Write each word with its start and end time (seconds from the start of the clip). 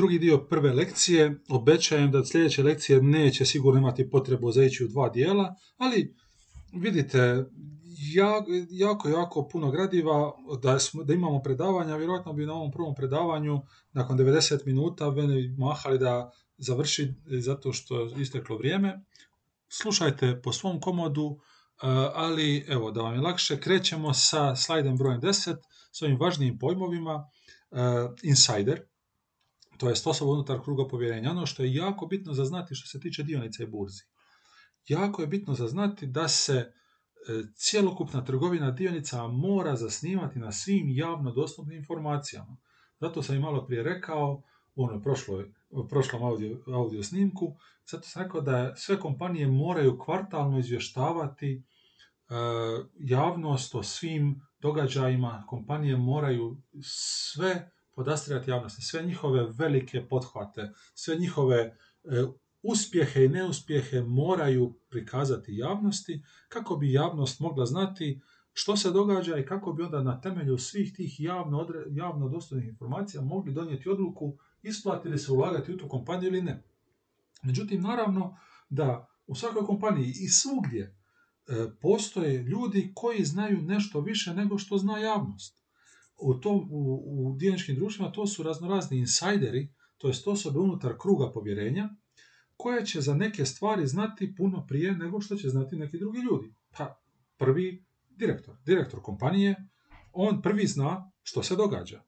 drugi 0.00 0.18
dio 0.18 0.38
prve 0.38 0.72
lekcije. 0.72 1.40
Obećajem 1.48 2.10
da 2.10 2.24
sljedeće 2.24 2.62
lekcije 2.62 3.02
neće 3.02 3.44
sigurno 3.44 3.80
imati 3.80 4.10
potrebu 4.10 4.52
za 4.52 4.64
ići 4.64 4.84
u 4.84 4.88
dva 4.88 5.08
dijela, 5.08 5.54
ali 5.76 6.14
vidite, 6.72 7.44
jako, 8.70 9.08
jako 9.08 9.48
puno 9.48 9.70
gradiva, 9.70 10.32
da, 10.62 10.78
smo, 10.78 11.04
da 11.04 11.14
imamo 11.14 11.42
predavanja, 11.42 11.96
vjerojatno 11.96 12.32
bi 12.32 12.46
na 12.46 12.54
ovom 12.54 12.70
prvom 12.70 12.94
predavanju 12.94 13.60
nakon 13.92 14.18
90 14.18 14.66
minuta 14.66 15.10
mene 15.10 15.54
mahali 15.58 15.98
da 15.98 16.30
završi 16.58 17.14
zato 17.40 17.72
što 17.72 18.00
je 18.00 18.22
isteklo 18.22 18.56
vrijeme. 18.56 19.04
Slušajte 19.68 20.40
po 20.42 20.52
svom 20.52 20.80
komodu, 20.80 21.36
eh, 21.36 21.86
ali 22.14 22.64
evo 22.68 22.90
da 22.90 23.02
vam 23.02 23.14
je 23.14 23.20
lakše, 23.20 23.60
krećemo 23.60 24.14
sa 24.14 24.56
slajdem 24.56 24.96
brojem 24.96 25.20
10 25.20 25.56
s 25.92 26.02
ovim 26.02 26.20
važnijim 26.20 26.58
pojmovima. 26.58 27.30
Eh, 27.72 28.08
insider, 28.22 28.89
to 29.80 29.88
je 29.88 29.94
osoba 30.04 30.32
unutar 30.32 30.62
kruga 30.64 30.88
povjerenja. 30.88 31.30
Ono 31.30 31.46
što 31.46 31.62
je 31.62 31.74
jako 31.74 32.06
bitno 32.06 32.34
za 32.34 32.44
znati 32.44 32.74
što 32.74 32.88
se 32.88 33.00
tiče 33.00 33.22
dionica 33.22 33.62
i 33.62 33.66
burzi. 33.66 34.02
Jako 34.88 35.22
je 35.22 35.28
bitno 35.28 35.54
za 35.54 35.68
znati 35.68 36.06
da 36.06 36.28
se 36.28 36.54
e, 36.54 36.72
cjelokupna 37.54 38.24
trgovina 38.24 38.70
dionica 38.70 39.26
mora 39.26 39.76
zasnivati 39.76 40.38
na 40.38 40.52
svim 40.52 40.88
javno 40.88 41.32
dostupnim 41.32 41.78
informacijama. 41.78 42.56
Zato 43.00 43.22
sam 43.22 43.36
i 43.36 43.40
malo 43.40 43.66
prije 43.66 43.82
rekao 43.82 44.42
u 44.74 44.84
onoj 44.84 45.02
prošlom 45.88 46.22
audio, 46.22 46.58
audio 46.66 47.02
snimku, 47.02 47.56
zato 47.90 48.08
sam 48.08 48.22
rekao 48.22 48.40
da 48.40 48.76
sve 48.76 49.00
kompanije 49.00 49.46
moraju 49.46 49.98
kvartalno 49.98 50.58
izvještavati 50.58 51.52
e, 51.52 51.62
javnost 52.98 53.74
o 53.74 53.82
svim 53.82 54.40
događajima, 54.60 55.44
kompanije 55.48 55.96
moraju 55.96 56.56
sve 56.82 57.70
podastirati 58.00 58.50
javnosti, 58.50 58.82
sve 58.82 59.02
njihove 59.02 59.48
velike 59.58 60.06
pothvate, 60.08 60.72
sve 60.94 61.16
njihove 61.16 61.56
e, 61.56 61.74
uspjehe 62.62 63.24
i 63.24 63.28
neuspjehe 63.28 64.00
moraju 64.00 64.72
prikazati 64.90 65.56
javnosti 65.56 66.22
kako 66.48 66.76
bi 66.76 66.92
javnost 66.92 67.40
mogla 67.40 67.66
znati 67.66 68.20
što 68.52 68.76
se 68.76 68.90
događa 68.90 69.36
i 69.38 69.46
kako 69.46 69.72
bi 69.72 69.82
onda 69.82 70.02
na 70.02 70.20
temelju 70.20 70.58
svih 70.58 70.92
tih 70.96 71.20
javno, 71.20 71.68
javno 71.90 72.28
dostupnih 72.28 72.68
informacija 72.68 73.22
mogli 73.22 73.52
donijeti 73.52 73.88
odluku 73.88 74.36
isplati 74.62 75.08
li 75.08 75.18
se 75.18 75.32
ulagati 75.32 75.72
u 75.72 75.76
tu 75.76 75.88
kompaniju 75.88 76.28
ili 76.28 76.42
ne. 76.42 76.62
Međutim, 77.42 77.82
naravno 77.82 78.36
da 78.68 79.08
u 79.26 79.34
svakoj 79.34 79.66
kompaniji 79.66 80.08
i 80.08 80.28
svugdje 80.28 80.82
e, 80.82 80.92
postoje 81.80 82.42
ljudi 82.42 82.92
koji 82.94 83.24
znaju 83.24 83.62
nešto 83.62 84.00
više 84.00 84.34
nego 84.34 84.58
što 84.58 84.78
zna 84.78 84.98
javnost 84.98 85.59
u, 86.20 86.34
tom, 86.34 86.68
u, 86.70 87.02
u 87.06 87.36
dioničkim 87.36 87.76
društvima 87.76 88.12
to 88.12 88.26
su 88.26 88.42
raznorazni 88.42 88.98
insajderi, 88.98 89.74
to 89.98 90.08
jest 90.08 90.28
osobe 90.28 90.58
unutar 90.58 90.94
kruga 91.00 91.32
povjerenja, 91.32 91.88
koje 92.56 92.86
će 92.86 93.00
za 93.00 93.14
neke 93.14 93.44
stvari 93.44 93.86
znati 93.86 94.34
puno 94.34 94.66
prije 94.66 94.92
nego 94.92 95.20
što 95.20 95.36
će 95.36 95.48
znati 95.48 95.76
neki 95.76 95.98
drugi 95.98 96.18
ljudi. 96.18 96.54
Pa 96.70 97.00
prvi 97.36 97.84
direktor, 98.08 98.56
direktor 98.64 99.02
kompanije, 99.02 99.54
on 100.12 100.42
prvi 100.42 100.66
zna 100.66 101.12
što 101.22 101.42
se 101.42 101.56
događa. 101.56 102.02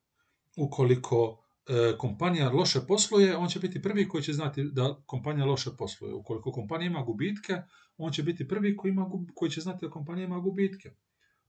Ukoliko 0.57 1.45
e, 1.69 1.97
kompanija 1.99 2.51
loše 2.51 2.81
posluje, 2.89 3.37
on 3.37 3.49
će 3.49 3.61
biti 3.61 3.83
prvi 3.83 4.09
koji 4.09 4.23
će 4.23 4.33
znati 4.33 4.65
da 4.73 5.03
kompanija 5.07 5.47
loše 5.47 5.71
posluje. 5.79 6.15
Ukoliko 6.15 6.53
kompanija 6.53 6.91
ima 6.91 7.03
gubitke, 7.03 7.63
on 7.97 8.13
će 8.13 8.23
biti 8.23 8.49
prvi 8.49 8.77
koji, 8.77 8.91
ima, 8.91 9.11
koji 9.35 9.51
će 9.51 9.61
znati 9.61 9.87
da 9.87 9.91
kompanija 9.91 10.27
ima 10.27 10.39
gubitke. 10.39 10.91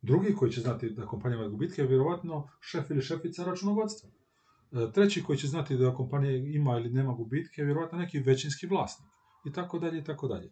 Drugi 0.03 0.35
koji 0.35 0.51
će 0.51 0.61
znati 0.61 0.89
da 0.89 1.05
kompanija 1.05 1.39
ima 1.39 1.49
gubitke 1.49 1.81
je 1.81 1.87
vjerovatno 1.87 2.49
šef 2.59 2.89
ili 2.89 3.01
šefica 3.01 3.43
računovodstva. 3.43 4.09
E, 4.09 4.91
treći 4.93 5.23
koji 5.23 5.37
će 5.39 5.47
znati 5.47 5.77
da 5.77 5.93
kompanija 5.93 6.35
ima 6.35 6.77
ili 6.77 6.89
nema 6.89 7.13
gubitke 7.13 7.61
je 7.61 7.65
vjerojatno 7.65 7.97
neki 7.97 8.19
većinski 8.19 8.67
vlasnik. 8.67 9.09
I 9.45 9.53
tako 9.53 9.79
dalje, 9.79 9.99
i 9.99 10.03
tako 10.03 10.27
dalje. 10.27 10.51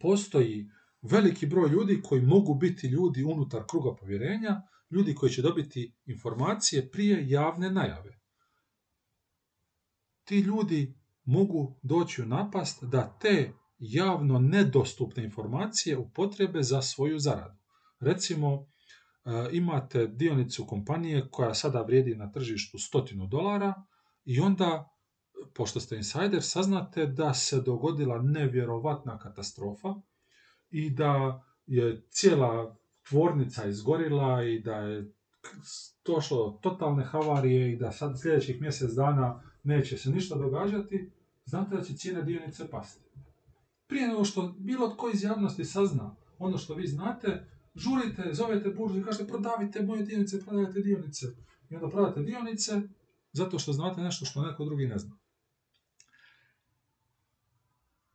Postoji 0.00 0.70
veliki 1.02 1.46
broj 1.46 1.68
ljudi 1.70 2.00
koji 2.04 2.22
mogu 2.22 2.54
biti 2.54 2.86
ljudi 2.86 3.24
unutar 3.24 3.62
kruga 3.70 3.94
povjerenja, 3.96 4.62
ljudi 4.90 5.14
koji 5.14 5.32
će 5.32 5.42
dobiti 5.42 5.94
informacije 6.04 6.90
prije 6.90 7.28
javne 7.28 7.70
najave. 7.70 8.18
Ti 10.24 10.38
ljudi 10.38 10.94
mogu 11.24 11.78
doći 11.82 12.22
u 12.22 12.26
napast 12.26 12.84
da 12.84 13.18
te 13.20 13.52
javno 13.78 14.38
nedostupne 14.38 15.24
informacije 15.24 15.98
upotrebe 15.98 16.62
za 16.62 16.82
svoju 16.82 17.18
zaradu. 17.18 17.61
Recimo, 18.02 18.66
e, 19.24 19.48
imate 19.52 20.06
dionicu 20.06 20.66
kompanije 20.66 21.28
koja 21.30 21.54
sada 21.54 21.82
vrijedi 21.82 22.14
na 22.14 22.32
tržištu 22.32 22.78
stotinu 22.78 23.26
dolara 23.26 23.74
i 24.24 24.40
onda, 24.40 24.96
pošto 25.54 25.80
ste 25.80 25.96
insider, 25.96 26.42
saznate 26.42 27.06
da 27.06 27.34
se 27.34 27.60
dogodila 27.60 28.22
nevjerovatna 28.22 29.18
katastrofa 29.18 29.94
i 30.70 30.90
da 30.90 31.42
je 31.66 32.06
cijela 32.10 32.76
tvornica 33.08 33.66
izgorila 33.66 34.44
i 34.44 34.60
da 34.60 34.76
je 34.76 35.12
došlo 36.06 36.58
totalne 36.62 37.04
havarije 37.04 37.72
i 37.72 37.76
da 37.76 37.92
sad 37.92 38.20
sljedećih 38.20 38.60
mjesec 38.60 38.90
dana 38.90 39.42
neće 39.62 39.96
se 39.96 40.10
ništa 40.10 40.36
događati, 40.36 41.10
znate 41.44 41.76
da 41.76 41.82
će 41.82 41.96
cijena 41.96 42.22
dionice 42.22 42.70
pasti. 42.70 43.04
Prije 43.86 44.08
nego 44.08 44.24
što 44.24 44.54
bilo 44.58 44.88
tko 44.88 45.10
iz 45.14 45.22
javnosti 45.22 45.64
sazna 45.64 46.16
ono 46.38 46.58
što 46.58 46.74
vi 46.74 46.86
znate, 46.86 47.51
žurite, 47.74 48.30
zovete 48.32 48.70
burzu 48.70 48.98
i 48.98 49.04
kažete 49.04 49.26
prodavite 49.26 49.82
moje 49.82 50.02
dionice, 50.02 50.40
prodajte 50.40 50.80
dionice. 50.80 51.26
I 51.70 51.74
onda 51.74 51.88
prodate 51.88 52.22
dionice 52.22 52.80
zato 53.32 53.58
što 53.58 53.72
znate 53.72 54.00
nešto 54.00 54.24
što 54.24 54.42
neko 54.42 54.64
drugi 54.64 54.86
ne 54.86 54.98
zna. 54.98 55.16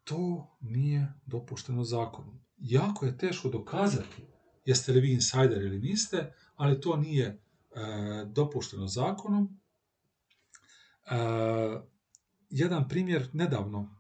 To 0.04 0.48
nije 0.62 1.14
dopušteno 1.26 1.84
zakonom. 1.84 2.40
Jako 2.58 3.06
je 3.06 3.18
teško 3.18 3.50
dokazati 3.50 4.28
jeste 4.68 4.92
li 4.92 5.02
vi 5.02 5.14
insider 5.14 5.62
ili 5.62 5.80
niste, 5.80 6.34
ali 6.56 6.82
to 6.82 6.98
nije 6.98 7.26
e, 7.26 7.40
dopušteno 8.26 8.88
zakonom. 8.88 9.60
E, 11.06 11.16
jedan 12.50 12.88
primjer 12.88 13.30
nedavno, 13.34 13.97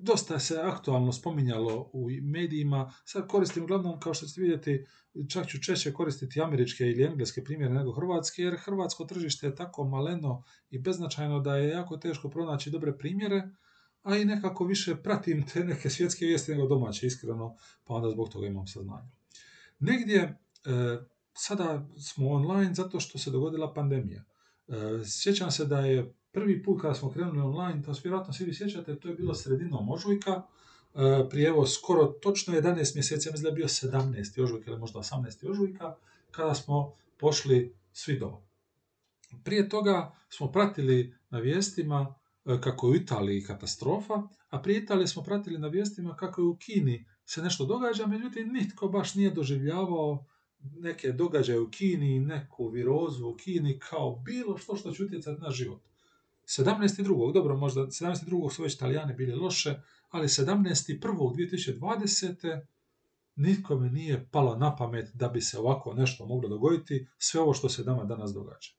dosta 0.00 0.38
se 0.38 0.60
aktualno 0.60 1.12
spominjalo 1.12 1.90
u 1.92 2.08
medijima, 2.22 2.92
sad 3.04 3.26
koristim 3.26 3.62
uglavnom, 3.62 4.00
kao 4.00 4.14
što 4.14 4.26
ćete 4.26 4.40
vidjeti, 4.40 4.86
čak 5.28 5.46
ću 5.46 5.62
češće 5.62 5.92
koristiti 5.92 6.40
američke 6.40 6.84
ili 6.84 7.04
engleske 7.04 7.44
primjere 7.44 7.74
nego 7.74 7.92
hrvatske, 7.92 8.42
jer 8.42 8.56
hrvatsko 8.56 9.04
tržište 9.04 9.46
je 9.46 9.54
tako 9.54 9.84
maleno 9.84 10.42
i 10.70 10.78
beznačajno 10.78 11.40
da 11.40 11.56
je 11.56 11.68
jako 11.68 11.96
teško 11.96 12.30
pronaći 12.30 12.70
dobre 12.70 12.98
primjere, 12.98 13.48
a 14.02 14.16
i 14.16 14.24
nekako 14.24 14.64
više 14.64 14.96
pratim 14.96 15.46
te 15.46 15.64
neke 15.64 15.90
svjetske 15.90 16.26
vijesti 16.26 16.52
nego 16.52 16.66
domaće, 16.66 17.06
iskreno, 17.06 17.56
pa 17.84 17.94
onda 17.94 18.10
zbog 18.10 18.28
toga 18.28 18.46
imam 18.46 18.66
saznanje. 18.66 19.08
Negdje, 19.78 20.20
e, 20.20 20.36
sada 21.32 21.88
smo 21.98 22.28
online 22.28 22.74
zato 22.74 23.00
što 23.00 23.18
se 23.18 23.30
dogodila 23.30 23.74
pandemija. 23.74 24.24
E, 24.68 24.74
sjećam 25.04 25.50
se 25.50 25.64
da 25.64 25.80
je 25.80 26.14
prvi 26.34 26.62
put 26.62 26.80
kada 26.80 26.94
smo 26.94 27.10
krenuli 27.10 27.40
online, 27.40 27.82
to 27.82 27.94
vjerojatno 28.02 28.32
svi 28.32 28.44
vi 28.44 28.54
sjećate, 28.54 28.96
to 28.96 29.08
je 29.08 29.14
bilo 29.14 29.34
sredinom 29.34 29.90
ožujka, 29.90 30.42
e, 30.94 31.28
prije 31.30 31.48
evo 31.48 31.66
skoro 31.66 32.04
točno 32.04 32.54
11 32.54 32.94
mjeseci, 32.94 33.28
ja 33.28 33.32
mislim 33.32 33.42
da 33.42 33.48
je 33.48 33.54
bio 33.54 33.68
17. 33.68 34.42
ožujka 34.42 34.70
ili 34.70 34.80
možda 34.80 34.98
18. 34.98 35.50
ožujka, 35.50 35.96
kada 36.30 36.54
smo 36.54 36.92
pošli 37.18 37.74
svi 37.92 38.18
doma. 38.18 38.38
Prije 39.44 39.68
toga 39.68 40.14
smo 40.28 40.52
pratili 40.52 41.14
na 41.30 41.38
vijestima 41.38 42.14
e, 42.44 42.60
kako 42.60 42.86
je 42.86 42.90
u 42.90 42.94
Italiji 42.94 43.44
katastrofa, 43.44 44.22
a 44.50 44.62
prije 44.62 44.82
Italije 44.82 45.06
smo 45.06 45.22
pratili 45.22 45.58
na 45.58 45.68
vijestima 45.68 46.16
kako 46.16 46.40
je 46.40 46.46
u 46.46 46.56
Kini 46.56 47.06
se 47.24 47.42
nešto 47.42 47.64
događa, 47.66 48.06
međutim 48.06 48.52
nitko 48.52 48.88
baš 48.88 49.14
nije 49.14 49.30
doživljavao 49.30 50.24
neke 50.60 51.12
događaje 51.12 51.60
u 51.60 51.70
Kini, 51.70 52.20
neku 52.20 52.68
virozu 52.68 53.28
u 53.28 53.34
Kini 53.34 53.78
kao 53.78 54.16
bilo 54.16 54.58
što 54.58 54.76
što 54.76 54.92
će 54.92 55.04
utjecati 55.04 55.42
na 55.42 55.50
život. 55.50 55.82
17.2. 56.46 57.32
dobro, 57.32 57.56
možda 57.56 57.80
17.2. 57.80 58.52
su 58.52 58.62
već 58.62 58.74
Italijani 58.74 59.14
bili 59.14 59.34
loše, 59.34 59.80
ali 60.10 60.28
17.1.2020. 60.28 62.60
nikome 63.36 63.90
nije 63.90 64.28
palo 64.30 64.56
na 64.56 64.76
pamet 64.76 65.10
da 65.14 65.28
bi 65.28 65.40
se 65.40 65.58
ovako 65.58 65.94
nešto 65.94 66.26
moglo 66.26 66.48
dogoditi, 66.48 67.06
sve 67.18 67.40
ovo 67.40 67.54
što 67.54 67.68
se 67.68 67.84
nama 67.84 68.04
danas 68.04 68.32
događa. 68.32 68.70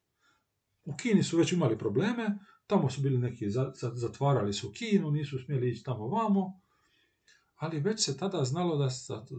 U 0.84 0.96
Kini 0.96 1.22
su 1.22 1.38
već 1.38 1.52
imali 1.52 1.78
probleme, 1.78 2.38
tamo 2.66 2.90
su 2.90 3.00
bili 3.00 3.18
neki, 3.18 3.50
zatvarali 3.94 4.52
su 4.52 4.72
Kinu, 4.72 5.10
nisu 5.10 5.38
smjeli 5.38 5.70
ići 5.70 5.84
tamo 5.84 6.08
vamo, 6.08 6.60
ali 7.56 7.80
već 7.80 8.04
se 8.04 8.16
tada 8.16 8.44
znalo 8.44 8.76
da 8.76 8.88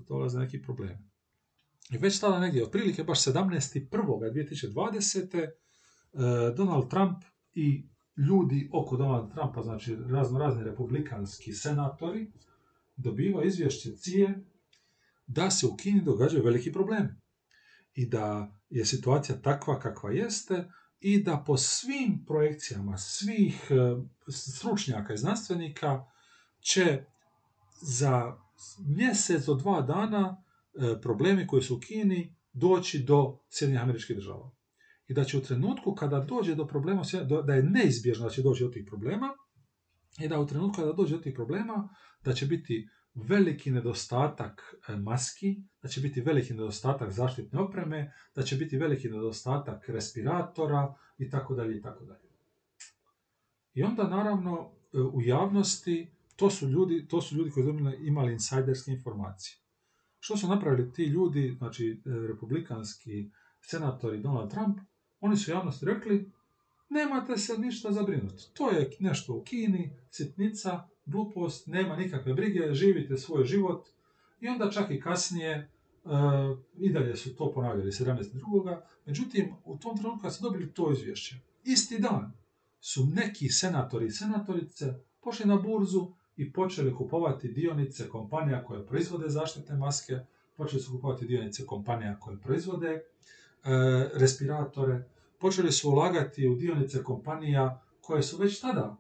dolaze 0.08 0.40
neki 0.40 0.62
problemi. 0.62 1.10
I 1.90 1.98
već 1.98 2.20
tada 2.20 2.40
negdje, 2.40 2.64
otprilike 2.64 3.04
baš 3.04 3.24
17.1.2020. 3.24 5.50
Eh, 6.14 6.54
Donald 6.56 6.90
Trump 6.90 7.24
i 7.54 7.88
ljudi 8.18 8.70
oko 8.74 8.98
Donalda 8.98 9.34
Trumpa, 9.34 9.64
znači 9.64 9.96
razno 9.96 10.40
razni 10.40 10.64
republikanski 10.64 11.54
senatori, 11.54 12.32
dobiva 12.96 13.44
izvješće 13.44 13.96
cije 13.96 14.46
da 15.28 15.52
se 15.52 15.68
u 15.68 15.76
Kini 15.76 16.02
događaju 16.02 16.44
veliki 16.44 16.72
problemi 16.72 17.10
i 17.94 18.06
da 18.10 18.52
je 18.70 18.86
situacija 18.86 19.42
takva 19.42 19.80
kakva 19.80 20.12
jeste 20.12 20.72
i 21.00 21.24
da 21.24 21.44
po 21.48 21.58
svim 21.58 22.26
projekcijama 22.26 22.98
svih 22.98 23.68
e, 23.70 23.76
stručnjaka 24.32 25.14
i 25.14 25.18
znanstvenika 25.18 26.06
će 26.60 27.04
za 27.82 28.38
mjesec 28.88 29.46
do 29.46 29.54
dva 29.54 29.82
dana 29.82 30.44
e, 30.74 31.02
problemi 31.02 31.48
koji 31.48 31.62
su 31.62 31.76
u 31.76 31.80
Kini 31.80 32.36
doći 32.54 33.00
do 33.00 33.40
Sjedinjenih 33.50 33.84
američkih 33.84 34.16
država. 34.16 34.57
I 35.08 35.14
da 35.14 35.24
će 35.24 35.38
u 35.38 35.42
trenutku 35.42 35.96
kada 35.96 36.20
dođe 36.20 36.56
do 36.56 36.68
problema, 36.68 37.02
da 37.46 37.54
je 37.54 37.64
neizbježno 37.64 38.26
da 38.26 38.30
će 38.30 38.42
doći 38.42 38.64
do 38.64 38.70
tih 38.70 38.86
problema, 38.88 39.30
i 40.20 40.28
da 40.28 40.40
u 40.40 40.48
trenutku 40.48 40.82
kada 40.82 40.94
dođe 40.94 41.16
do 41.16 41.22
tih 41.22 41.34
problema, 41.36 41.90
da 42.24 42.34
će 42.34 42.46
biti 42.46 42.88
veliki 43.14 43.72
nedostatak 43.72 44.76
e, 44.90 44.96
maski, 44.96 45.56
da 45.82 45.90
će 45.90 46.02
biti 46.02 46.22
veliki 46.22 46.54
nedostatak 46.54 47.12
zaštitne 47.12 47.60
opreme, 47.60 48.14
da 48.36 48.44
će 48.44 48.56
biti 48.56 48.78
veliki 48.78 49.10
nedostatak 49.10 49.90
respiratora 49.90 50.96
i 51.18 51.30
tako 51.30 51.56
dalje 51.56 51.78
i 51.78 51.82
tako 51.82 52.06
dalje. 52.06 52.28
I 53.74 53.84
onda 53.84 54.08
naravno 54.08 54.72
e, 54.94 54.98
u 54.98 55.22
javnosti 55.22 56.12
to 56.36 56.50
su 56.50 56.68
ljudi, 56.68 57.08
to 57.08 57.22
su 57.22 57.36
ljudi 57.36 57.52
koji 57.52 57.66
su 57.66 57.76
imali 58.00 58.34
insajderske 58.34 58.92
informacije. 58.92 59.58
Što 60.20 60.38
su 60.38 60.48
napravili 60.48 60.94
ti 60.94 61.04
ljudi, 61.04 61.56
znači 61.58 62.02
e, 62.06 62.10
republikanski 62.28 63.32
senatori 63.62 64.22
Donald 64.22 64.52
Trump, 64.52 64.78
oni 65.20 65.38
su 65.38 65.52
javnosti 65.52 65.86
rekli 65.86 66.32
nemate 66.90 67.38
se 67.38 67.58
ništa 67.58 67.92
zabrinuti. 67.92 68.44
To 68.54 68.70
je 68.70 68.92
nešto 69.00 69.34
u 69.34 69.44
Kini, 69.44 69.92
sitnica, 70.12 70.88
glupost, 71.06 71.68
nema 71.68 71.96
nikakve 71.96 72.34
brige, 72.34 72.74
živite 72.74 73.18
svoj 73.18 73.46
život 73.46 73.88
i 74.42 74.48
onda 74.48 74.72
čak 74.72 74.92
i 74.92 75.00
kasnije 75.02 75.70
uh, 76.04 76.12
i 76.78 76.94
dalje 76.94 77.16
su 77.16 77.36
to 77.36 77.52
ponavljali 77.52 77.92
17.2. 77.92 78.80
Međutim, 79.06 79.54
u 79.66 79.78
tom 79.78 79.98
trenutku 79.98 80.22
kad 80.22 80.36
su 80.36 80.44
dobili 80.44 80.74
to 80.74 80.92
izvješće, 80.92 81.36
isti 81.64 82.00
dan 82.00 82.34
su 82.80 83.06
neki 83.06 83.50
senatori 83.50 84.06
i 84.06 84.12
senatorice 84.12 84.94
pošli 85.22 85.46
na 85.46 85.56
burzu 85.56 86.08
i 86.38 86.54
počeli 86.54 86.96
kupovati 86.96 87.52
dionice 87.52 88.10
kompanija 88.10 88.64
koje 88.64 88.86
proizvode 88.86 89.30
zaštitne 89.30 89.76
maske, 89.76 90.20
počeli 90.58 90.82
su 90.82 90.92
kupovati 90.92 91.28
dionice 91.28 91.66
kompanija 91.66 92.20
koje 92.20 92.40
proizvode 92.40 93.02
respiratore, 94.14 95.10
počeli 95.40 95.72
su 95.72 95.90
ulagati 95.90 96.48
u 96.48 96.56
dionice 96.56 97.04
kompanija 97.04 97.84
koje 98.02 98.24
su 98.24 98.38
već 98.38 98.60
tada 98.62 98.98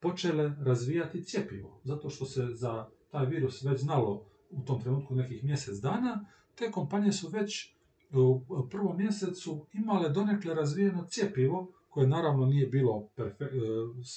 počele 0.00 0.52
razvijati 0.60 1.24
cjepivo, 1.24 1.80
zato 1.84 2.10
što 2.10 2.24
se 2.24 2.46
za 2.52 2.88
taj 3.10 3.26
virus 3.26 3.62
već 3.62 3.80
znalo 3.80 4.26
u 4.50 4.64
tom 4.64 4.80
trenutku 4.80 5.14
nekih 5.14 5.44
mjesec 5.44 5.76
dana, 5.76 6.26
te 6.54 6.70
kompanije 6.70 7.12
su 7.12 7.28
već 7.28 7.74
u 8.12 8.68
prvom 8.70 8.96
mjesecu 8.96 9.66
imale 9.72 10.08
donekle 10.08 10.54
razvijeno 10.54 11.06
cjepivo, 11.08 11.72
koje 11.88 12.06
naravno 12.06 12.46
nije 12.46 12.66
bilo 12.66 13.08
e, 13.16 13.22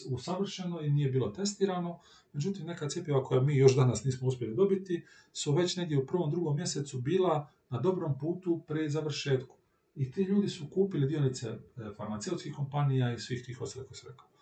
usavršeno 0.10 0.82
i 0.82 0.90
nije 0.90 1.12
bilo 1.12 1.30
testirano, 1.30 2.00
međutim 2.34 2.66
neka 2.66 2.90
cjepiva 2.90 3.24
koja 3.24 3.42
mi 3.42 3.58
još 3.58 3.76
danas 3.76 4.04
nismo 4.04 4.28
uspjeli 4.28 4.56
dobiti, 4.56 5.06
su 5.34 5.54
već 5.54 5.78
negdje 5.78 5.98
u 5.98 6.06
prvom, 6.06 6.32
drugom 6.32 6.56
mjesecu 6.56 7.02
bila 7.02 7.50
na 7.70 7.80
dobrom 7.80 8.20
putu 8.20 8.64
pri 8.68 8.90
završetku. 8.90 9.56
I 9.96 10.12
ti 10.12 10.22
ljudi 10.22 10.50
su 10.50 10.70
kupili 10.74 11.08
dionice 11.08 11.50
e, 11.50 11.60
farmaceutskih 11.98 12.56
kompanija 12.56 13.14
i 13.14 13.20
svih 13.20 13.46
tih 13.46 13.62
ostalih 13.62 13.90
rekao 14.08 14.36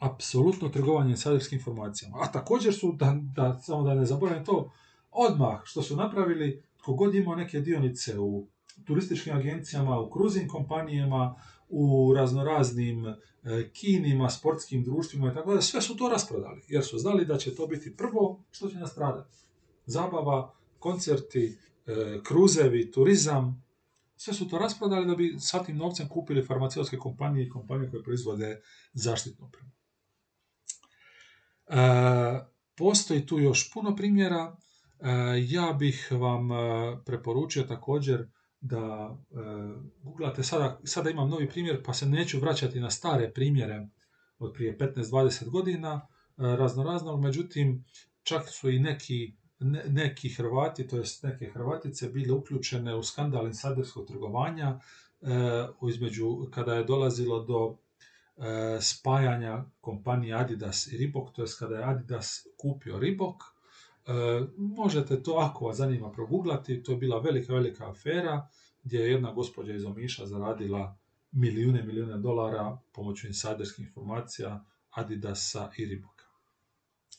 apsolutno 0.00 0.68
trgovanje 0.68 1.10
insajderskim 1.10 1.58
informacijama. 1.58 2.16
A 2.20 2.32
također 2.32 2.74
su, 2.74 2.92
da, 2.92 3.16
da, 3.34 3.58
samo 3.58 3.82
da 3.82 3.94
ne 3.94 4.06
zaboravim 4.06 4.44
to, 4.44 4.72
odmah 5.10 5.60
što 5.64 5.82
su 5.82 5.96
napravili, 5.96 6.62
tko 6.76 6.94
god 6.94 7.14
imao 7.14 7.34
neke 7.34 7.60
dionice 7.60 8.18
u 8.18 8.46
turističkim 8.84 9.36
agencijama, 9.36 10.00
u 10.00 10.10
kruzim 10.10 10.48
kompanijama, 10.48 11.34
u 11.68 12.12
raznoraznim 12.16 13.06
e, 13.06 13.14
kinima, 13.72 14.30
sportskim 14.30 14.84
društvima 14.84 15.32
i 15.32 15.34
tako 15.34 15.54
da, 15.54 15.60
sve 15.60 15.82
su 15.82 15.96
to 15.96 16.08
rasprodali, 16.08 16.62
jer 16.68 16.84
su 16.84 16.98
znali 16.98 17.24
da 17.24 17.38
će 17.38 17.54
to 17.54 17.66
biti 17.66 17.96
prvo 17.96 18.40
što 18.50 18.68
će 18.68 18.78
nastradati. 18.78 19.36
Zabava, 19.86 20.54
koncerti, 20.80 21.58
e, 21.86 22.20
kruzevi, 22.24 22.90
turizam, 22.90 23.62
sve 24.16 24.34
su 24.34 24.48
to 24.48 24.58
rasprodali 24.58 25.06
da 25.06 25.14
bi 25.14 25.36
sa 25.38 25.62
tim 25.64 25.76
novcem 25.76 26.08
kupili 26.08 26.46
farmaceutske 26.46 26.96
kompanije 26.96 27.46
i 27.46 27.50
kompanije 27.50 27.90
koje 27.90 28.02
proizvode 28.02 28.60
zaštitnu 28.92 29.46
opremu. 29.46 29.70
E, 31.66 31.76
postoji 32.76 33.26
tu 33.26 33.38
još 33.38 33.72
puno 33.72 33.96
primjera. 33.96 34.56
E, 35.00 35.08
ja 35.48 35.72
bih 35.78 36.08
vam 36.12 36.52
e, 36.52 36.56
preporučio 37.06 37.62
također 37.62 38.28
da 38.62 39.16
googlate, 40.02 40.42
sada, 40.42 40.80
sada 40.84 41.10
imam 41.10 41.28
novi 41.28 41.48
primjer 41.48 41.82
pa 41.84 41.94
se 41.94 42.06
neću 42.06 42.40
vraćati 42.40 42.80
na 42.80 42.90
stare 42.90 43.32
primjere 43.32 43.88
od 44.38 44.52
prije 44.52 44.78
15-20 44.78 45.50
godina 45.50 46.06
razno 46.36 47.16
međutim 47.16 47.84
čak 48.22 48.48
su 48.48 48.70
i 48.70 48.78
neki, 48.78 49.36
neki 49.88 50.28
Hrvati, 50.28 50.88
to 50.88 50.96
jest 50.96 51.22
neke 51.22 51.50
Hrvatice 51.50 52.08
bile 52.08 52.32
uključene 52.32 52.96
u 52.96 53.02
skandal 53.02 53.46
insiderskog 53.46 54.06
trgovanja 54.06 54.80
između 55.88 56.46
kada 56.50 56.74
je 56.74 56.84
dolazilo 56.84 57.44
do 57.44 57.76
E, 58.40 58.80
spajanja 58.80 59.64
kompanije 59.80 60.34
Adidas 60.34 60.86
i 60.92 60.96
Reebok, 60.96 61.32
to 61.32 61.42
je 61.42 61.48
kada 61.58 61.76
je 61.76 61.84
Adidas 61.84 62.46
kupio 62.56 62.98
Reebok. 62.98 63.42
E, 63.42 64.12
možete 64.56 65.22
to, 65.22 65.32
ako 65.32 65.66
vas 65.66 65.76
zanima, 65.76 66.12
proguglati. 66.12 66.82
To 66.82 66.92
je 66.92 66.98
bila 66.98 67.18
velika, 67.18 67.52
velika 67.52 67.90
afera 67.90 68.48
gdje 68.82 68.98
je 68.98 69.10
jedna 69.10 69.32
gospođa 69.32 69.74
iz 69.74 69.84
Omiša 69.84 70.26
zaradila 70.26 70.98
milijune, 71.32 71.82
milijune 71.82 72.18
dolara 72.18 72.78
pomoću 72.92 73.26
insajderskih 73.26 73.86
informacija 73.86 74.64
Adidasa 74.90 75.70
i 75.76 75.86
Reeboka. 75.86 76.19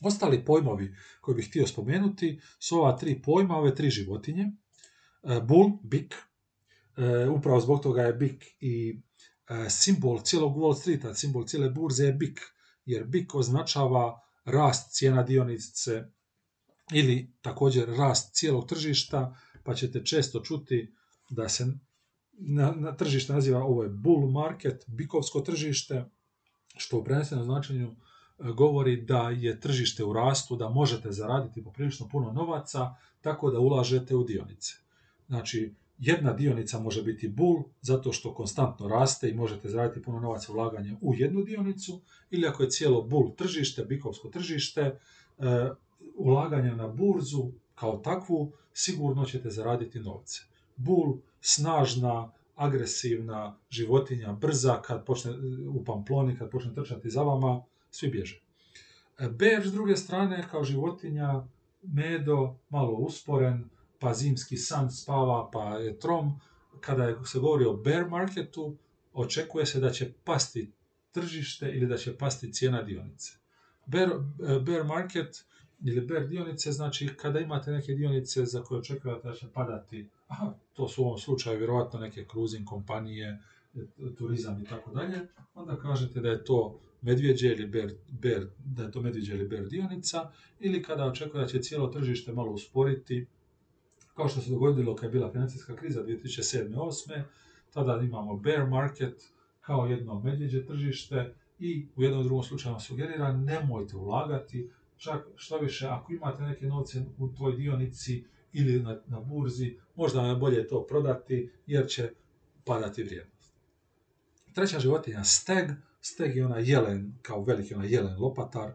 Ostali 0.02 0.46
pojmovi 0.46 0.96
koje 1.22 1.36
bih 1.36 1.50
htio 1.50 1.68
spomenuti 1.68 2.40
su 2.60 2.78
ova 2.78 2.98
tri 2.98 3.22
pojma, 3.22 3.58
ove 3.58 3.76
tri 3.76 3.90
životinje. 3.90 4.44
E, 4.44 5.42
bull, 5.42 5.70
bik, 5.84 6.16
upravo 7.36 7.60
zbog 7.60 7.84
toga 7.84 8.02
je 8.02 8.14
bik 8.14 8.46
i 8.60 9.02
E, 9.52 9.70
simbol 9.70 10.22
cijelog 10.24 10.58
Wall 10.58 10.76
Streeta, 10.76 11.14
simbol 11.14 11.46
cijele 11.46 11.70
burze 11.70 12.06
je 12.06 12.14
BIK, 12.14 12.40
jer 12.86 13.04
BIK 13.04 13.36
označava 13.36 14.22
rast 14.46 14.92
cijena 14.92 15.24
dionice 15.24 16.04
ili 16.94 17.34
također 17.42 17.90
rast 17.90 18.36
cijelog 18.36 18.68
tržišta, 18.70 19.38
pa 19.64 19.74
ćete 19.74 20.06
često 20.06 20.40
čuti 20.40 20.96
da 21.30 21.50
se 21.50 21.68
na, 22.32 22.72
na 22.72 22.98
tržište 22.98 23.34
naziva 23.34 23.64
ovo 23.64 23.84
je 23.84 23.90
bull 23.90 24.32
market, 24.32 24.84
bikovsko 24.88 25.42
tržište, 25.42 26.06
što 26.78 26.98
u 26.98 27.04
prenesenom 27.04 27.46
značenju 27.46 27.88
e, 27.88 27.96
govori 28.56 29.02
da 29.02 29.30
je 29.30 29.60
tržište 29.60 30.04
u 30.04 30.14
rastu, 30.14 30.56
da 30.56 30.70
možete 30.70 31.12
zaraditi 31.12 31.64
poprilično 31.64 32.08
puno 32.12 32.32
novaca, 32.32 32.96
tako 33.22 33.52
da 33.52 33.60
ulažete 33.60 34.16
u 34.16 34.24
dionice. 34.24 34.74
Znači, 35.28 35.74
jedna 35.98 36.34
dionica 36.34 36.80
može 36.80 37.04
biti 37.04 37.28
bull 37.28 37.64
zato 37.82 38.12
što 38.12 38.34
konstantno 38.34 38.88
raste 38.88 39.30
i 39.30 39.34
možete 39.34 39.70
zaraditi 39.70 40.02
puno 40.02 40.20
novaca 40.20 40.54
ulaganje 40.54 40.98
u 41.02 41.16
jednu 41.16 41.44
dionicu 41.44 42.02
ili 42.32 42.48
ako 42.48 42.64
je 42.64 42.70
cijelo 42.70 43.02
bull 43.02 43.36
tržište, 43.36 43.86
bikovsko 43.86 44.30
tržište, 44.30 44.82
e, 44.82 44.96
ulaganje 46.16 46.76
na 46.76 46.88
burzu 46.88 47.52
kao 47.76 47.98
takvu, 47.98 48.52
sigurno 48.74 49.26
ćete 49.26 49.50
zaraditi 49.50 50.00
novce. 50.00 50.42
Bull, 50.76 51.18
snažna, 51.42 52.32
agresivna 52.56 53.58
životinja, 53.70 54.34
brza, 54.34 54.82
kad 54.82 55.06
počne 55.06 55.32
u 55.70 55.84
pamploni, 55.84 56.38
kad 56.38 56.50
počne 56.50 56.76
trčati 56.76 57.10
za 57.10 57.22
vama, 57.22 57.64
svi 57.92 58.10
bježe. 58.10 58.42
E, 59.20 59.30
bear, 59.30 59.68
s 59.68 59.72
druge 59.72 59.96
strane, 59.96 60.48
kao 60.52 60.64
životinja, 60.64 61.44
medo, 61.82 62.56
malo 62.70 62.92
usporen, 62.92 63.70
pa 64.00 64.14
zimski 64.14 64.58
san 64.58 64.92
spava, 64.92 65.50
pa 65.54 65.64
je 65.78 66.00
trom. 66.00 66.40
Kada 66.80 67.26
se 67.26 67.40
govori 67.40 67.66
o 67.66 67.74
bear 67.74 68.10
marketu, 68.10 68.76
očekuje 69.14 69.66
se 69.66 69.80
da 69.80 69.90
će 69.90 70.12
pasti 70.24 70.72
tržište 71.12 71.72
ili 71.72 71.88
da 71.88 71.98
će 71.98 72.18
pasti 72.18 72.54
cijena 72.54 72.82
dionice. 72.82 73.32
Bear, 73.86 74.10
bear 74.66 74.84
market 74.86 75.46
ili 75.84 76.02
bear 76.02 76.28
dionice 76.28 76.72
znači 76.72 77.10
kada 77.18 77.40
imate 77.40 77.72
neke 77.72 77.94
dionice 77.94 78.46
za 78.46 78.64
koje 78.64 78.80
očekujete 78.80 79.28
da 79.28 79.34
će 79.34 79.48
padati, 79.54 80.08
aha, 80.28 80.54
to 80.74 80.88
su 80.88 81.04
u 81.04 81.06
ovom 81.06 81.20
slučaju 81.20 81.58
vjerojatno 81.58 82.00
neke 82.00 82.26
cruising 82.32 82.68
kompanije, 82.68 83.40
turizam 84.18 84.62
i 84.62 84.66
tako 84.66 84.92
dalje, 84.92 85.28
onda 85.56 85.76
kažete 85.76 86.22
da 86.22 86.30
je 86.30 86.44
to 86.44 86.80
medvjeđe 87.02 87.48
ili 87.48 87.68
bear, 87.68 87.92
bear, 88.10 88.46
da 88.66 88.84
je 88.84 88.92
to 88.92 89.02
medvjeđe 89.02 89.34
ili 89.34 89.48
bear 89.48 89.68
dionica, 89.68 90.32
ili 90.60 90.84
kada 90.84 91.06
očekuje 91.06 91.42
da 91.42 91.48
će 91.48 91.62
cijelo 91.62 91.88
tržište 91.88 92.34
malo 92.34 92.52
usporiti, 92.52 93.26
kao 94.16 94.28
što 94.28 94.42
se 94.42 94.52
dogodilo 94.52 94.96
kad 94.96 95.04
je 95.04 95.12
bila 95.12 95.32
financijska 95.32 95.76
kriza 95.76 96.04
2007-2008, 96.04 97.22
tada 97.74 98.02
imamo 98.02 98.38
bear 98.38 98.68
market 98.68 99.24
kao 99.62 99.86
jedno 99.86 100.20
medvjeđe 100.20 100.66
tržište 100.66 101.34
i 101.60 101.88
u 101.96 102.04
jednom 102.04 102.24
drugom 102.24 102.44
slučaju 102.44 102.72
vam 102.72 102.82
sugerira 102.82 103.32
nemojte 103.32 103.96
ulagati, 103.96 104.70
čak 104.98 105.28
što 105.36 105.58
više 105.58 105.88
ako 105.88 106.14
imate 106.14 106.44
neke 106.44 106.66
novce 106.66 107.02
u 107.18 107.34
tvoj 107.34 107.56
dionici 107.56 108.24
ili 108.54 108.80
na, 108.80 109.02
na 109.08 109.20
burzi, 109.20 109.78
možda 109.96 110.22
je 110.22 110.36
bolje 110.36 110.68
to 110.68 110.86
prodati 110.88 111.52
jer 111.68 111.88
će 111.88 112.12
padati 112.66 113.04
vrijednost. 113.04 113.54
Treća 114.54 114.80
životinja 114.80 115.24
steg. 115.24 115.70
Steg 116.02 116.36
je 116.36 116.46
onaj 116.46 116.72
jelen, 116.72 117.20
kao 117.22 117.44
veliki 117.44 117.74
onaj 117.74 117.94
jelen 117.94 118.20
lopatar. 118.20 118.74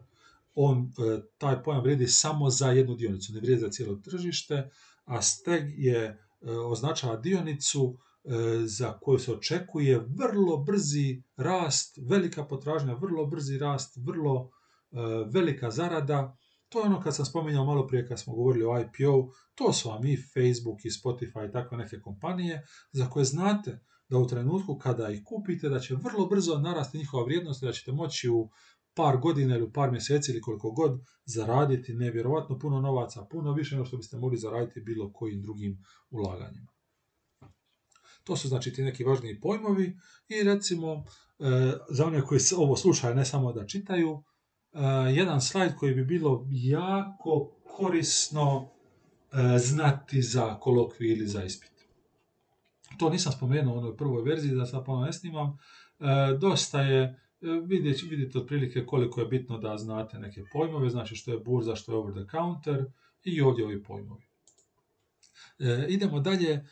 On, 0.54 0.78
e, 0.78 1.20
taj 1.38 1.62
pojam 1.62 1.82
vrijedi 1.82 2.06
samo 2.06 2.50
za 2.50 2.70
jednu 2.70 2.94
dionicu, 2.94 3.32
ne 3.32 3.40
vrijedi 3.40 3.60
za 3.60 3.70
cijelo 3.70 3.96
tržište, 3.96 4.70
a 5.04 5.22
steg 5.22 5.62
je, 5.78 5.98
e, 6.04 6.18
označava 6.50 7.16
dionicu 7.16 7.98
e, 8.24 8.30
za 8.66 8.98
koju 8.98 9.18
se 9.18 9.32
očekuje 9.32 9.98
vrlo 9.98 10.56
brzi 10.56 11.22
rast, 11.36 11.98
velika 12.02 12.44
potražnja, 12.44 12.94
vrlo 12.94 13.26
brzi 13.26 13.58
rast, 13.58 13.96
vrlo 13.96 14.50
velika 15.32 15.70
zarada. 15.70 16.36
To 16.68 16.80
je 16.80 16.86
ono 16.86 17.00
kad 17.00 17.16
sam 17.16 17.24
spominjao 17.24 17.64
malo 17.64 17.86
prije 17.86 18.06
kad 18.08 18.20
smo 18.20 18.34
govorili 18.34 18.64
o 18.64 18.80
IPO, 18.80 19.32
to 19.54 19.72
su 19.72 19.88
vam 19.88 20.06
i 20.06 20.16
Facebook 20.16 20.84
i 20.84 20.90
Spotify 20.90 21.48
i 21.48 21.52
takve 21.52 21.76
neke 21.76 22.00
kompanije 22.00 22.66
za 22.92 23.10
koje 23.10 23.24
znate 23.24 23.80
da 24.08 24.18
u 24.18 24.26
trenutku 24.26 24.78
kada 24.78 25.10
ih 25.10 25.22
kupite 25.24 25.68
da 25.68 25.80
će 25.80 25.94
vrlo 25.94 26.26
brzo 26.26 26.58
narasti 26.58 26.98
njihova 26.98 27.24
vrijednost 27.24 27.62
i 27.62 27.66
da 27.66 27.72
ćete 27.72 27.92
moći 27.92 28.28
u 28.28 28.50
par 28.94 29.16
godina 29.16 29.56
ili 29.56 29.72
par 29.72 29.90
mjeseci 29.90 30.32
ili 30.32 30.40
koliko 30.40 30.70
god 30.70 31.00
zaraditi 31.24 31.94
nevjerovatno 31.94 32.58
puno 32.58 32.80
novaca, 32.80 33.26
puno 33.30 33.52
više 33.52 33.74
nego 33.74 33.86
što 33.86 33.96
biste 33.96 34.16
mogli 34.16 34.38
zaraditi 34.38 34.80
bilo 34.80 35.12
kojim 35.12 35.42
drugim 35.42 35.84
ulaganjima. 36.10 36.76
To 38.24 38.36
su 38.36 38.48
znači 38.48 38.72
ti 38.72 38.82
neki 38.82 39.04
važniji 39.04 39.40
pojmovi 39.40 39.96
i 40.28 40.42
recimo 40.42 41.04
e, 41.38 41.72
za 41.90 42.06
one 42.06 42.22
koji 42.22 42.40
ovo 42.56 42.76
slušaju 42.76 43.14
ne 43.14 43.24
samo 43.24 43.52
da 43.52 43.66
čitaju, 43.66 44.22
e, 44.72 44.80
jedan 45.14 45.40
slajd 45.40 45.74
koji 45.76 45.94
bi 45.94 46.04
bilo 46.04 46.46
jako 46.50 47.52
korisno 47.76 48.68
e, 49.32 49.58
znati 49.58 50.22
za 50.22 50.58
kolokviju 50.60 51.12
ili 51.12 51.26
za 51.26 51.44
ispit. 51.44 51.75
To 52.98 53.10
nisam 53.10 53.32
spomenuo 53.32 53.74
u 53.74 53.78
onoj 53.78 53.96
prvoj 53.96 54.22
verziji, 54.22 54.54
da 54.54 54.66
sad 54.66 54.84
ponovno 54.84 55.06
ne 55.06 55.12
snimam. 55.12 55.58
Dosta 56.40 56.80
je 56.80 57.26
E, 57.40 57.60
vidite, 57.66 58.06
vidite 58.06 58.38
otprilike 58.38 58.86
koliko 58.86 59.20
je 59.20 59.26
bitno 59.26 59.58
da 59.58 59.78
znate 59.78 60.18
neke 60.18 60.44
pojmove, 60.52 60.90
znači 60.90 61.16
što 61.16 61.30
je 61.30 61.38
burza, 61.38 61.76
što 61.76 61.92
je 61.92 61.98
over 61.98 62.14
the 62.14 62.30
counter 62.30 62.84
i 63.24 63.40
ovdje 63.40 63.64
ovi 63.64 63.82
pojmovi. 63.82 64.26
E, 65.58 65.86
idemo 65.88 66.20
dalje, 66.20 66.50
e, 66.52 66.64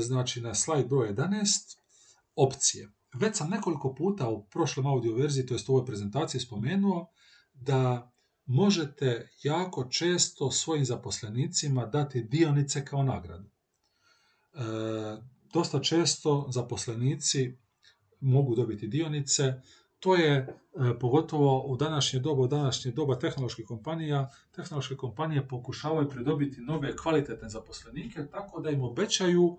znači 0.00 0.40
na 0.40 0.54
slajd 0.54 0.88
broj 0.88 1.14
11, 1.14 1.78
opcije. 2.36 2.90
Već 3.14 3.36
sam 3.36 3.50
nekoliko 3.50 3.94
puta 3.94 4.28
u 4.28 4.46
prošlom 4.46 4.86
audio 4.86 5.14
verziji, 5.14 5.46
to 5.46 5.54
jest 5.54 5.68
u 5.68 5.72
ovoj 5.72 5.86
prezentaciji 5.86 6.40
spomenuo, 6.40 7.06
da 7.54 8.12
možete 8.46 9.30
jako 9.42 9.84
često 9.84 10.50
svojim 10.50 10.84
zaposlenicima 10.84 11.86
dati 11.86 12.22
dionice 12.22 12.84
kao 12.84 13.02
nagradu. 13.02 13.50
E, 14.54 14.60
dosta 15.52 15.80
često 15.80 16.46
zaposlenici 16.50 17.56
mogu 18.20 18.54
dobiti 18.54 18.86
dionice, 18.86 19.54
to 19.98 20.14
je 20.14 20.36
e, 20.36 20.46
pogotovo 21.00 21.62
u 21.62 21.76
današnje 21.76 22.20
doba, 22.20 22.42
u 22.42 22.48
današnje 22.48 22.92
doba 22.92 23.18
tehnoloških 23.18 23.66
kompanija, 23.66 24.30
tehnološke 24.52 24.96
kompanije 24.96 25.48
pokušavaju 25.48 26.08
pridobiti 26.08 26.60
nove 26.60 26.96
kvalitetne 26.96 27.48
zaposlenike 27.48 28.26
tako 28.26 28.60
da 28.60 28.70
im 28.70 28.82
obećaju 28.82 29.56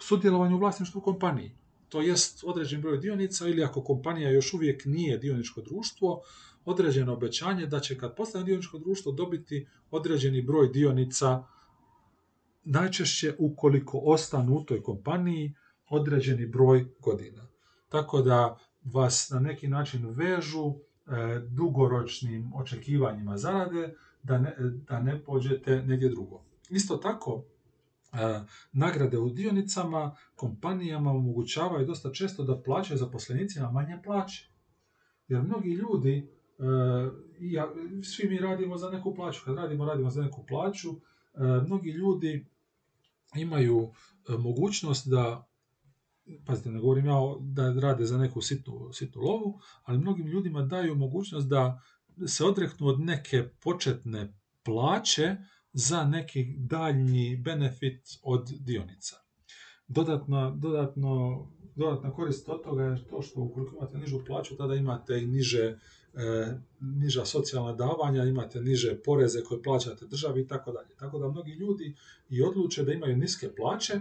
sudjelovanje 0.00 0.54
u 0.54 0.58
vlasništvu 0.58 1.00
kompaniji. 1.00 1.56
To 1.88 2.00
jest 2.00 2.44
određen 2.46 2.80
broj 2.80 2.98
dionica 2.98 3.48
ili 3.48 3.64
ako 3.64 3.84
kompanija 3.84 4.30
još 4.30 4.54
uvijek 4.54 4.84
nije 4.84 5.18
dioničko 5.18 5.60
društvo, 5.60 6.20
određeno 6.64 7.12
obećanje 7.12 7.66
da 7.66 7.80
će 7.80 7.98
kad 7.98 8.16
postane 8.16 8.44
dioničko 8.44 8.78
društvo 8.78 9.12
dobiti 9.12 9.66
određeni 9.90 10.42
broj 10.42 10.68
dionica 10.68 11.44
najčešće 12.64 13.34
ukoliko 13.38 13.98
ostanu 13.98 14.54
u 14.54 14.64
toj 14.64 14.82
kompaniji 14.82 15.54
određeni 15.88 16.46
broj 16.46 16.86
godina. 17.00 17.46
Tako 17.88 18.22
da 18.22 18.58
vas 18.84 19.30
na 19.30 19.40
neki 19.40 19.68
način 19.68 20.06
vežu 20.08 20.66
e, 20.66 21.40
dugoročnim 21.48 22.52
očekivanjima 22.54 23.36
zarade 23.36 23.94
da 24.22 24.38
ne, 24.38 24.56
da 24.88 25.00
ne 25.00 25.24
pođete 25.24 25.82
negdje 25.82 26.08
drugo. 26.08 26.44
Isto 26.70 26.96
tako, 26.96 27.44
e, 28.12 28.16
nagrade 28.72 29.18
u 29.18 29.30
dionicama 29.30 30.16
kompanijama 30.34 31.10
omogućavaju 31.10 31.86
dosta 31.86 32.12
često 32.12 32.44
da 32.44 32.62
plaćaju 32.62 32.98
zaposlenicima 32.98 33.70
manje 33.70 33.98
plaće. 34.04 34.50
Jer 35.28 35.42
mnogi 35.42 35.70
ljudi, 35.70 36.30
e, 36.58 38.02
svi 38.02 38.28
mi 38.28 38.38
radimo 38.38 38.78
za 38.78 38.90
neku 38.90 39.14
plaću, 39.14 39.40
kad 39.44 39.56
radimo, 39.56 39.84
radimo 39.84 40.10
za 40.10 40.22
neku 40.22 40.44
plaću, 40.48 40.88
mnogi 41.66 41.90
ljudi 41.90 42.46
imaju 43.36 43.92
mogućnost 44.38 45.08
da 45.08 45.48
pazite, 46.46 46.70
ne 46.70 46.80
govorim 46.80 47.06
ja 47.06 47.14
da 47.40 47.72
rade 47.80 48.04
za 48.04 48.18
neku 48.18 48.40
sitnu, 48.40 48.92
sitnu 48.92 49.22
lovu, 49.22 49.60
ali 49.82 49.98
mnogim 49.98 50.26
ljudima 50.26 50.62
daju 50.62 50.94
mogućnost 50.94 51.48
da 51.48 51.82
se 52.26 52.44
odreknu 52.44 52.86
od 52.86 53.00
neke 53.00 53.48
početne 53.62 54.34
plaće 54.64 55.36
za 55.72 56.04
neki 56.04 56.54
daljnji 56.58 57.36
benefit 57.36 58.08
od 58.22 58.50
dionica. 58.60 59.16
Dodatno, 59.88 60.56
dodatno, 60.56 61.42
dodatna 61.76 62.12
korist 62.12 62.48
od 62.48 62.62
toga 62.62 62.84
je 62.84 63.08
to 63.08 63.22
što 63.22 63.40
ukoliko 63.40 63.76
imate 63.76 63.98
nižu 63.98 64.24
plaću, 64.26 64.56
tada 64.56 64.74
imate 64.74 65.22
i 65.22 65.26
niže, 65.26 65.62
e, 65.62 65.78
niža 66.80 67.24
socijalna 67.24 67.72
davanja, 67.72 68.24
imate 68.24 68.60
niže 68.60 69.02
poreze 69.04 69.42
koje 69.44 69.62
plaćate 69.62 70.06
državi 70.06 70.40
i 70.40 70.48
tako 70.48 70.72
dalje. 70.72 70.88
Tako 70.98 71.18
da 71.18 71.28
mnogi 71.28 71.52
ljudi 71.52 71.94
i 72.30 72.42
odluče 72.42 72.84
da 72.84 72.92
imaju 72.92 73.16
niske 73.16 73.54
plaće, 73.54 74.00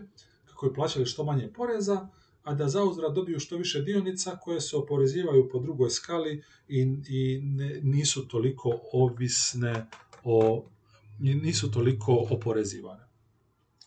koji 0.55 0.73
plaćali 0.73 1.05
što 1.05 1.23
manje 1.23 1.53
poreza, 1.53 2.07
a 2.43 2.53
da 2.53 2.69
zauzvrat 2.69 3.13
dobiju 3.13 3.39
što 3.39 3.57
više 3.57 3.81
dionica 3.81 4.37
koje 4.41 4.61
se 4.61 4.77
oporezivaju 4.77 5.49
po 5.49 5.59
drugoj 5.59 5.89
skali 5.89 6.43
i, 6.67 6.81
i 7.09 7.41
nisu 7.83 8.27
toliko 8.27 8.79
ovisne 8.93 9.87
o 10.23 10.65
nisu 11.19 11.71
toliko 11.71 12.27
oporezivane. 12.29 13.03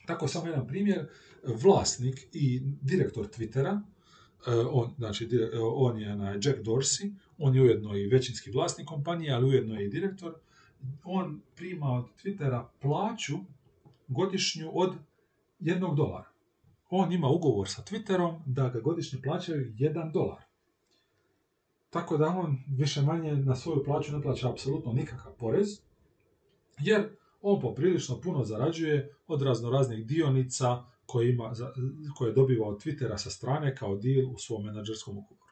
Tako 0.06 0.28
samo 0.28 0.46
jedan 0.46 0.66
primjer, 0.66 1.06
vlasnik 1.44 2.26
i 2.32 2.60
direktor 2.82 3.26
Twittera, 3.26 3.80
e, 4.46 4.50
on, 4.50 4.94
znači, 4.98 5.28
on 5.60 6.00
je 6.00 6.16
na 6.16 6.30
Jack 6.30 6.58
Dorsey, 6.62 7.14
on 7.38 7.54
je 7.54 7.62
ujedno 7.62 7.96
i 7.96 8.06
većinski 8.06 8.50
vlasnik 8.50 8.86
kompanije, 8.86 9.32
ali 9.32 9.48
ujedno 9.48 9.74
je 9.74 9.86
i 9.86 9.90
direktor, 9.90 10.34
on 11.04 11.40
prima 11.56 11.86
od 11.86 12.04
Twittera 12.22 12.64
plaću 12.80 13.34
godišnju 14.08 14.70
od 14.74 14.94
jednog 15.60 15.96
dolara 15.96 16.34
on 16.96 17.12
ima 17.12 17.28
ugovor 17.28 17.68
sa 17.68 17.82
Twitterom 17.82 18.40
da 18.46 18.68
ga 18.68 18.80
godišnje 18.80 19.22
plaćaju 19.22 19.72
1 19.78 20.12
dolar. 20.12 20.42
Tako 21.90 22.16
da 22.16 22.28
on 22.28 22.58
više 22.68 23.02
manje 23.02 23.36
na 23.36 23.56
svoju 23.56 23.84
plaću 23.84 24.12
ne 24.12 24.22
plaća 24.22 24.50
apsolutno 24.50 24.92
nikakav 24.92 25.32
porez, 25.38 25.68
jer 26.78 27.08
on 27.40 27.60
poprilično 27.60 28.20
puno 28.20 28.44
zarađuje 28.44 29.14
od 29.26 29.42
razno 29.42 29.70
raznih 29.70 30.06
dionica 30.06 30.84
koje, 31.06 31.30
ima, 31.30 31.52
koje 32.18 32.32
dobiva 32.32 32.68
od 32.68 32.84
Twittera 32.84 33.18
sa 33.18 33.30
strane 33.30 33.76
kao 33.76 33.96
deal 33.96 34.30
u 34.30 34.38
svom 34.38 34.64
menadžerskom 34.64 35.18
ugovoru. 35.18 35.43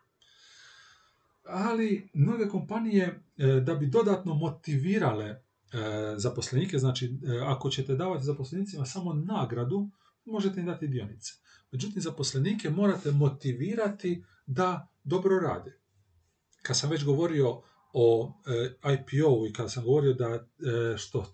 Ali 1.44 2.08
mnoge 2.14 2.48
kompanije 2.48 3.20
e, 3.36 3.46
da 3.46 3.74
bi 3.74 3.86
dodatno 3.86 4.34
motivirale 4.34 5.24
e, 5.24 5.38
zaposlenike, 6.16 6.78
znači 6.78 7.06
e, 7.06 7.38
ako 7.44 7.70
ćete 7.70 7.94
davati 7.94 8.24
zaposlenicima 8.24 8.86
samo 8.86 9.12
nagradu, 9.14 9.90
možete 10.24 10.60
im 10.60 10.66
dati 10.66 10.88
dionice. 10.88 11.32
Međutim, 11.72 12.02
zaposlenike 12.02 12.70
morate 12.70 13.10
motivirati 13.10 14.24
da 14.46 14.88
dobro 15.04 15.38
rade. 15.38 15.78
Kad 16.62 16.78
sam 16.78 16.90
već 16.90 17.04
govorio 17.04 17.62
o 17.92 18.32
e, 18.46 18.92
IPO 18.92 19.46
i 19.46 19.52
kad 19.52 19.72
sam 19.72 19.84
govorio 19.84 20.12
da 20.12 20.46
što 20.96 21.32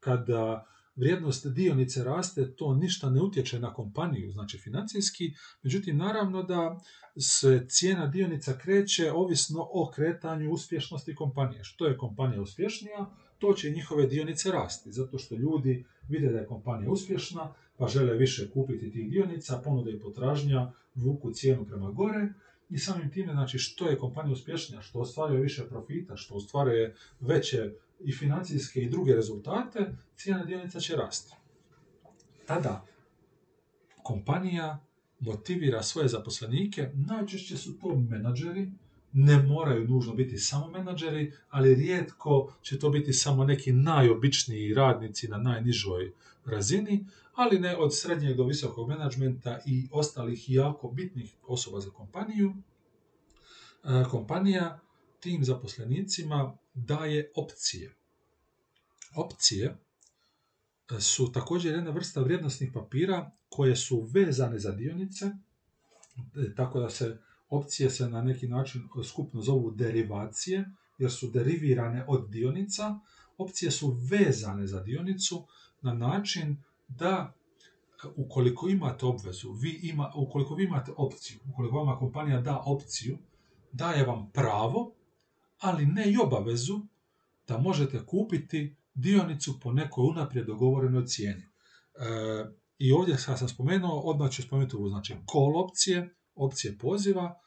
kada 0.00 0.66
vrijednost 0.96 1.46
dionice 1.46 2.04
raste, 2.04 2.54
to 2.56 2.74
ništa 2.74 3.10
ne 3.10 3.22
utječe 3.22 3.60
na 3.60 3.74
kompaniju, 3.74 4.32
znači 4.32 4.58
financijski, 4.58 5.32
međutim 5.62 5.96
naravno 5.96 6.42
da 6.42 6.80
se 7.20 7.66
cijena 7.68 8.06
dionica 8.06 8.58
kreće 8.58 9.12
ovisno 9.12 9.68
o 9.72 9.90
kretanju 9.94 10.50
uspješnosti 10.50 11.14
kompanije. 11.14 11.64
Što 11.64 11.86
je 11.86 11.98
kompanija 11.98 12.42
uspješnija, 12.42 13.10
to 13.38 13.52
će 13.52 13.70
njihove 13.70 14.06
dionice 14.06 14.52
rasti, 14.52 14.92
zato 14.92 15.18
što 15.18 15.34
ljudi 15.34 15.84
vide 16.08 16.32
da 16.32 16.38
je 16.38 16.46
kompanija 16.46 16.90
uspješna, 16.90 17.54
pa 17.76 17.88
žele 17.88 18.14
više 18.14 18.50
kupiti 18.50 18.92
tih 18.92 19.10
dionica, 19.10 19.60
ponuda 19.64 19.90
i 19.90 20.00
potražnja 20.00 20.72
vuku 20.94 21.30
cijenu 21.30 21.64
prema 21.64 21.90
gore 21.90 22.28
i 22.70 22.78
samim 22.78 23.10
time, 23.10 23.32
znači, 23.32 23.58
što 23.58 23.88
je 23.88 23.98
kompanija 23.98 24.32
uspješnija, 24.32 24.82
što 24.82 25.00
ostvaruje 25.00 25.40
više 25.40 25.68
profita, 25.68 26.16
što 26.16 26.34
ostvaruje 26.34 26.94
veće 27.20 27.72
i 28.00 28.12
financijske 28.12 28.80
i 28.80 28.90
druge 28.90 29.14
rezultate, 29.14 29.96
cijena 30.16 30.44
dionica 30.44 30.80
će 30.80 30.96
rasti. 30.96 31.34
Tada 32.46 32.86
kompanija 34.02 34.86
motivira 35.20 35.82
svoje 35.82 36.08
zaposlenike, 36.08 36.90
najčešće 36.94 37.56
su 37.56 37.78
to 37.78 37.96
menadžeri, 37.96 38.70
ne 39.12 39.42
moraju 39.42 39.88
nužno 39.88 40.14
biti 40.14 40.38
samo 40.38 40.70
menadžeri, 40.70 41.32
ali 41.50 41.74
rijetko 41.74 42.52
će 42.62 42.78
to 42.78 42.90
biti 42.90 43.12
samo 43.12 43.44
neki 43.44 43.72
najobičniji 43.72 44.74
radnici 44.74 45.28
na 45.28 45.38
najnižoj 45.38 46.12
razini, 46.44 47.06
ali 47.34 47.58
ne 47.58 47.76
od 47.76 47.96
srednjeg 47.96 48.36
do 48.36 48.44
visokog 48.44 48.88
menadžmenta 48.88 49.60
i 49.66 49.88
ostalih 49.92 50.50
jako 50.50 50.88
bitnih 50.88 51.34
osoba 51.46 51.80
za 51.80 51.90
kompaniju. 51.90 52.54
kompanija 54.10 54.80
tim 55.20 55.44
zaposlenicima 55.44 56.58
daje 56.76 57.32
opcije. 57.34 57.94
Opcije 59.14 59.76
su 61.00 61.32
također 61.32 61.74
jedna 61.74 61.90
vrsta 61.90 62.20
vrijednostnih 62.20 62.70
papira 62.74 63.30
koje 63.48 63.76
su 63.76 64.00
vezane 64.00 64.58
za 64.58 64.72
dionice, 64.72 65.26
e, 65.26 66.54
tako 66.56 66.80
da 66.80 66.90
se 66.90 67.18
opcije 67.48 67.90
se 67.90 68.08
na 68.08 68.22
neki 68.22 68.48
način 68.48 68.88
skupno 69.04 69.42
zovu 69.42 69.70
derivacije, 69.70 70.70
jer 70.98 71.12
su 71.12 71.30
derivirane 71.30 72.04
od 72.08 72.30
dionica. 72.30 72.98
Opcije 73.38 73.70
su 73.70 73.90
vezane 74.10 74.66
za 74.66 74.80
dionicu 74.80 75.46
na 75.82 75.94
način 75.94 76.62
da 76.88 77.34
e, 78.04 78.08
ukoliko 78.16 78.68
imate 78.68 79.06
obvezu, 79.06 79.52
vi 79.52 79.80
ima, 79.82 80.12
ukoliko 80.16 80.54
vi 80.54 80.64
imate 80.64 80.92
opciju, 80.96 81.38
ukoliko 81.52 81.76
vama 81.76 81.98
kompanija 81.98 82.40
da 82.40 82.62
opciju, 82.66 83.18
daje 83.72 84.04
vam 84.04 84.30
pravo, 84.30 84.95
ali 85.58 85.86
ne 85.86 86.10
i 86.10 86.16
obavezu 86.22 86.80
da 87.48 87.58
možete 87.58 88.06
kupiti 88.06 88.76
dionicu 88.94 89.60
po 89.60 89.72
nekoj 89.72 90.04
unaprijed 90.04 90.46
dogovorenoj 90.46 91.06
cijeni. 91.06 91.42
E, 91.42 91.46
I 92.78 92.92
ovdje 92.92 93.16
kad 93.26 93.38
sam 93.38 93.48
spomenuo, 93.48 94.00
odmah 94.00 94.30
ću 94.30 94.42
spomenuti 94.42 94.76
ovo, 94.76 94.88
znači 94.88 95.14
call 95.32 95.56
opcije, 95.56 96.14
opcije 96.34 96.78
poziva, 96.78 97.40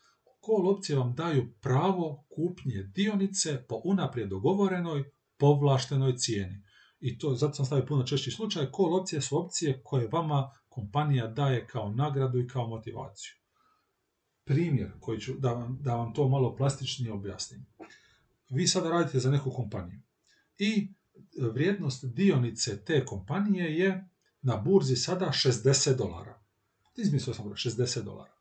call 0.45 0.69
opcije 0.69 0.97
vam 0.97 1.15
daju 1.15 1.53
pravo 1.61 2.25
kupnje 2.35 2.83
dionice 2.95 3.65
po 3.67 3.81
unaprijed 3.83 4.29
dogovorenoj 4.29 5.03
povlaštenoj 5.37 6.17
cijeni. 6.17 6.63
I 6.99 7.17
to, 7.17 7.35
zato 7.35 7.53
sam 7.53 7.65
stavio 7.65 7.85
puno 7.85 8.03
češći 8.03 8.31
slučaj, 8.31 8.65
call 8.75 8.95
opcije 8.95 9.21
su 9.21 9.37
opcije 9.37 9.81
koje 9.83 10.09
vama 10.11 10.51
kompanija 10.69 11.27
daje 11.27 11.67
kao 11.67 11.91
nagradu 11.91 12.39
i 12.39 12.47
kao 12.47 12.67
motivaciju. 12.67 13.33
Primjer 14.45 14.91
koji 14.99 15.19
ću, 15.19 15.33
da 15.37 15.53
vam, 15.53 15.77
da 15.81 15.95
vam 15.95 16.13
to 16.13 16.29
malo 16.29 16.55
plastičnije 16.55 17.13
objasnim. 17.13 17.65
Vi 18.49 18.67
sada 18.67 18.89
radite 18.89 19.19
za 19.19 19.31
neku 19.31 19.51
kompaniju 19.51 20.01
i 20.57 20.93
vrijednost 21.53 22.05
dionice 22.05 22.85
te 22.85 23.05
kompanije 23.05 23.77
je 23.77 24.09
na 24.41 24.57
burzi 24.57 24.95
sada 24.95 25.25
60 25.25 25.97
dolara. 25.97 26.39
Izmislio 26.95 27.33
sam 27.33 27.45
60 27.45 28.03
dolara. 28.03 28.33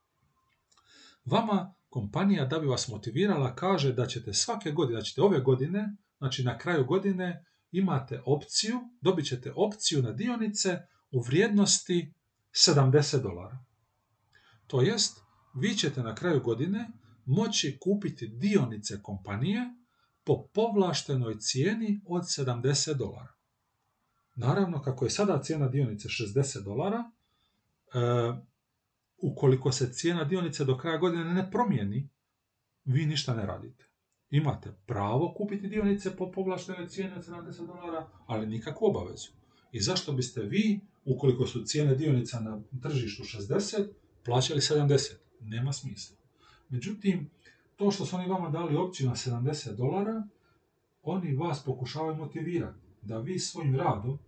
Vama 1.25 1.75
kompanija 1.89 2.45
da 2.45 2.59
bi 2.59 2.67
vas 2.67 2.89
motivirala 2.89 3.55
kaže 3.55 3.93
da 3.93 4.07
ćete 4.07 4.33
svake 4.33 4.71
godine, 4.71 4.99
da 4.99 5.05
ćete 5.05 5.23
ove 5.23 5.41
godine, 5.41 5.97
znači 6.19 6.45
na 6.45 6.59
kraju 6.59 6.85
godine 6.85 7.45
imate 7.73 8.23
opciju, 8.27 8.81
dobit 9.01 9.27
ćete 9.27 9.53
opciju 9.57 10.03
na 10.03 10.13
dionice 10.13 10.79
u 11.11 11.21
vrijednosti 11.21 12.15
70 12.53 13.23
dolara. 13.23 13.65
To 14.67 14.83
jest, 14.83 15.21
vi 15.55 15.75
ćete 15.75 16.03
na 16.03 16.15
kraju 16.15 16.41
godine 16.41 16.91
moći 17.25 17.79
kupiti 17.81 18.29
dionice 18.29 19.03
kompanije 19.03 19.78
po 20.29 20.49
povlaštenoj 20.55 21.39
cijeni 21.39 22.01
od 22.07 22.23
70 22.23 22.95
dolara. 22.95 23.33
Naravno, 24.37 24.83
kako 24.83 25.05
je 25.05 25.11
sada 25.11 25.43
cijena 25.43 25.69
dionice 25.69 26.09
60 26.09 26.65
dolara, 26.65 26.99
e, 26.99 27.11
ukoliko 29.19 29.73
se 29.73 29.93
cijena 29.93 30.25
dionice 30.25 30.65
do 30.65 30.77
kraja 30.79 30.99
godine 30.99 31.25
ne 31.25 31.51
promijeni, 31.51 32.09
vi 32.85 33.07
ništa 33.07 33.35
ne 33.35 33.47
radite. 33.47 33.85
Imate 34.31 34.73
pravo 34.87 35.35
kupiti 35.37 35.69
dionice 35.69 36.17
po 36.17 36.31
povlaštenoj 36.33 36.89
cijeni 36.89 37.15
od 37.17 37.27
70 37.27 37.67
dolara, 37.67 38.09
ali 38.27 38.47
nikakvu 38.47 38.87
obavezu. 38.87 39.29
I 39.73 39.81
zašto 39.81 40.13
biste 40.13 40.43
vi, 40.43 40.81
ukoliko 41.05 41.47
su 41.47 41.65
cijene 41.65 41.95
dionica 41.95 42.41
na 42.41 42.61
tržištu 42.83 43.23
60, 43.23 43.89
plaćali 44.25 44.61
70? 44.61 45.13
Nema 45.41 45.73
smisla. 45.73 46.17
Međutim, 46.69 47.31
to 47.79 47.91
što 47.91 48.07
su 48.07 48.17
oni 48.17 48.29
vama 48.29 48.49
dali 48.49 48.77
opciju 48.77 49.09
na 49.09 49.15
70 49.15 49.77
dolara, 49.77 50.23
oni 51.03 51.37
vas 51.37 51.65
pokušavaju 51.65 52.17
motivirati 52.17 52.79
da 53.03 53.19
vi 53.19 53.39
svojim 53.39 53.77
radom 53.77 54.19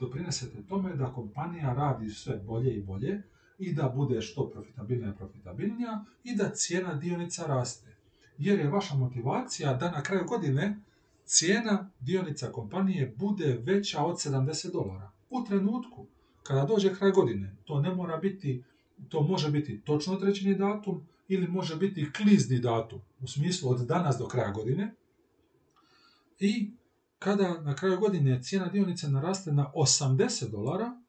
doprinesete 0.00 0.62
tome 0.68 0.94
da 0.94 1.12
kompanija 1.12 1.74
radi 1.74 2.10
sve 2.10 2.36
bolje 2.36 2.74
i 2.74 2.82
bolje 2.82 3.22
i 3.58 3.72
da 3.72 3.88
bude 3.88 4.20
što 4.20 4.50
profitabilnija 4.50 5.10
i 5.10 5.16
profitabilnija 5.16 6.04
i 6.24 6.36
da 6.36 6.50
cijena 6.54 6.94
dionica 6.94 7.46
raste. 7.46 7.96
Jer 8.38 8.58
je 8.58 8.70
vaša 8.70 8.94
motivacija 8.94 9.74
da 9.74 9.90
na 9.90 10.02
kraju 10.02 10.24
godine 10.24 10.80
cijena 11.24 11.90
dionica 12.00 12.52
kompanije 12.52 13.14
bude 13.16 13.60
veća 13.62 14.04
od 14.04 14.16
70 14.16 14.72
dolara. 14.72 15.10
U 15.30 15.44
trenutku 15.44 16.06
kada 16.42 16.64
dođe 16.64 16.94
kraj 16.94 17.10
godine, 17.10 17.56
to 17.64 17.80
ne 17.80 17.94
mora 17.94 18.16
biti, 18.16 18.64
to 19.08 19.22
može 19.22 19.50
biti 19.50 19.80
točno 19.80 20.14
određeni 20.14 20.54
datum, 20.54 21.06
ili 21.32 21.48
može 21.48 21.76
biti 21.76 22.12
klizni 22.12 22.58
datum, 22.58 23.00
u 23.20 23.26
smislu 23.26 23.70
od 23.70 23.86
danas 23.86 24.18
do 24.18 24.26
kraja 24.26 24.50
godine. 24.50 24.94
I 26.38 26.70
kada 27.18 27.60
na 27.60 27.74
kraju 27.74 28.00
godine 28.00 28.42
cijena 28.42 28.68
dionice 28.68 29.08
naraste 29.08 29.52
na 29.52 29.72
80 29.74 30.50
dolara, 30.50 31.00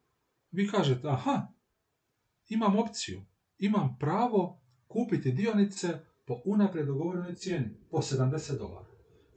vi 0.51 0.67
kažete, 0.67 1.07
aha, 1.07 1.47
imam 2.49 2.79
opciju, 2.79 3.21
imam 3.59 3.97
pravo 3.99 4.61
kupiti 4.87 5.31
dionice 5.31 5.99
po 6.25 6.41
unaprijed 6.45 6.87
dogovorenoj 6.87 7.35
cijeni, 7.35 7.69
po 7.91 7.97
70 7.97 8.57
dolara. 8.57 8.87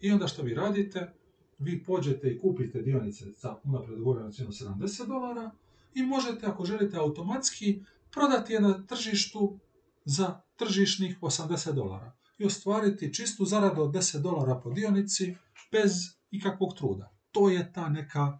I 0.00 0.10
onda 0.10 0.26
što 0.26 0.42
vi 0.42 0.54
radite, 0.54 1.12
vi 1.58 1.84
pođete 1.84 2.30
i 2.30 2.38
kupite 2.38 2.82
dionice 2.82 3.24
za 3.24 3.56
unaprijed 3.64 3.98
dogovorenu 3.98 4.32
cijenu 4.32 4.50
70 4.50 5.06
dolara 5.06 5.50
i 5.94 6.02
možete, 6.02 6.46
ako 6.46 6.64
želite, 6.64 6.96
automatski 6.96 7.82
prodati 8.10 8.52
je 8.52 8.60
na 8.60 8.86
tržištu 8.86 9.58
za 10.04 10.40
tržišnih 10.56 11.18
80 11.20 11.72
dolara 11.72 12.12
i 12.38 12.44
ostvariti 12.44 13.14
čistu 13.14 13.44
zaradu 13.44 13.82
od 13.82 13.90
10 13.90 14.22
dolara 14.22 14.60
po 14.60 14.70
dionici 14.70 15.36
bez 15.72 15.92
ikakvog 16.30 16.74
truda. 16.74 17.16
To 17.30 17.48
je 17.48 17.72
ta 17.72 17.88
neka 17.88 18.38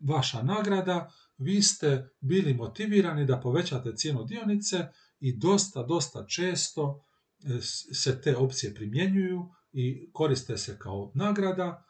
vaša 0.00 0.42
nagrada, 0.42 1.10
vi 1.38 1.62
ste 1.62 2.08
bili 2.20 2.54
motivirani 2.54 3.26
da 3.26 3.40
povećate 3.40 3.96
cijenu 3.96 4.24
dionice 4.24 4.86
i 5.20 5.36
dosta, 5.38 5.82
dosta 5.82 6.26
često 6.26 7.04
e, 7.44 7.60
se 7.94 8.20
te 8.20 8.36
opcije 8.36 8.74
primjenjuju 8.74 9.48
i 9.72 10.12
koriste 10.12 10.58
se 10.58 10.78
kao 10.78 11.12
nagrada, 11.14 11.84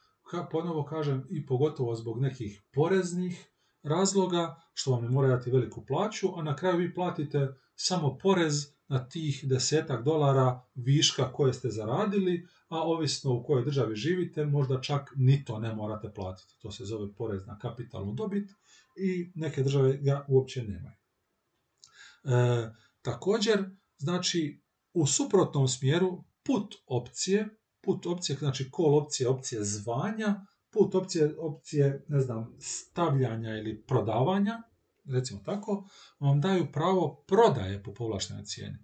ponovo 0.50 0.84
kažem 0.84 1.26
i 1.30 1.46
pogotovo 1.46 1.94
zbog 1.94 2.20
nekih 2.20 2.62
poreznih 2.72 3.46
razloga, 3.82 4.56
što 4.74 4.90
vam 4.90 5.04
mora 5.04 5.28
dati 5.28 5.50
veliku 5.50 5.84
plaću, 5.86 6.28
a 6.38 6.42
na 6.42 6.56
kraju 6.56 6.78
vi 6.78 6.94
platite 6.94 7.48
samo 7.74 8.18
porez 8.18 8.54
na 8.92 9.08
tih 9.08 9.44
desetak 9.48 10.04
dolara 10.04 10.60
viška 10.74 11.32
koje 11.32 11.52
ste 11.52 11.70
zaradili, 11.70 12.46
a 12.68 12.82
ovisno 12.82 13.32
u 13.32 13.44
kojoj 13.44 13.64
državi 13.64 13.96
živite, 13.96 14.44
možda 14.44 14.80
čak 14.80 15.12
ni 15.16 15.44
to 15.44 15.58
ne 15.58 15.74
morate 15.74 16.12
platiti. 16.14 16.54
To 16.62 16.70
se 16.70 16.84
zove 16.84 17.14
porez 17.14 17.46
na 17.46 17.58
kapitalnu 17.58 18.12
dobit 18.12 18.50
i 18.96 19.32
neke 19.34 19.62
države 19.62 19.96
ga 19.96 20.24
uopće 20.28 20.62
nemaju. 20.62 20.96
E, 22.24 22.70
također, 23.02 23.64
znači, 23.98 24.62
u 24.92 25.06
suprotnom 25.06 25.68
smjeru 25.68 26.24
put 26.42 26.74
opcije, 26.86 27.48
put 27.80 28.06
opcije, 28.06 28.36
znači 28.38 28.70
call 28.76 28.94
opcije, 28.94 29.28
opcije 29.28 29.64
zvanja, 29.64 30.46
put 30.70 30.94
opcije, 30.94 31.34
opcije, 31.38 32.04
ne 32.08 32.20
znam, 32.20 32.56
stavljanja 32.60 33.56
ili 33.56 33.82
prodavanja, 33.82 34.62
recimo 35.04 35.40
tako, 35.40 35.88
vam 36.20 36.40
daju 36.40 36.72
pravo 36.72 37.24
prodaje 37.28 37.82
po 37.82 37.94
povlaštenoj 37.94 38.44
cijeni. 38.44 38.78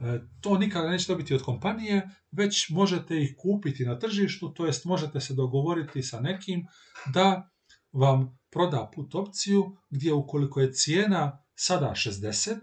E, 0.00 0.20
to 0.40 0.58
nikada 0.58 0.90
neće 0.90 1.12
dobiti 1.12 1.34
od 1.34 1.42
kompanije, 1.42 2.10
već 2.32 2.68
možete 2.70 3.22
ih 3.22 3.34
kupiti 3.38 3.84
na 3.84 3.98
tržištu, 3.98 4.54
to 4.54 4.66
jest 4.66 4.84
možete 4.84 5.20
se 5.20 5.34
dogovoriti 5.34 6.02
sa 6.02 6.20
nekim 6.20 6.66
da 7.14 7.50
vam 7.92 8.38
proda 8.50 8.90
put 8.94 9.14
opciju 9.14 9.76
gdje 9.90 10.12
ukoliko 10.12 10.60
je 10.60 10.72
cijena 10.72 11.44
sada 11.54 11.92
60, 11.96 12.58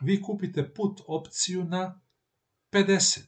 vi 0.00 0.22
kupite 0.22 0.74
put 0.74 1.00
opciju 1.06 1.64
na 1.64 2.00
50. 2.72 3.20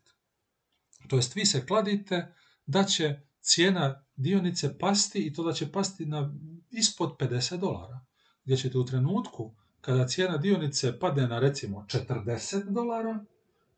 To 1.09 1.17
jest 1.17 1.37
vi 1.37 1.47
se 1.47 1.67
kladite 1.67 2.35
da 2.67 2.85
će 2.85 3.21
cijena 3.41 4.05
dionice 4.17 4.79
pasti 4.79 5.19
i 5.19 5.33
to 5.33 5.43
da 5.45 5.53
će 5.53 5.73
pasti 5.73 6.07
na 6.07 6.35
ispod 6.71 7.17
50 7.19 7.57
dolara 7.57 8.10
gdje 8.45 8.57
ćete 8.57 8.79
u 8.79 8.85
trenutku 8.85 9.55
kada 9.81 10.07
cijena 10.07 10.37
dionice 10.37 10.99
padne 10.99 11.29
na 11.29 11.39
recimo 11.39 11.87
40 11.89 12.73
dolara, 12.73 13.25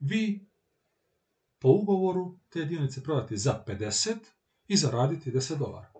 vi 0.00 0.46
po 1.58 1.68
ugovoru 1.68 2.38
te 2.48 2.64
dionice 2.64 3.02
prodati 3.02 3.36
za 3.36 3.64
50 3.66 4.14
i 4.68 4.76
zaraditi 4.76 5.32
10 5.32 5.58
dolara. 5.58 5.92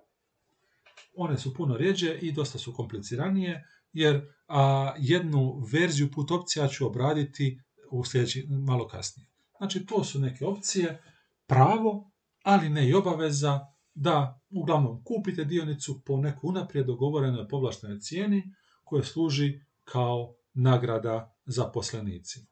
One 1.17 1.39
su 1.39 1.55
puno 1.55 1.77
rijeđe 1.77 2.19
i 2.23 2.33
dosta 2.33 2.59
su 2.59 2.75
kompliciranije, 2.75 3.69
jer 3.93 4.33
a, 4.49 4.95
jednu 4.99 5.63
verziju 5.73 6.11
put 6.11 6.31
opcija 6.31 6.69
ću 6.69 6.87
obraditi 6.87 7.61
u 7.91 8.05
sljedeći 8.05 8.47
malo 8.49 8.89
kasnije. 8.89 9.27
Znači, 9.59 9.87
to 9.87 10.05
su 10.05 10.21
neke 10.21 10.47
opcije, 10.47 11.03
pravo, 11.47 12.11
ali 12.43 12.69
ne 12.69 12.89
i 12.89 12.95
obaveza 12.95 13.72
da 13.95 14.41
uglavnom 14.51 15.05
kupite 15.05 15.45
dionicu 15.45 16.03
po 16.05 16.17
neku 16.17 16.49
unaprijed 16.49 16.87
dogovorenoj 16.87 17.49
povlaštenoj 17.49 18.01
cijeni 18.01 18.43
koje 18.85 19.05
služi 19.05 19.61
kao 19.85 20.35
nagrada 20.55 21.35
zaposlenicima. 21.45 22.47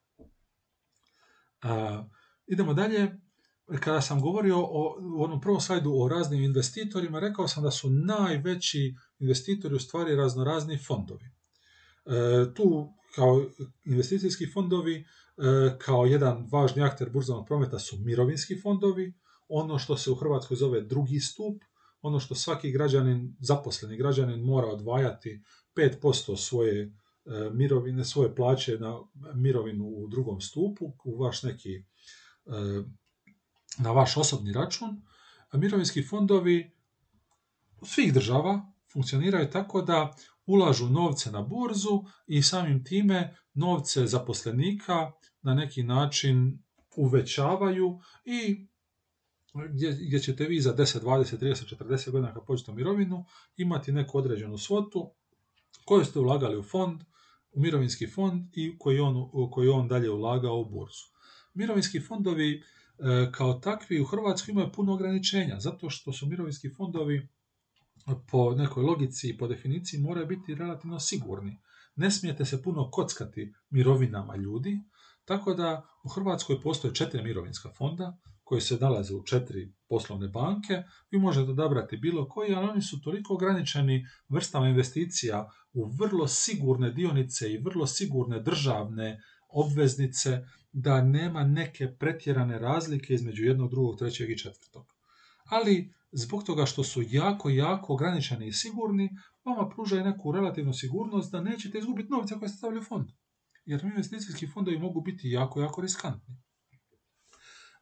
Idemo 2.46 2.74
dalje. 2.74 3.20
Kada 3.81 4.00
sam 4.00 4.20
govorio 4.20 4.59
o, 4.59 4.96
u 5.18 5.22
onom 5.22 5.40
prvom 5.40 5.61
slajdu 5.61 5.92
o 5.94 6.09
raznim 6.09 6.42
investitorima, 6.42 7.20
rekao 7.20 7.48
sam 7.48 7.62
da 7.62 7.70
su 7.70 7.90
najveći 7.90 8.94
investitori 9.18 9.74
u 9.74 9.79
stvari 9.79 10.16
raznorazni 10.16 10.79
fondovi. 10.79 11.24
E, 11.24 12.55
tu 12.55 12.92
kao 13.14 13.44
investicijski 13.85 14.46
fondovi, 14.53 14.96
e, 14.96 15.05
kao 15.79 16.05
jedan 16.05 16.48
važni 16.53 16.83
akter 16.83 17.11
burzovnog 17.11 17.46
prometa 17.46 17.79
su 17.79 17.96
mirovinski 17.98 18.61
fondovi, 18.61 19.14
ono 19.50 19.78
što 19.78 19.96
se 19.96 20.10
u 20.10 20.14
Hrvatskoj 20.14 20.56
zove 20.56 20.80
drugi 20.80 21.20
stup, 21.20 21.62
ono 22.02 22.20
što 22.20 22.34
svaki 22.34 22.70
građanin, 22.70 23.36
zaposleni 23.40 23.96
građanin 23.96 24.40
mora 24.40 24.68
odvajati 24.68 25.42
5% 25.74 26.36
svoje 26.36 26.82
e, 26.82 26.90
mirovine, 27.52 28.04
svoje 28.04 28.34
plaće 28.34 28.78
na 28.78 28.98
mirovinu 29.34 29.84
u 29.84 30.08
drugom 30.08 30.40
stupu, 30.40 30.92
u 31.04 31.18
vaš 31.18 31.42
neki 31.42 31.74
e, 31.74 31.82
na 33.78 33.92
vaš 33.92 34.16
osobni 34.16 34.52
račun. 34.52 35.02
Mirovinski 35.52 36.02
fondovi 36.02 36.70
svih 37.82 38.12
država 38.14 38.72
funkcioniraju 38.92 39.50
tako 39.50 39.82
da 39.82 40.14
ulažu 40.46 40.88
novce 40.88 41.30
na 41.30 41.42
burzu 41.42 42.04
i 42.26 42.42
samim 42.42 42.84
time 42.84 43.36
novce 43.54 44.06
zaposlenika 44.06 45.12
na 45.42 45.54
neki 45.54 45.82
način 45.82 46.62
uvećavaju 46.96 48.00
i 48.24 48.66
gdje, 49.54 49.92
gdje 49.92 50.18
ćete 50.18 50.44
vi 50.44 50.60
za 50.60 50.76
10, 50.76 51.00
20, 51.00 51.38
30, 51.38 51.76
40 51.76 52.10
godina 52.10 52.34
kad 52.34 52.44
pođete 52.46 52.70
u 52.70 52.74
mirovinu 52.74 53.24
imati 53.56 53.92
neku 53.92 54.18
određenu 54.18 54.58
svotu 54.58 55.10
koju 55.84 56.04
ste 56.04 56.18
ulagali 56.18 56.58
u 56.58 56.62
fond, 56.62 57.00
u 57.52 57.60
mirovinski 57.60 58.06
fond 58.06 58.42
i 58.52 58.78
koji 58.78 59.00
on, 59.00 59.30
koji 59.50 59.68
on 59.68 59.88
dalje 59.88 60.10
ulagao 60.10 60.60
u 60.60 60.64
burzu. 60.64 61.04
Mirovinski 61.54 62.00
fondovi 62.00 62.62
e, 62.98 63.32
kao 63.32 63.52
takvi 63.52 64.00
u 64.00 64.04
Hrvatskoj 64.04 64.52
imaju 64.52 64.72
puno 64.72 64.92
ograničenja, 64.92 65.60
zato 65.60 65.90
što 65.90 66.12
su 66.12 66.26
mirovinski 66.26 66.70
fondovi 66.70 67.28
po 68.30 68.54
nekoj 68.54 68.82
logici 68.82 69.28
i 69.28 69.38
po 69.38 69.46
definiciji 69.46 70.00
moraju 70.00 70.26
biti 70.26 70.54
relativno 70.54 71.00
sigurni. 71.00 71.60
Ne 71.96 72.10
smijete 72.10 72.44
se 72.44 72.62
puno 72.62 72.90
kockati 72.90 73.54
mirovinama 73.70 74.36
ljudi, 74.36 74.80
tako 75.24 75.54
da 75.54 75.88
u 76.04 76.08
Hrvatskoj 76.08 76.60
postoje 76.60 76.94
četiri 76.94 77.22
mirovinska 77.22 77.70
fonda 77.78 78.18
koji 78.50 78.60
se 78.60 78.76
nalaze 78.80 79.14
u 79.14 79.22
četiri 79.22 79.72
poslovne 79.88 80.28
banke. 80.28 80.82
Vi 81.10 81.18
možete 81.18 81.50
odabrati 81.50 81.96
bilo 81.96 82.28
koji, 82.28 82.54
ali 82.54 82.68
oni 82.68 82.82
su 82.82 83.00
toliko 83.00 83.34
ograničeni 83.34 84.06
vrstama 84.28 84.68
investicija 84.68 85.50
u 85.72 85.84
vrlo 85.84 86.26
sigurne 86.28 86.90
dionice 86.90 87.52
i 87.52 87.58
vrlo 87.58 87.86
sigurne 87.86 88.40
državne 88.40 89.20
obveznice 89.48 90.40
da 90.72 91.02
nema 91.02 91.44
neke 91.44 91.88
pretjerane 91.98 92.58
razlike 92.58 93.14
između 93.14 93.44
jednog, 93.44 93.70
drugog, 93.70 93.98
trećeg 93.98 94.30
i 94.30 94.38
četvrtog. 94.38 94.86
Ali 95.44 95.92
zbog 96.12 96.42
toga 96.44 96.66
što 96.66 96.84
su 96.84 97.02
jako, 97.06 97.50
jako 97.50 97.92
ograničeni 97.92 98.46
i 98.46 98.52
sigurni, 98.52 99.10
vama 99.44 99.68
pružaju 99.68 100.04
neku 100.04 100.32
relativnu 100.32 100.72
sigurnost 100.72 101.32
da 101.32 101.40
nećete 101.40 101.78
izgubiti 101.78 102.10
novce 102.10 102.34
koje 102.38 102.48
ste 102.48 102.58
stavili 102.58 102.80
u 102.80 102.84
fond. 102.84 103.08
Jer 103.64 103.84
investicijski 103.84 104.46
fondovi 104.46 104.78
mogu 104.78 105.00
biti 105.00 105.30
jako, 105.30 105.60
jako 105.60 105.80
riskantni. 105.80 106.34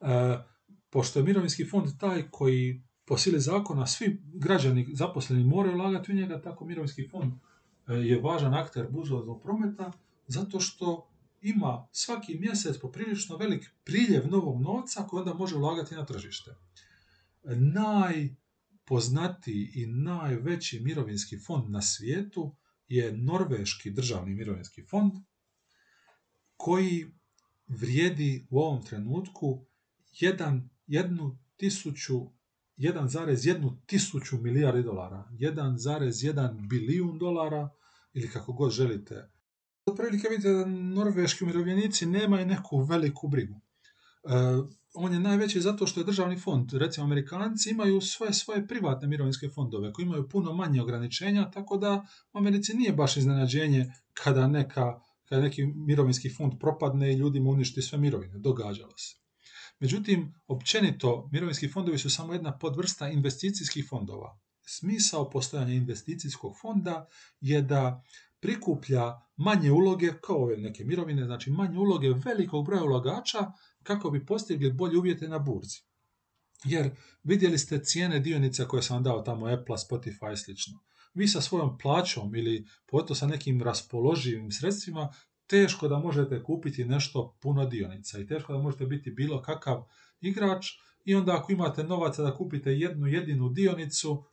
E, 0.01 0.39
pošto 0.91 1.19
je 1.19 1.25
mirovinski 1.25 1.65
fond 1.65 1.99
taj 2.01 2.31
koji 2.31 2.83
po 3.05 3.19
sili 3.19 3.41
zakona 3.41 3.87
svi 3.87 4.23
građani 4.35 4.87
zaposleni 4.93 5.45
moraju 5.45 5.75
ulagati 5.75 6.13
u 6.13 6.15
njega, 6.15 6.43
tako 6.43 6.65
mirovinski 6.65 7.09
fond 7.09 7.33
e, 7.89 7.95
je 7.95 8.21
važan 8.21 8.55
akter 8.55 8.87
burzovnog 8.91 9.43
prometa 9.43 9.93
zato 10.27 10.61
što 10.61 11.09
ima 11.41 11.89
svaki 11.93 12.39
mjesec 12.39 12.81
poprilično 12.81 13.37
velik 13.37 13.71
priljev 13.85 14.29
novog 14.29 14.63
novca 14.63 15.07
koji 15.07 15.21
onda 15.21 15.35
može 15.35 15.57
ulagati 15.57 15.95
na 15.95 16.07
tržište. 16.07 16.55
Najpoznatiji 17.55 19.71
i 19.75 19.87
najveći 19.87 20.81
mirovinski 20.81 21.39
fond 21.39 21.71
na 21.71 21.83
svijetu 21.83 22.57
je 22.89 23.17
Norveški 23.17 23.91
državni 23.91 24.35
mirovinski 24.35 24.83
fond 24.83 25.13
koji 26.57 27.07
vrijedi 27.67 28.47
u 28.51 28.59
ovom 28.59 28.85
trenutku 28.85 29.67
1,1 30.89 33.77
tisuću 33.87 34.39
milijardi 34.39 34.83
dolara, 34.83 35.29
1,1 35.33 36.69
bilijun 36.69 37.19
dolara 37.19 37.69
ili 38.13 38.31
kako 38.31 38.53
god 38.53 38.71
želite. 38.71 39.31
Otprilike 39.87 40.29
vidite 40.29 40.49
da 40.49 40.67
norveški 40.67 41.45
umirovljenici 41.45 42.07
nemaju 42.07 42.47
neku 42.47 42.83
veliku 42.83 43.29
brigu. 43.29 43.55
E, 43.55 43.59
on 44.95 45.13
je 45.13 45.21
najveći 45.21 45.61
zato 45.61 45.87
što 45.87 46.01
je 46.01 46.05
državni 46.05 46.39
fond. 46.39 46.73
Recimo, 46.73 47.07
Amerikanci 47.07 47.71
imaju 47.71 48.01
svoje 48.01 48.33
svoje 48.33 48.67
privatne 48.67 49.09
mirovinske 49.09 49.49
fondove 49.49 49.93
koji 49.93 50.07
imaju 50.07 50.29
puno 50.29 50.53
manje 50.53 50.83
ograničenja, 50.83 51.51
tako 51.51 51.77
da 51.77 52.07
u 52.33 52.39
Americi 52.39 52.75
nije 52.75 52.93
baš 52.93 53.17
iznenađenje 53.17 53.93
kada, 54.15 54.47
neka, 54.47 55.01
kada 55.25 55.43
neki 55.43 55.67
mirovinski 55.67 56.31
fond 56.31 56.53
propadne 56.61 57.13
i 57.13 57.17
ljudima 57.17 57.51
uništi 57.51 57.83
sve 57.83 57.99
mirovine. 57.99 58.39
Događalo 58.39 58.97
se. 58.97 59.28
Međutim, 59.81 60.35
općenito, 60.47 61.29
mirovinski 61.33 61.69
fondovi 61.69 61.99
su 61.99 62.11
samo 62.11 62.33
jedna 62.33 62.59
podvrsta 62.59 63.09
investicijskih 63.09 63.87
fondova. 63.89 64.39
Smisao 64.67 65.31
postojanja 65.31 65.75
investicijskog 65.75 66.53
fonda 66.61 67.07
je 67.41 67.63
da 67.63 68.03
prikuplja 68.41 69.21
manje 69.37 69.71
uloge, 69.71 70.13
kao 70.23 70.37
ove 70.37 70.57
neke 70.57 70.85
mirovine, 70.85 71.25
znači 71.25 71.51
manje 71.51 71.79
uloge 71.79 72.09
velikog 72.25 72.67
broja 72.67 72.85
ulagača 72.85 73.53
kako 73.83 74.11
bi 74.11 74.27
postigli 74.27 74.73
bolje 74.73 74.99
uvjete 74.99 75.29
na 75.29 75.39
burzi. 75.39 75.81
Jer 76.65 76.91
vidjeli 77.23 77.59
ste 77.59 77.85
cijene 77.85 78.21
dionica 78.21 78.65
koje 78.65 78.83
sam 78.83 78.97
vam 78.97 79.03
dao 79.03 79.23
tamo 79.23 79.47
Apple, 79.47 79.77
Spotify 79.77 80.33
i 80.33 80.37
slično. 80.37 80.79
Vi 81.15 81.29
sa 81.29 81.41
svojom 81.41 81.79
plaćom 81.79 82.35
ili 82.35 82.67
pogotovo 82.87 83.15
sa 83.15 83.27
nekim 83.27 83.63
raspoloživim 83.63 84.51
sredstvima 84.51 85.13
teško 85.49 85.89
da 85.89 85.99
možete 85.99 86.43
kupiti 86.43 86.85
nešto 86.85 87.37
puno 87.41 87.67
dionica 87.67 88.19
i 88.19 88.27
teško 88.27 88.53
da 88.53 88.59
možete 88.59 88.87
biti 88.87 89.11
bilo 89.11 89.43
kakav 89.43 89.85
igrač 90.21 90.67
i 91.05 91.15
onda 91.15 91.37
ako 91.37 91.53
imate 91.53 91.85
novaca 91.85 92.23
da 92.23 92.35
kupite 92.35 92.71
jednu 92.73 93.07
jedinu 93.07 93.49
dionicu, 93.49 94.25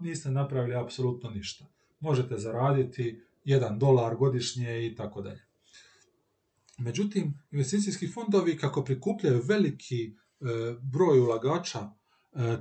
niste 0.00 0.30
napravili 0.30 0.76
apsolutno 0.76 1.30
ništa. 1.30 1.66
Možete 2.00 2.38
zaraditi 2.38 3.22
jedan 3.44 3.78
dolar 3.78 4.16
godišnje 4.16 4.86
i 4.86 4.94
tako 4.94 5.22
dalje. 5.22 5.46
Međutim, 6.78 7.38
investicijski 7.50 8.08
fondovi 8.08 8.58
kako 8.58 8.84
prikupljaju 8.84 9.42
veliki 9.44 10.04
e, 10.04 10.12
broj 10.82 11.20
ulagača, 11.20 11.90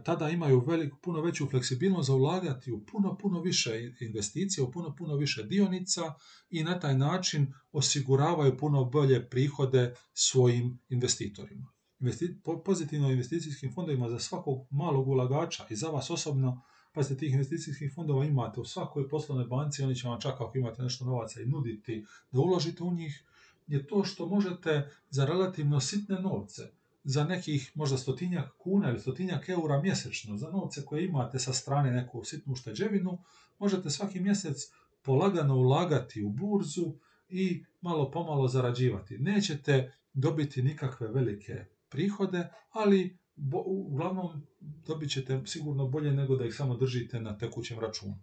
tada 0.04 0.30
imaju 0.30 0.64
velik, 0.68 0.94
puno 1.02 1.22
veću 1.22 1.48
fleksibilnost 1.48 2.08
za 2.08 2.14
ulagati 2.14 2.72
u 2.72 2.86
puno, 2.86 3.18
puno 3.18 3.42
više 3.42 3.92
investicija, 4.00 4.64
u 4.64 4.72
puno, 4.72 4.96
puno 4.96 5.16
više 5.16 5.44
dionica 5.44 6.14
i 6.50 6.64
na 6.64 6.80
taj 6.80 6.98
način 6.98 7.54
osiguravaju 7.72 8.58
puno 8.58 8.86
bolje 8.86 9.30
prihode 9.30 9.96
svojim 10.14 10.80
investitorima. 10.90 11.72
Investi, 12.00 12.40
pozitivno 12.66 13.12
investicijskim 13.12 13.74
fondovima 13.74 14.10
za 14.10 14.20
svakog 14.20 14.68
malog 14.72 15.08
ulagača 15.08 15.66
i 15.70 15.76
za 15.76 15.88
vas 15.88 16.10
osobno 16.10 16.62
Pazite, 16.96 17.20
tih 17.20 17.34
investicijskih 17.34 17.92
fondova 17.96 18.26
imate 18.26 18.60
u 18.60 18.66
svakoj 18.66 19.10
poslovnoj 19.10 19.46
banci, 19.46 19.84
oni 19.84 19.96
će 19.96 20.08
vam 20.08 20.22
čak 20.22 20.42
ako 20.42 20.58
imate 20.58 20.84
nešto 20.84 21.06
novaca 21.06 21.42
i 21.42 21.46
nuditi 21.46 22.06
da 22.32 22.40
uložite 22.40 22.84
u 22.84 22.94
njih, 22.94 23.24
je 23.68 23.88
to 23.88 24.04
što 24.04 24.28
možete 24.28 24.90
za 25.10 25.26
relativno 25.26 25.80
sitne 25.80 26.20
novce, 26.20 26.72
za 27.06 27.24
nekih 27.24 27.72
možda 27.76 27.98
stotinjak 27.98 28.58
kuna 28.58 28.90
ili 28.90 29.00
stotinjak 29.00 29.50
eura 29.50 29.82
mjesečno, 29.82 30.38
za 30.38 30.50
novce 30.50 30.86
koje 30.86 31.06
imate 31.06 31.40
sa 31.40 31.54
strane 31.54 31.92
neku 31.92 32.24
sitnu 32.24 32.54
ušteđevinu, 32.54 33.18
možete 33.60 33.90
svaki 33.90 34.20
mjesec 34.20 34.58
polagano 35.04 35.56
ulagati 35.56 36.24
u 36.24 36.30
burzu 36.30 36.94
i 37.30 37.66
malo 37.82 38.12
pomalo 38.12 38.48
zarađivati. 38.48 39.18
Nećete 39.18 39.94
dobiti 40.14 40.64
nikakve 40.64 41.08
velike 41.08 41.66
prihode, 41.90 42.50
ali 42.72 43.18
uglavnom 43.66 44.42
dobit 44.60 45.12
ćete 45.12 45.42
sigurno 45.46 45.88
bolje 45.88 46.12
nego 46.12 46.36
da 46.36 46.46
ih 46.46 46.56
samo 46.56 46.78
držite 46.78 47.22
na 47.22 47.38
tekućem 47.38 47.80
računu. 47.80 48.20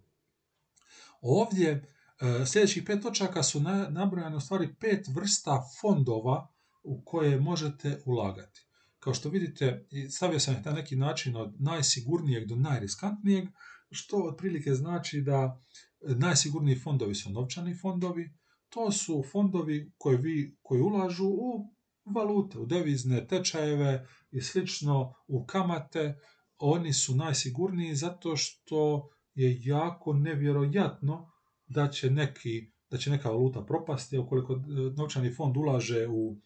Ovdje 1.21 1.69
e, 1.71 2.45
sljedećih 2.45 2.83
pet 2.85 3.01
točaka 3.01 3.43
su 3.43 3.61
nabrojane 3.89 4.35
u 4.35 4.39
stvari 4.39 4.75
pet 4.79 5.07
vrsta 5.15 5.63
fondova 5.81 6.47
u 6.83 7.01
koje 7.05 7.39
možete 7.39 8.01
ulagati. 8.05 8.67
Kao 9.03 9.13
što 9.13 9.29
vidite, 9.29 9.87
stavio 10.09 10.39
sam 10.39 10.53
ih 10.53 10.65
na 10.65 10.71
neki 10.71 10.95
način 10.95 11.35
od 11.35 11.55
najsigurnijeg 11.59 12.47
do 12.47 12.55
najriskantnijeg, 12.55 13.47
što 13.91 14.17
otprilike 14.17 14.73
znači 14.73 15.21
da 15.21 15.61
najsigurniji 16.01 16.79
fondovi 16.79 17.15
su 17.15 17.29
novčani 17.29 17.75
fondovi, 17.75 18.33
to 18.69 18.91
su 18.91 19.23
fondovi 19.31 19.91
koji, 19.97 20.17
vi, 20.17 20.57
koji 20.61 20.81
ulažu 20.81 21.25
u 21.25 21.69
valute, 22.05 22.59
u 22.59 22.65
devizne 22.65 23.27
tečajeve 23.27 24.07
i 24.31 24.41
slično, 24.41 25.13
u 25.27 25.45
kamate, 25.45 26.19
oni 26.57 26.93
su 26.93 27.15
najsigurniji 27.15 27.95
zato 27.95 28.35
što 28.35 29.09
je 29.33 29.59
jako 29.63 30.13
nevjerojatno 30.13 31.31
da 31.67 31.87
će, 31.87 32.09
neki, 32.09 32.71
da 32.89 32.97
će 32.97 33.11
neka 33.11 33.29
valuta 33.29 33.65
propasti, 33.65 34.17
ukoliko 34.17 34.53
e, 34.53 34.57
novčani 34.97 35.33
fond 35.33 35.57
ulaže 35.57 36.07
u 36.07 36.37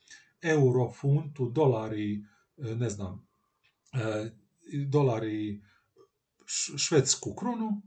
euro, 0.42 0.92
funtu, 0.92 1.50
dolari, 1.50 2.24
ne 2.58 2.90
znam, 2.90 3.28
dolar 4.88 5.24
i 5.24 5.62
švedsku 6.78 7.36
krunu, 7.36 7.82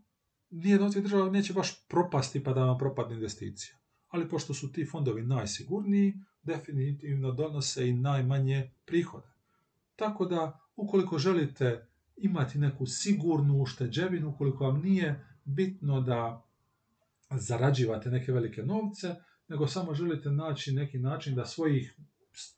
nijedna 0.50 0.87
od 0.87 0.92
tih 0.92 1.02
država 1.02 1.30
neće 1.30 1.52
baš 1.52 1.87
propasti 1.88 2.44
pa 2.44 2.52
da 2.52 2.64
vam 2.64 2.78
propadne 2.78 3.14
investicija. 3.14 3.76
Ali 4.09 4.28
pošto 4.28 4.54
su 4.54 4.72
ti 4.72 4.87
fondovi 4.90 5.22
najsigurniji, 5.22 6.14
definitivno 6.42 7.33
donose 7.33 7.88
i 7.88 7.92
najmanje 7.92 8.70
prihoda. 8.85 9.35
Tako 9.96 10.24
da, 10.24 10.61
ukoliko 10.76 11.18
želite 11.18 11.87
imati 12.16 12.59
neku 12.59 12.87
sigurnu 12.87 13.62
ušteđevinu, 13.62 14.28
ukoliko 14.28 14.64
vam 14.64 14.80
nije 14.80 15.24
bitno 15.44 16.00
da 16.00 16.46
zarađivate 17.30 18.11
neke 18.11 18.33
velike 18.33 18.62
novce, 18.62 19.14
nego 19.48 19.66
samo 19.66 19.94
želite 19.94 20.30
naći 20.30 20.72
neki 20.72 20.98
način 20.98 21.35
da 21.35 21.46
svojih 21.46 21.96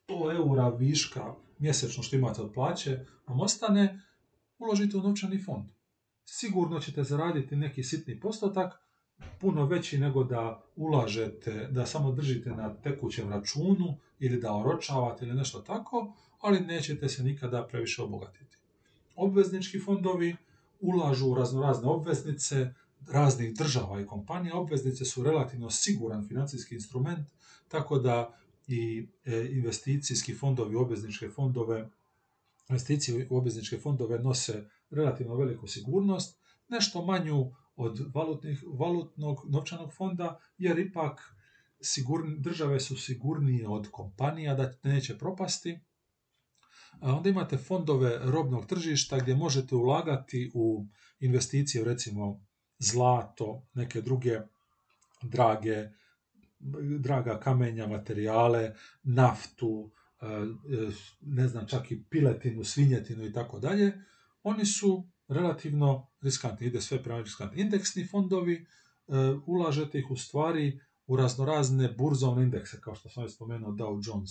100 0.09 0.37
eura 0.37 0.69
viška 0.69 1.35
mjesečno 1.63 2.03
što 2.03 2.17
imate 2.17 2.43
od 2.43 2.53
plaće 2.53 2.99
vam 3.27 3.41
ostane, 3.41 4.01
uložite 4.59 4.97
u 4.97 5.03
novčani 5.03 5.43
fond. 5.43 5.69
Sigurno 6.25 6.81
ćete 6.81 7.05
zaraditi 7.05 7.57
neki 7.57 7.85
sitni 7.85 8.21
postotak, 8.21 8.75
puno 9.41 9.67
veći 9.67 9.99
nego 9.99 10.25
da 10.25 10.63
ulažete, 10.77 11.69
da 11.71 11.87
samo 11.87 12.13
držite 12.13 12.51
na 12.51 12.75
tekućem 12.75 13.31
računu 13.31 13.97
ili 14.19 14.41
da 14.41 14.57
oročavate 14.57 15.25
ili 15.25 15.35
nešto 15.35 15.61
tako, 15.61 16.15
ali 16.41 16.61
nećete 16.61 17.09
se 17.09 17.23
nikada 17.23 17.67
previše 17.67 18.03
obogatiti. 18.03 18.57
Obveznički 19.17 19.81
fondovi 19.81 20.37
ulažu 20.81 21.29
u 21.29 21.35
raznorazne 21.35 21.89
obveznice 21.89 22.75
raznih 23.11 23.55
država 23.55 24.01
i 24.01 24.07
kompanija. 24.07 24.57
Obveznice 24.57 25.05
su 25.05 25.23
relativno 25.23 25.71
siguran 25.71 26.29
financijski 26.29 26.75
instrument, 26.75 27.29
tako 27.69 27.99
da 27.99 28.39
i 28.67 29.09
e, 29.25 29.49
investicijski 29.51 30.35
fondovi, 30.35 30.77
obvezničke 30.77 31.29
fondove, 31.29 31.91
investicije 32.69 33.27
u 33.31 33.37
obvezničke 33.37 33.79
fondove 33.79 34.19
nose 34.19 34.69
relativno 34.91 35.37
veliku 35.37 35.67
sigurnost, 35.67 36.41
nešto 36.69 37.05
manju 37.05 37.53
od 37.77 38.11
valutnih, 38.15 38.65
valutnog 38.79 39.41
novčanog 39.49 39.93
fonda, 39.95 40.41
jer 40.59 40.79
ipak 40.79 41.21
države 42.39 42.81
su 42.81 42.97
sigurnije 42.97 43.69
od 43.69 43.89
kompanija 43.91 44.55
da 44.55 44.75
neće 44.83 45.19
propasti. 45.19 45.79
Onda 47.01 47.29
imate 47.31 47.57
fondove 47.57 48.19
robnog 48.23 48.67
tržišta 48.67 49.19
gdje 49.19 49.37
možete 49.37 49.75
ulagati 49.75 50.51
u 50.55 50.87
investicije, 51.21 51.85
recimo 51.85 52.47
zlato, 52.79 53.67
neke 53.75 54.01
druge 54.01 54.41
drage, 55.23 55.89
draga 56.99 57.41
kamenja, 57.41 57.87
materijale, 57.87 58.75
naftu, 59.03 59.91
e, 60.21 60.27
e, 60.27 60.91
ne 61.21 61.49
znam, 61.49 61.67
čak 61.67 61.91
i 61.91 62.05
piletinu, 62.11 62.65
svinjetinu 62.65 63.25
i 63.25 63.33
tako 63.33 63.59
dalje, 63.59 63.93
oni 64.43 64.67
su 64.67 65.09
relativno 65.29 66.11
riskantni, 66.21 66.67
ide 66.67 66.81
sve 66.81 67.03
prema 67.03 67.21
riskantni. 67.21 67.63
Indeksni 67.63 68.07
fondovi, 68.07 68.55
e, 68.55 68.65
ulažete 69.47 69.99
ih 69.99 70.11
u 70.11 70.17
stvari 70.17 70.81
u 71.07 71.17
raznorazne 71.17 71.95
burzovne 71.99 72.43
indekse, 72.43 72.81
kao 72.81 72.95
što 72.95 73.09
sam 73.09 73.23
već 73.23 73.35
spomenuo 73.35 73.73
Dow 73.73 74.01
Jones 74.07 74.31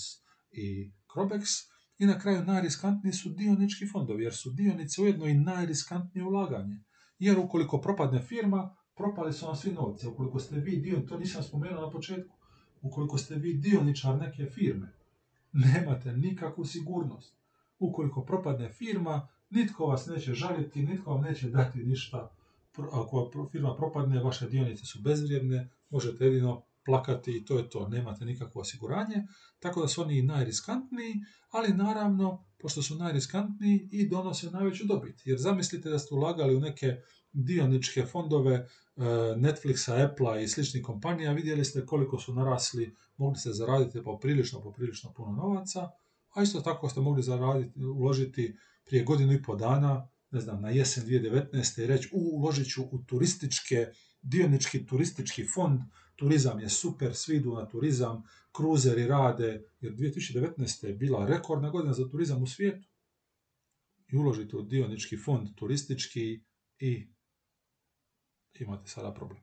i 0.51 0.91
Crobex, 1.13 1.71
i 1.97 2.05
na 2.05 2.19
kraju 2.19 2.45
najriskantniji 2.45 3.13
su 3.13 3.29
dionički 3.29 3.87
fondovi, 3.87 4.23
jer 4.23 4.35
su 4.35 4.51
dionice 4.51 5.01
ujedno 5.01 5.25
i 5.25 5.33
najriskantnije 5.33 6.25
ulaganje. 6.25 6.83
Jer 7.19 7.39
ukoliko 7.39 7.81
propadne 7.81 8.21
firma, 8.21 8.75
propali 9.01 9.33
su 9.33 9.45
vam 9.45 9.55
svi 9.55 9.71
novci. 9.71 10.07
Ukoliko 10.07 10.39
ste 10.39 10.55
vi 10.55 10.77
dio, 10.77 10.99
to 11.09 11.17
nisam 11.17 11.43
spomenuo 11.43 11.81
na 11.81 11.91
početku, 11.91 12.35
ukoliko 12.81 13.17
ste 13.17 13.35
vi 13.35 13.53
dioničar 13.53 14.15
neke 14.17 14.45
firme, 14.45 14.93
nemate 15.51 16.13
nikakvu 16.13 16.65
sigurnost. 16.65 17.35
Ukoliko 17.79 18.25
propadne 18.25 18.69
firma, 18.69 19.27
nitko 19.49 19.85
vas 19.85 20.07
neće 20.07 20.33
žaliti, 20.33 20.83
nitko 20.83 21.11
vam 21.13 21.21
neće 21.21 21.49
dati 21.49 21.79
ništa. 21.79 22.31
Ako 22.77 23.47
firma 23.51 23.75
propadne, 23.75 24.23
vaše 24.23 24.49
dionice 24.49 24.85
su 24.85 25.01
bezvrijedne, 25.01 25.69
možete 25.89 26.25
jedino 26.25 26.61
plakati 26.85 27.37
i 27.37 27.45
to 27.45 27.57
je 27.57 27.69
to, 27.69 27.87
nemate 27.87 28.25
nikakvo 28.25 28.61
osiguranje, 28.61 29.27
tako 29.59 29.81
da 29.81 29.87
su 29.87 30.01
oni 30.01 30.17
i 30.17 30.21
najriskantniji, 30.21 31.15
ali 31.51 31.73
naravno, 31.73 32.45
pošto 32.59 32.81
su 32.81 32.95
najriskantniji 32.95 33.89
i 33.91 34.09
donose 34.09 34.51
najveću 34.51 34.85
dobit. 34.87 35.21
Jer 35.25 35.37
zamislite 35.39 35.89
da 35.89 35.99
ste 35.99 36.15
ulagali 36.15 36.55
u 36.55 36.59
neke 36.59 36.97
dioničke 37.31 38.05
fondove 38.05 38.55
e, 38.55 38.67
Netflixa, 39.37 39.95
Applea 40.05 40.39
i 40.39 40.47
sličnih 40.47 40.83
kompanija, 40.83 41.31
vidjeli 41.31 41.65
ste 41.65 41.85
koliko 41.85 42.19
su 42.19 42.33
narasli, 42.33 42.95
mogli 43.17 43.39
ste 43.39 43.53
zaraditi 43.53 44.03
poprilično, 44.03 44.61
poprilično 44.61 45.13
puno 45.13 45.31
novaca, 45.31 45.89
a 46.33 46.43
isto 46.43 46.61
tako 46.61 46.89
ste 46.89 47.01
mogli 47.01 47.23
zaraditi, 47.23 47.79
uložiti 47.79 48.57
prije 48.85 49.03
godinu 49.03 49.33
i 49.33 49.43
po 49.43 49.55
dana, 49.55 50.07
ne 50.31 50.39
znam, 50.39 50.61
na 50.61 50.69
jesen 50.69 51.03
2019. 51.03 51.83
i 51.83 51.87
reći, 51.87 52.09
u, 52.13 52.37
uložit 52.37 52.67
ću 52.67 52.83
u 52.83 53.03
turističke, 53.07 53.87
dionički 54.21 54.85
turistički 54.85 55.47
fond, 55.55 55.79
turizam 56.15 56.59
je 56.59 56.69
super, 56.69 57.15
svi 57.15 57.35
idu 57.35 57.53
na 57.55 57.67
turizam, 57.69 58.23
kruzeri 58.51 59.07
rade, 59.07 59.63
jer 59.81 59.93
2019. 59.93 60.85
je 60.85 60.93
bila 60.93 61.27
rekordna 61.27 61.69
godina 61.69 61.93
za 61.93 62.09
turizam 62.09 62.43
u 62.43 62.47
svijetu. 62.47 62.87
I 64.11 64.17
uložite 64.17 64.57
u 64.57 64.61
dionički 64.61 65.17
fond 65.17 65.47
turistički 65.55 66.43
i 66.79 67.07
imate 68.59 68.87
sada 68.87 69.13
problem. 69.13 69.41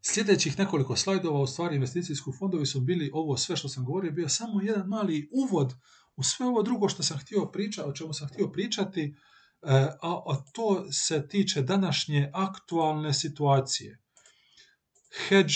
Sljedećih 0.00 0.58
nekoliko 0.58 0.96
slajdova, 0.96 1.40
u 1.40 1.46
stvari 1.46 1.76
investicijski 1.76 2.30
fondovi 2.38 2.66
su 2.66 2.80
bili 2.80 3.10
ovo 3.12 3.36
sve 3.36 3.56
što 3.56 3.68
sam 3.68 3.84
govorio, 3.84 4.12
bio 4.12 4.28
samo 4.28 4.62
jedan 4.62 4.88
mali 4.88 5.28
uvod 5.32 5.74
u 6.16 6.22
sve 6.22 6.46
ovo 6.46 6.62
drugo 6.62 6.88
što 6.88 7.02
sam 7.02 7.18
htio 7.18 7.46
pričati, 7.46 7.88
o 7.88 7.92
čemu 7.92 8.12
sam 8.12 8.28
htio 8.28 8.48
pričati, 8.48 9.02
e, 9.02 9.14
a 10.02 10.44
to 10.52 10.92
se 10.92 11.28
tiče 11.28 11.62
današnje 11.62 12.30
aktualne 12.34 13.14
situacije. 13.14 14.02
Hedge 15.28 15.54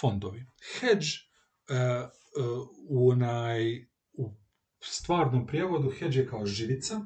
fondovi. 0.00 0.46
Hedge 0.80 1.06
e, 1.06 2.08
u, 2.88 3.10
onaj, 3.10 3.86
u 4.12 4.34
stvarnom 4.80 5.46
prijevodu 5.46 5.90
hedge 5.98 6.18
je 6.18 6.28
kao 6.28 6.46
živica, 6.46 7.00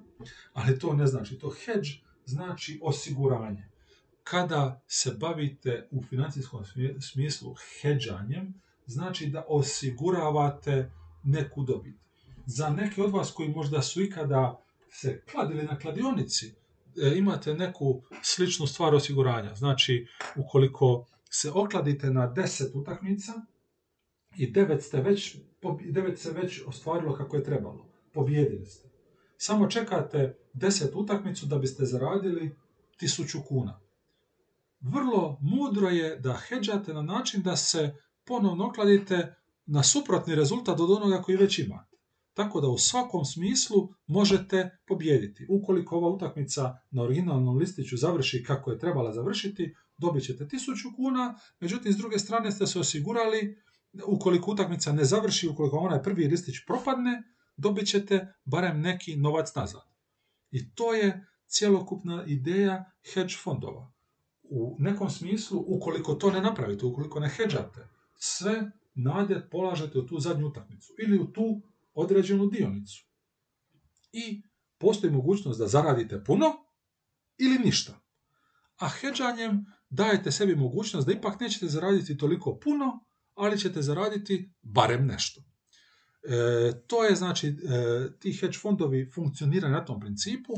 ali 0.52 0.78
to 0.78 0.94
ne 0.94 1.06
znači. 1.06 1.38
To 1.38 1.50
hedge 1.64 2.05
znači 2.26 2.80
osiguranje. 2.82 3.68
Kada 4.24 4.82
se 4.86 5.16
bavite 5.20 5.88
u 5.90 6.02
financijskom 6.02 6.64
smislu 7.00 7.54
hedžanjem, 7.80 8.54
znači 8.86 9.26
da 9.26 9.44
osiguravate 9.48 10.90
neku 11.22 11.64
dobit. 11.64 11.96
Za 12.46 12.70
neke 12.70 13.02
od 13.02 13.12
vas 13.12 13.30
koji 13.30 13.48
možda 13.48 13.82
su 13.82 14.02
ikada 14.02 14.62
se 14.90 15.22
kladili 15.30 15.62
na 15.62 15.78
kladionici, 15.78 16.54
e, 17.02 17.18
imate 17.18 17.54
neku 17.54 18.02
sličnu 18.22 18.66
stvar 18.66 18.94
osiguranja. 18.94 19.54
Znači, 19.54 20.06
ukoliko 20.36 21.06
se 21.30 21.50
okladite 21.50 22.10
na 22.10 22.34
10 22.34 22.70
utakmica 22.74 23.32
i 24.36 24.52
9 24.52 24.80
ste 24.80 25.00
već, 25.00 25.36
9 25.62 26.16
se 26.16 26.32
već 26.32 26.62
ostvarilo 26.66 27.14
kako 27.14 27.36
je 27.36 27.44
trebalo. 27.44 27.86
Pobjedili 28.12 28.66
ste. 28.66 28.85
Samo 29.38 29.70
čekate 29.70 30.36
10 30.54 30.90
utakmicu 30.94 31.46
da 31.46 31.58
biste 31.58 31.84
zaradili 31.84 32.56
1000 33.00 33.44
kuna. 33.48 33.80
Vrlo 34.80 35.38
mudro 35.40 35.88
je 35.88 36.16
da 36.16 36.36
hedžate 36.48 36.94
na 36.94 37.02
način 37.02 37.42
da 37.42 37.56
se 37.56 37.94
ponovno 38.24 38.68
okladite 38.68 39.34
na 39.66 39.82
suprotni 39.82 40.34
rezultat 40.34 40.80
od 40.80 40.90
onoga 40.90 41.22
koji 41.22 41.36
već 41.36 41.58
imate. 41.58 41.96
Tako 42.34 42.60
da 42.60 42.68
u 42.68 42.78
svakom 42.78 43.24
smislu 43.24 43.88
možete 44.06 44.78
pobijediti. 44.86 45.46
Ukoliko 45.48 45.96
ova 45.96 46.08
utakmica 46.08 46.78
na 46.90 47.02
originalnom 47.02 47.56
listiću 47.56 47.96
završi 47.96 48.42
kako 48.42 48.70
je 48.70 48.78
trebala 48.78 49.12
završiti, 49.12 49.74
dobit 49.98 50.24
ćete 50.24 50.44
1000 50.44 50.96
kuna, 50.96 51.38
međutim 51.60 51.92
s 51.92 51.96
druge 51.96 52.18
strane 52.18 52.52
ste 52.52 52.66
se 52.66 52.78
osigurali 52.78 53.62
ukoliko 54.06 54.50
utakmica 54.50 54.92
ne 54.92 55.04
završi, 55.04 55.48
ukoliko 55.48 55.76
onaj 55.76 56.02
prvi 56.02 56.26
listić 56.26 56.56
propadne, 56.66 57.22
dobit 57.56 57.88
ćete 57.88 58.34
barem 58.44 58.80
neki 58.80 59.16
novac 59.16 59.54
nazad. 59.54 59.82
I 60.50 60.74
to 60.74 60.94
je 60.94 61.26
cjelokupna 61.46 62.24
ideja 62.26 62.92
hedge 63.14 63.34
fondova. 63.42 63.92
U 64.42 64.76
nekom 64.78 65.10
smislu, 65.10 65.64
ukoliko 65.66 66.14
to 66.14 66.30
ne 66.30 66.40
napravite, 66.40 66.86
ukoliko 66.86 67.20
ne 67.20 67.28
hedžate, 67.28 67.88
sve 68.14 68.70
nade 68.94 69.48
polažete 69.50 69.98
u 69.98 70.06
tu 70.06 70.18
zadnju 70.18 70.46
utakmicu 70.46 70.92
ili 70.98 71.18
u 71.18 71.32
tu 71.32 71.62
određenu 71.94 72.46
dionicu. 72.46 73.06
I 74.12 74.42
postoji 74.78 75.12
mogućnost 75.12 75.58
da 75.58 75.66
zaradite 75.66 76.24
puno 76.24 76.46
ili 77.38 77.58
ništa. 77.58 78.00
A 78.76 78.88
hedžanjem 78.88 79.64
dajete 79.90 80.32
sebi 80.32 80.56
mogućnost 80.56 81.06
da 81.06 81.12
ipak 81.12 81.40
nećete 81.40 81.66
zaraditi 81.66 82.18
toliko 82.18 82.58
puno, 82.58 83.04
ali 83.34 83.58
ćete 83.58 83.82
zaraditi 83.82 84.52
barem 84.62 85.06
nešto. 85.06 85.42
E, 86.22 86.72
to 86.86 87.04
je 87.04 87.14
znači, 87.16 87.48
e, 87.48 87.52
ti 88.18 88.32
hedge 88.32 88.58
fondovi 88.58 89.10
funkcioniraju 89.14 89.72
na 89.72 89.84
tom 89.84 90.00
principu 90.00 90.52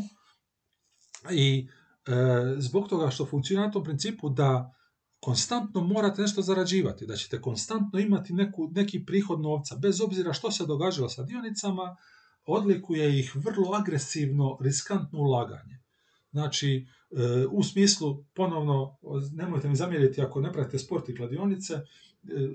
i 1.31 1.69
e, 2.07 2.13
zbog 2.59 2.89
toga 2.89 3.11
što 3.11 3.27
funkcionira 3.27 3.67
na 3.67 3.73
tom 3.73 3.85
principu 3.85 4.29
da 4.29 4.75
konstantno 5.21 5.81
morate 5.81 6.23
nešto 6.23 6.43
zarađivati, 6.43 7.07
da 7.07 7.17
ćete 7.17 7.41
konstantno 7.41 7.99
imati 7.99 8.33
neku, 8.33 8.71
neki 8.75 9.05
prihod 9.05 9.41
novca, 9.41 9.77
bez 9.77 10.01
obzira 10.01 10.33
što 10.33 10.51
se 10.51 10.67
događalo 10.67 11.09
sa 11.09 11.23
dionicama, 11.23 11.97
odlikuje 12.45 13.19
ih 13.19 13.37
vrlo 13.37 13.73
agresivno, 13.73 14.59
riskantno 14.61 15.19
ulaganje. 15.19 15.79
Znači, 16.31 16.87
e, 17.11 17.47
u 17.51 17.63
smislu, 17.63 18.25
ponovno, 18.35 18.99
nemojte 19.33 19.69
mi 19.69 19.77
zamjeriti 19.77 20.23
ako 20.23 20.41
ne 20.41 20.53
pratite 20.53 20.79
sport 20.79 21.09
i 21.09 21.17
kladionice, 21.17 21.81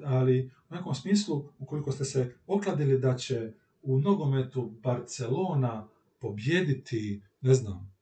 ali 0.06 0.52
u 0.70 0.76
nekom 0.76 0.96
smislu, 0.96 1.50
ukoliko 1.60 1.92
ste 1.92 2.06
se 2.06 2.36
okladili 2.48 3.00
da 3.00 3.18
će 3.18 3.54
u 3.82 4.00
nogometu 4.00 4.74
Barcelona 4.84 5.88
pobjediti, 6.20 7.22
ne 7.42 7.54
znam, 7.54 7.94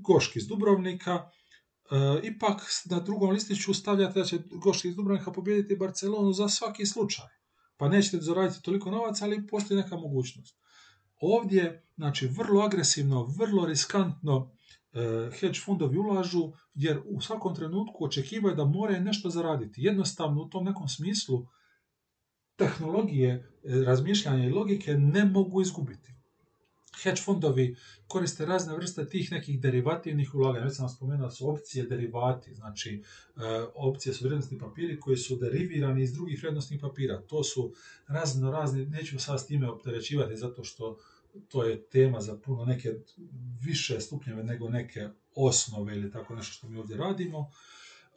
Goški 0.00 0.38
iz 0.38 0.46
Dubrovnika, 0.46 1.30
ipak 2.22 2.60
na 2.90 3.00
drugom 3.00 3.30
listiću 3.30 3.74
stavljate 3.74 4.18
da 4.18 4.24
će 4.24 4.38
Goški 4.62 4.88
iz 4.88 4.96
Dubrovnika 4.96 5.32
pobijediti 5.32 5.76
Barcelonu 5.76 6.32
za 6.32 6.48
svaki 6.48 6.86
slučaj. 6.86 7.26
Pa 7.76 7.88
nećete 7.88 8.20
zaraditi 8.20 8.62
toliko 8.62 8.90
novaca, 8.90 9.24
ali 9.24 9.46
postoji 9.46 9.80
neka 9.80 9.96
mogućnost. 9.96 10.58
Ovdje, 11.20 11.88
znači, 11.96 12.26
vrlo 12.26 12.60
agresivno, 12.60 13.34
vrlo 13.38 13.66
riskantno 13.66 14.55
hedge 15.40 15.60
fondovi 15.64 15.98
ulažu, 15.98 16.52
jer 16.74 17.00
u 17.04 17.20
svakom 17.20 17.54
trenutku 17.54 18.04
očekivaju 18.04 18.56
da 18.56 18.64
moraju 18.64 19.00
nešto 19.00 19.30
zaraditi. 19.30 19.82
Jednostavno, 19.82 20.42
u 20.42 20.48
tom 20.48 20.64
nekom 20.64 20.88
smislu, 20.88 21.46
tehnologije, 22.56 23.30
e, 23.30 23.42
razmišljanja 23.84 24.46
i 24.46 24.50
logike 24.50 24.94
ne 24.94 25.24
mogu 25.24 25.60
izgubiti. 25.60 26.12
Hedge 27.02 27.20
fondovi 27.20 27.76
koriste 28.06 28.46
razne 28.46 28.76
vrste 28.76 29.08
tih 29.08 29.32
nekih 29.32 29.60
derivativnih 29.60 30.34
ulaganja. 30.34 30.64
Već 30.64 30.76
sam 30.76 30.84
vam 30.84 30.94
spomenuo 30.94 31.30
su 31.30 31.50
opcije 31.50 31.86
derivati, 31.86 32.54
znači 32.54 33.02
e, 33.36 33.40
opcije 33.74 34.12
su 34.12 34.24
vrijednostni 34.24 34.58
papiri 34.58 35.00
koji 35.00 35.16
su 35.16 35.36
derivirani 35.36 36.02
iz 36.02 36.12
drugih 36.12 36.38
vrijednostnih 36.38 36.80
papira. 36.80 37.22
To 37.22 37.44
su 37.44 37.72
razno 38.08 38.50
razni, 38.50 38.86
neću 38.86 39.18
sad 39.18 39.40
s 39.40 39.46
time 39.46 39.70
opterećivati 39.70 40.36
zato 40.36 40.64
što 40.64 40.98
to 41.48 41.64
je 41.64 41.88
tema 41.88 42.20
za 42.20 42.38
puno 42.38 42.64
neke 42.64 42.88
više 43.60 44.00
stupnjeve 44.00 44.44
nego 44.44 44.68
neke 44.68 45.08
osnove 45.34 45.96
ili 45.96 46.10
tako 46.10 46.34
nešto 46.34 46.52
što 46.52 46.68
mi 46.68 46.78
ovdje 46.78 46.96
radimo. 46.96 47.50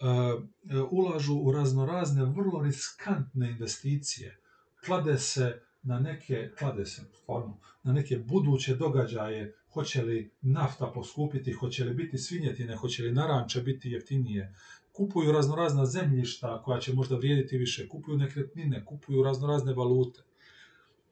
E, 0.02 0.80
ulažu 0.92 1.36
u 1.36 1.52
raznorazne, 1.52 2.26
vrlo 2.26 2.64
riskantne 2.64 3.50
investicije. 3.50 4.40
Klade 4.86 5.18
se 5.18 5.62
na 5.84 6.00
neke, 6.00 6.52
klade 6.60 6.86
se 6.86 7.02
stvarno, 7.22 7.60
na 7.84 7.94
neke 7.94 8.18
buduće 8.18 8.76
događaje, 8.76 9.56
hoće 9.74 10.02
li 10.02 10.32
nafta 10.42 10.92
poskupiti, 10.94 11.52
hoće 11.52 11.84
li 11.84 11.94
biti 11.94 12.18
svinjetine, 12.18 12.76
hoće 12.76 13.04
li 13.04 13.12
naranče 13.12 13.62
biti 13.62 13.90
jeftinije, 13.92 14.56
kupuju 14.92 15.32
raznorazna 15.32 15.86
zemljišta 15.86 16.62
koja 16.62 16.80
će 16.80 16.94
možda 16.94 17.16
vrijediti 17.16 17.58
više, 17.58 17.88
kupuju 17.88 18.18
nekretnine, 18.18 18.86
kupuju 18.86 19.24
raznorazne 19.24 19.74
valute. 19.74 20.22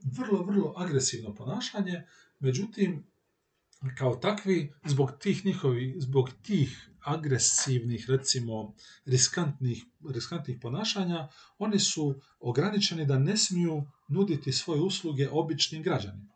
Vrlo, 0.04 0.44
vrlo 0.44 0.74
agresivno 0.78 1.36
ponašanje, 1.36 2.04
međutim, 2.40 3.04
kao 3.98 4.16
takvi, 4.16 4.74
zbog 4.86 5.12
tih 5.20 5.46
njihovih, 5.46 5.96
zbog 5.98 6.30
tih 6.42 6.90
agresivnih, 7.00 8.06
recimo, 8.10 8.74
riskantnih, 9.06 9.86
riskantnih 10.10 10.58
ponašanja, 10.62 11.28
oni 11.58 11.80
su 11.80 12.22
ograničeni 12.40 13.06
da 13.06 13.20
ne 13.20 13.38
smiju 13.38 13.84
nuditi 14.08 14.52
svoje 14.52 14.82
usluge 14.82 15.30
običnim 15.32 15.84
građanima. 15.84 16.34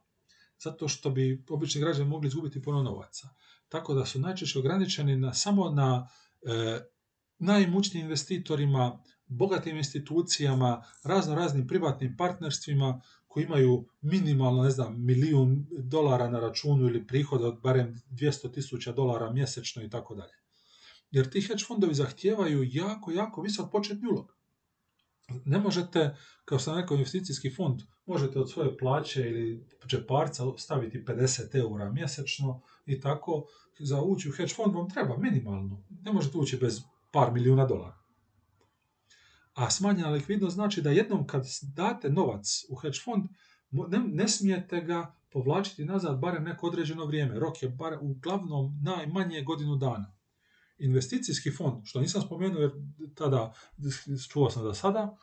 Zato 0.60 0.88
što 0.88 1.10
bi 1.10 1.44
obični 1.50 1.82
građani 1.82 2.10
mogli 2.10 2.28
izgubiti 2.28 2.62
puno 2.62 2.84
novaca. 2.84 3.30
Tako 3.70 3.94
da 3.94 4.06
su 4.06 4.20
najčešće 4.20 4.60
ograničeni 4.60 5.16
na, 5.16 5.34
samo 5.34 5.70
na 5.70 6.10
e, 6.42 6.80
najimućnijim 7.40 8.06
investitorima, 8.06 9.00
bogatim 9.28 9.78
institucijama, 9.78 10.84
razno 11.04 11.36
raznim 11.36 11.68
privatnim 11.68 12.18
partnerstvima 12.18 13.02
koji 13.32 13.44
imaju 13.44 13.86
minimalno, 14.02 14.64
ne 14.64 14.70
znam, 14.70 15.06
milijun 15.06 15.66
dolara 15.72 16.30
na 16.30 16.40
računu 16.40 16.88
ili 16.88 17.08
prihod 17.08 17.44
od 17.44 17.62
barem 17.62 18.02
200 18.12 18.54
tisuća 18.54 18.92
dolara 18.92 19.32
mjesečno 19.32 19.84
i 19.84 19.90
tako 19.90 20.16
dalje. 20.16 20.34
Jer 21.12 21.30
ti 21.30 21.42
hedge 21.42 21.64
fondovi 21.68 21.94
zahtijevaju 21.94 22.64
jako, 22.72 23.12
jako 23.12 23.42
visok 23.42 23.72
početni 23.72 24.08
ulog. 24.08 24.36
Ne 25.46 25.60
možete, 25.60 26.16
kao 26.46 26.60
sam 26.60 26.80
rekao, 26.80 26.98
investicijski 26.98 27.56
fond, 27.56 27.82
možete 28.06 28.40
od 28.40 28.52
svoje 28.52 28.78
plaće 28.78 29.22
ili 29.22 29.68
džeparca 29.88 30.44
staviti 30.58 31.04
50 31.08 31.56
eura 31.56 31.92
mjesečno 31.92 32.62
i 32.86 33.00
tako 33.00 33.46
za 33.80 34.02
ući 34.02 34.30
u 34.30 34.32
hedge 34.32 34.54
fond 34.54 34.76
vam 34.76 34.90
treba 34.90 35.18
minimalno. 35.18 35.84
Ne 35.90 36.12
možete 36.14 36.38
ući 36.38 36.58
bez 36.58 36.82
par 37.12 37.32
milijuna 37.32 37.66
dolara. 37.66 38.01
A 39.54 39.70
smanjena 39.70 40.10
likvidnost 40.10 40.54
znači 40.54 40.82
da 40.82 40.90
jednom 40.90 41.28
kad 41.28 41.46
date 41.76 42.10
novac 42.10 42.66
u 42.70 42.76
hedge 42.76 43.00
fond, 43.04 43.26
ne, 43.72 44.00
ne 44.00 44.28
smijete 44.28 44.82
ga 44.82 45.16
povlačiti 45.30 45.86
nazad 45.86 46.20
barem 46.20 46.44
neko 46.44 46.68
određeno 46.68 47.06
vrijeme. 47.06 47.40
Rok 47.40 47.64
je 47.64 47.70
bar 47.70 47.98
uglavnom 48.02 48.80
najmanje 48.84 49.42
godinu 49.42 49.76
dana. 49.76 50.14
Investicijski 50.78 51.52
fond, 51.52 51.82
što 51.84 52.02
nisam 52.02 52.22
spomenuo 52.22 52.62
jer 52.62 52.72
tada 53.16 53.54
čuo 54.32 54.50
sam 54.50 54.64
da 54.64 54.74
sada, 54.74 55.18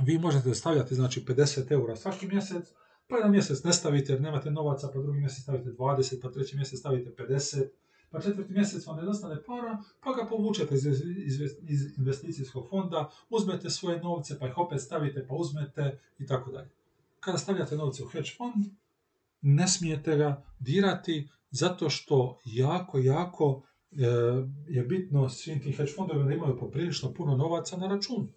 vi 0.00 0.18
možete 0.18 0.54
stavljati 0.54 0.94
znači 0.94 1.24
50 1.24 1.72
eura 1.72 1.96
svaki 1.96 2.26
mjesec, 2.26 2.68
pa 3.06 3.16
jedan 3.16 3.30
mjesec 3.30 3.64
ne 3.64 3.72
stavite 3.72 4.12
jer 4.12 4.20
nemate 4.20 4.50
novaca, 4.50 4.90
pa 4.94 5.00
drugi 5.00 5.20
mjesec 5.20 5.42
stavite 5.42 5.70
20, 5.70 6.22
pa 6.22 6.30
treći 6.30 6.56
mjesec 6.56 6.78
stavite 6.78 7.24
50, 7.24 7.68
pa 8.10 8.20
četvrti 8.20 8.52
mjesec 8.52 8.86
vam 8.86 8.96
nedostane 8.96 9.42
para, 9.42 9.82
pa 10.00 10.12
ga 10.12 10.26
povučete 10.28 10.74
iz, 10.74 10.86
iz, 11.68 11.98
investicijskog 11.98 12.68
fonda, 12.70 13.10
uzmete 13.30 13.70
svoje 13.70 14.00
novce, 14.00 14.38
pa 14.38 14.48
ih 14.48 14.58
opet 14.58 14.80
stavite, 14.80 15.26
pa 15.28 15.34
uzmete 15.34 15.98
i 16.18 16.26
tako 16.26 16.50
dalje. 16.50 16.70
Kada 17.20 17.38
stavljate 17.38 17.76
novce 17.76 18.04
u 18.04 18.08
hedge 18.08 18.30
fond, 18.36 18.66
ne 19.40 19.68
smijete 19.68 20.16
ga 20.16 20.44
dirati 20.58 21.28
zato 21.50 21.90
što 21.90 22.38
jako, 22.44 22.98
jako 22.98 23.62
e, 23.92 24.06
je 24.68 24.82
bitno 24.82 25.28
svim 25.28 25.62
tim 25.62 25.72
hedge 25.72 25.92
fondovima 25.92 26.26
da 26.26 26.34
imaju 26.34 26.58
poprilično 26.58 27.14
puno 27.14 27.36
novaca 27.36 27.76
na 27.76 27.88
računu. 27.88 28.28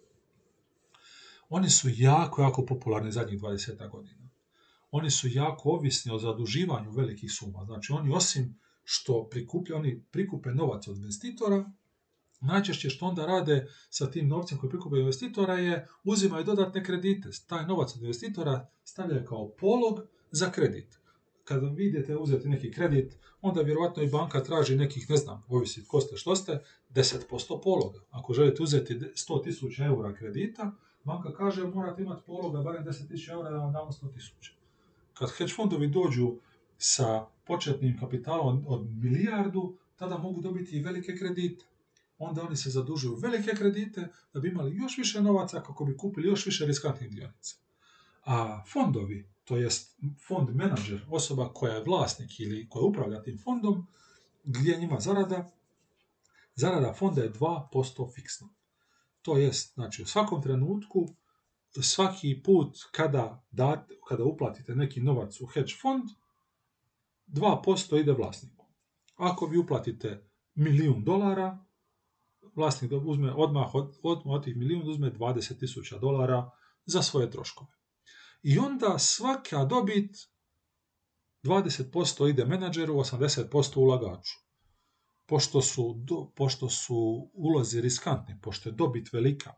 Oni 1.50 1.70
su 1.70 1.88
jako, 1.92 2.42
jako 2.42 2.66
popularni 2.66 3.12
zadnjih 3.12 3.42
20 3.42 3.90
godina. 3.90 4.30
Oni 4.92 5.12
su 5.12 5.28
jako 5.28 5.70
ovisni 5.70 6.12
o 6.12 6.20
zaduživanju 6.20 6.92
velikih 6.92 7.32
suma. 7.32 7.66
Znači 7.66 7.94
oni 7.94 8.12
osim 8.12 8.60
što 8.84 9.28
prikuplja, 9.32 9.76
oni 9.76 10.04
prikupe 10.12 10.50
novac 10.50 10.88
od 10.88 10.98
investitora, 10.98 11.72
najčešće 12.41 12.89
što 12.89 13.06
onda 13.06 13.26
rade 13.26 13.67
sa 13.89 14.12
tim 14.12 14.28
novcem 14.28 14.58
koji 14.58 14.70
prikupe 14.70 14.98
investitora 14.98 15.54
je 15.54 15.88
uzimaju 16.04 16.44
dodatne 16.44 16.84
kredite. 16.84 17.30
Taj 17.48 17.65
novac 17.65 17.96
od 17.96 18.02
investitora 18.02 18.67
stavljaju 18.84 19.26
kao 19.26 19.52
polog 19.60 20.00
za 20.32 20.52
kredit. 20.52 21.00
Kada 21.44 21.67
vi 21.67 21.86
idete 21.86 22.17
uzeti 22.17 22.50
neki 22.50 22.72
kredit, 22.72 23.17
onda 23.41 23.62
vjerojatno 23.62 24.04
i 24.04 24.10
banka 24.10 24.44
traži 24.44 24.76
nekih, 24.76 25.10
ne 25.10 25.17
znam, 25.17 25.44
ovisi 25.48 25.86
ko 25.88 26.02
ste 26.02 26.17
što 26.17 26.36
ste, 26.36 26.63
10% 26.89 27.62
pologa. 27.63 28.00
Ako 28.10 28.34
želite 28.34 28.63
uzeti 28.63 28.94
100.000 28.96 29.86
eura 29.86 30.13
kredita, 30.13 30.72
banka 31.04 31.34
kaže 31.34 31.67
morate 31.67 32.02
imati 32.02 32.24
pologa 32.26 32.62
barem 32.62 32.86
10.000 32.86 33.32
eura 33.32 33.50
da 33.50 33.58
vam 33.58 33.74
damo 33.74 33.91
100.000. 33.91 34.52
Kad 35.13 35.30
hedge 35.32 35.54
fondovi 35.54 35.88
dođu 35.88 36.36
sa 36.84 37.26
početnim 37.46 37.98
kapitalom 38.00 38.63
od 38.67 38.89
milijardu, 38.89 39.78
tada 39.96 40.17
mogu 40.17 40.41
dobiti 40.41 40.78
i 40.78 40.82
velike 40.82 41.17
kredite. 41.17 41.65
Onda 42.17 42.44
oni 42.44 42.56
se 42.58 42.70
zadužuju 42.70 43.15
velike 43.15 43.52
kredite 43.52 44.08
da 44.34 44.39
bi 44.39 44.50
imali 44.50 44.76
još 44.76 44.98
više 44.98 45.22
novaca 45.22 45.62
kako 45.62 45.86
bi 45.86 45.98
kupili 45.98 46.28
još 46.28 46.46
više 46.46 46.65
riskantnih 46.65 47.12
dionica. 47.12 47.56
A 48.26 48.63
fondovi, 48.74 49.30
to 49.44 49.58
jest 49.58 49.98
fond 50.28 50.50
menadžer, 50.56 51.06
osoba 51.10 51.54
koja 51.54 51.74
je 51.74 51.84
vlasnik 51.84 52.39
ili 52.39 52.70
koja 52.70 52.84
upravlja 52.84 53.22
tim 53.22 53.38
fondom, 53.44 53.88
gdje 54.44 54.78
njima 54.78 55.00
zarada, 55.00 55.52
zarada 56.56 56.94
fonda 56.94 57.22
je 57.22 57.34
2% 57.34 58.13
fiksno. 58.15 58.50
To 59.22 59.38
jest, 59.38 59.73
znači 59.73 60.02
u 60.02 60.06
svakom 60.06 60.42
trenutku, 60.42 61.08
svaki 61.82 62.42
put 62.46 62.77
kada, 62.92 63.44
kada 64.08 64.23
uplatite 64.23 64.75
neki 64.75 65.02
novac 65.02 65.42
u 65.42 65.46
hedge 65.46 65.73
fond, 65.82 66.04
2% 67.32 68.00
ide 68.00 68.13
vlasniku. 68.13 68.65
Ako 69.15 69.46
vi 69.46 69.58
uplatite 69.58 70.29
milijun 70.56 71.04
dolara, 71.04 71.65
vlasnik 72.56 72.92
uzme 73.06 73.34
odmah 73.34 73.75
od, 73.75 74.00
odmah 74.04 74.36
od 74.36 74.44
tih 74.44 74.58
milijun 74.58 74.90
uzme 74.90 75.12
20.000 75.12 76.00
dolara 76.00 76.52
za 76.86 77.02
svoje 77.02 77.32
troškove. 77.32 77.71
I 78.44 78.58
onda 78.60 79.00
svaka 79.00 79.65
dobit 79.65 80.17
20% 81.44 82.29
ide 82.29 82.46
menadžeru, 82.46 82.94
80% 82.94 83.77
ulagaču. 83.77 84.38
Pošto 85.25 85.62
su, 85.62 85.96
do, 85.98 86.32
pošto 86.36 86.69
su 86.69 87.29
ulozi 87.34 87.82
riskantni, 87.82 88.40
pošto 88.42 88.69
je 88.69 88.73
dobit 88.73 89.13
velika, 89.13 89.54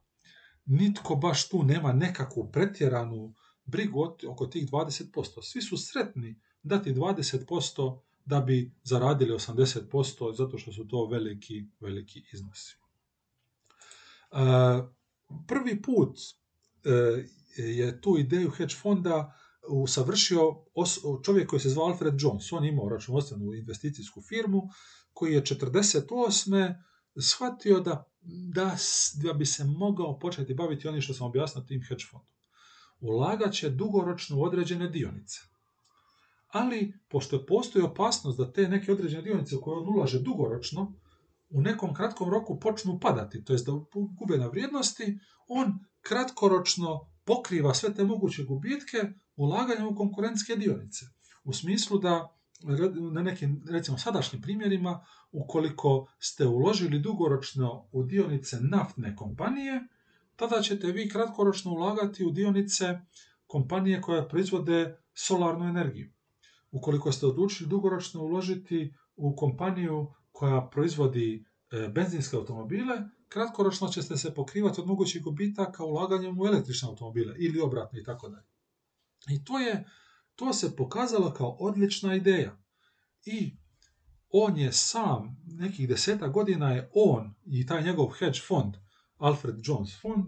nitko 0.65 1.15
baš 1.15 1.49
tu 1.49 1.63
nema 1.63 1.93
nekakvu 1.93 2.51
pretjeranu 2.51 3.33
brigu 3.65 4.17
oko 4.27 4.47
tih 4.47 4.69
20%. 4.69 5.41
Svi 5.41 5.61
su 5.61 5.77
sretni 5.77 6.41
dati 6.63 6.93
20% 6.93 7.99
da 8.25 8.39
bi 8.39 8.71
zaradili 8.83 9.33
80% 9.33 10.35
zato 10.37 10.57
što 10.57 10.73
su 10.73 10.87
to 10.87 11.05
veliki, 11.05 11.65
veliki 11.79 12.23
iznosi. 12.33 12.77
Prvi 15.47 15.81
put 15.81 16.17
e, 16.83 16.89
je 17.57 18.01
tu 18.01 18.17
ideju 18.17 18.49
hedge 18.49 18.75
fonda 18.75 19.33
usavršio 19.67 20.55
čovjek 21.23 21.49
koji 21.49 21.59
se 21.59 21.69
zvao 21.69 21.85
Alfred 21.85 22.13
Jones. 22.17 22.51
On 22.51 22.63
je 22.63 22.69
imao 22.69 22.89
računovodstvenu 22.89 23.53
investicijsku 23.53 24.21
firmu 24.21 24.69
koji 25.13 25.33
je 25.33 25.41
48. 25.41 26.75
shvatio 27.21 27.79
da, 27.79 28.11
da, 28.53 28.75
da 29.23 29.33
bi 29.33 29.45
se 29.45 29.63
mogao 29.63 30.19
početi 30.19 30.53
baviti 30.53 30.87
onim 30.87 31.01
što 31.01 31.13
sam 31.13 31.27
objasnio 31.27 31.63
tim 31.63 31.83
hedge 31.87 32.03
fondom. 32.11 32.27
Ulagat 32.99 33.53
će 33.53 33.69
dugoročno 33.69 34.37
u 34.37 34.43
određene 34.43 34.89
dionice. 34.89 35.52
Ali, 36.53 36.93
pošto 37.09 37.45
postoji 37.45 37.85
opasnost 37.85 38.37
da 38.37 38.51
te 38.51 38.67
neke 38.67 38.91
određene 38.91 39.23
dionice 39.23 39.55
koje 39.61 39.77
on 39.77 39.89
ulaže 39.89 40.19
dugoročno, 40.19 40.93
u 41.49 41.61
nekom 41.61 41.93
kratkom 41.93 42.29
roku 42.29 42.59
počnu 42.59 42.99
padati, 42.99 43.43
to 43.43 43.53
jest 43.53 43.65
da 43.65 43.71
gube 44.19 44.37
na 44.37 44.47
vrijednosti, 44.47 45.19
on 45.47 45.79
kratkoročno 46.01 47.09
pokriva 47.25 47.73
sve 47.73 47.93
te 47.93 48.03
moguće 48.03 48.43
gubitke 48.43 48.97
ulaganjem 49.35 49.87
u 49.87 49.95
konkurentske 49.95 50.55
dionice. 50.55 51.05
U 51.43 51.53
smislu 51.53 51.99
da 51.99 52.35
na 53.11 53.21
nekim, 53.21 53.63
recimo, 53.69 53.97
sadašnjim 53.97 54.41
primjerima, 54.41 55.05
ukoliko 55.31 56.07
ste 56.19 56.47
uložili 56.47 56.99
dugoročno 56.99 57.89
u 57.91 58.03
dionice 58.03 58.57
naftne 58.61 59.15
kompanije, 59.15 59.87
tada 60.35 60.61
ćete 60.61 60.91
vi 60.91 61.09
kratkoročno 61.09 61.71
ulagati 61.71 62.25
u 62.25 62.31
dionice 62.31 62.99
kompanije 63.47 64.01
koje 64.01 64.29
proizvode 64.29 64.97
solarnu 65.13 65.65
energiju. 65.65 66.12
Ukoliko 66.73 67.11
ste 67.11 67.25
odlučili 67.25 67.69
dugoročno 67.69 68.21
uložiti 68.21 68.93
u 69.15 69.35
kompaniju 69.35 70.13
koja 70.31 70.69
proizvodi 70.69 71.45
e, 71.71 71.87
benzinske 71.87 72.35
automobile, 72.35 73.01
kratkoročno 73.27 73.87
ćete 73.87 74.17
se 74.17 74.33
pokrivati 74.33 74.81
od 74.81 74.87
mogućih 74.87 75.23
gubitaka 75.23 75.83
ulaganjem 75.83 76.39
u 76.39 76.45
električne 76.45 76.89
automobile 76.89 77.35
ili 77.39 77.61
obratno 77.61 77.99
i 77.99 78.03
tako 78.03 78.29
dalje. 78.29 78.47
I 79.29 79.43
to 79.43 79.59
je 79.59 79.85
to 80.35 80.53
se 80.53 80.75
pokazalo 80.75 81.33
kao 81.33 81.57
odlična 81.59 82.15
ideja. 82.15 82.57
I 83.25 83.57
on 84.29 84.57
je 84.57 84.71
sam, 84.71 85.43
nekih 85.45 85.89
deseta 85.89 86.27
godina 86.27 86.71
je 86.71 86.89
on 86.93 87.35
i 87.45 87.65
taj 87.65 87.83
njegov 87.83 88.07
hedge 88.07 88.39
fond, 88.47 88.73
Alfred 89.17 89.55
Jones 89.63 90.01
fond, 90.01 90.25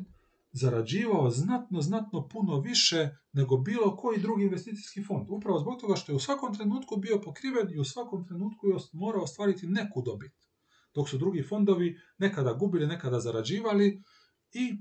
zarađivao 0.56 1.30
znatno, 1.30 1.82
znatno 1.82 2.28
puno 2.28 2.60
više 2.60 3.10
nego 3.34 3.58
bilo 3.58 3.96
koji 3.96 4.20
drugi 4.20 4.44
investicijski 4.44 5.04
fond. 5.04 5.28
Upravo 5.30 5.60
zbog 5.60 5.82
toga 5.82 5.96
što 5.96 6.12
je 6.12 6.16
u 6.16 6.20
svakom 6.20 6.56
trenutku 6.56 6.98
bio 6.98 7.22
pokriven 7.22 7.74
i 7.74 7.80
u 7.80 7.84
svakom 7.84 8.26
trenutku 8.28 8.68
je 8.68 8.76
morao 8.94 9.24
ostvariti 9.24 9.68
neku 9.68 10.02
dobit. 10.02 10.32
Dok 10.94 11.10
su 11.10 11.18
drugi 11.18 11.44
fondovi 11.44 11.98
nekada 12.18 12.54
gubili, 12.54 12.88
nekada 12.88 13.20
zarađivali 13.20 14.04
i 14.54 14.78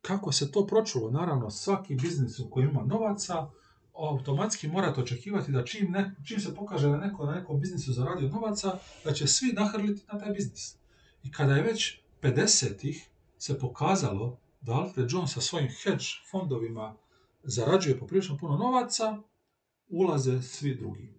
kako 0.00 0.32
se 0.32 0.52
to 0.52 0.66
pročulo, 0.66 1.10
naravno 1.10 1.50
svaki 1.50 1.94
biznis 1.94 2.38
u 2.38 2.50
kojem 2.50 2.70
ima 2.70 2.84
novaca, 2.84 3.50
automatski 3.94 4.68
morate 4.68 5.00
očekivati 5.00 5.52
da 5.52 5.64
čim, 5.64 5.90
ne, 5.90 6.14
čim 6.26 6.40
se 6.40 6.54
pokaže 6.54 6.88
da 6.88 6.96
neko 6.96 7.26
na 7.26 7.34
nekom 7.34 7.60
biznisu 7.60 7.92
zaradio 7.92 8.28
novaca, 8.28 8.78
da 9.04 9.12
će 9.12 9.26
svi 9.26 9.52
nahrliti 9.52 10.02
na 10.12 10.18
taj 10.18 10.32
biznis. 10.32 10.76
I 11.22 11.32
kada 11.32 11.54
je 11.54 11.62
već 11.62 12.00
50-ih 12.22 13.08
se 13.38 13.58
pokazalo 13.58 14.40
da 14.60 14.72
Alfred 14.72 15.10
Jones 15.10 15.32
sa 15.32 15.40
svojim 15.40 15.68
hedge 15.68 16.04
fondovima 16.30 16.96
zarađuje 17.42 17.98
poprilično 17.98 18.38
puno 18.38 18.56
novaca, 18.56 19.18
ulaze 19.88 20.42
svi 20.42 20.74
drugi. 20.74 21.14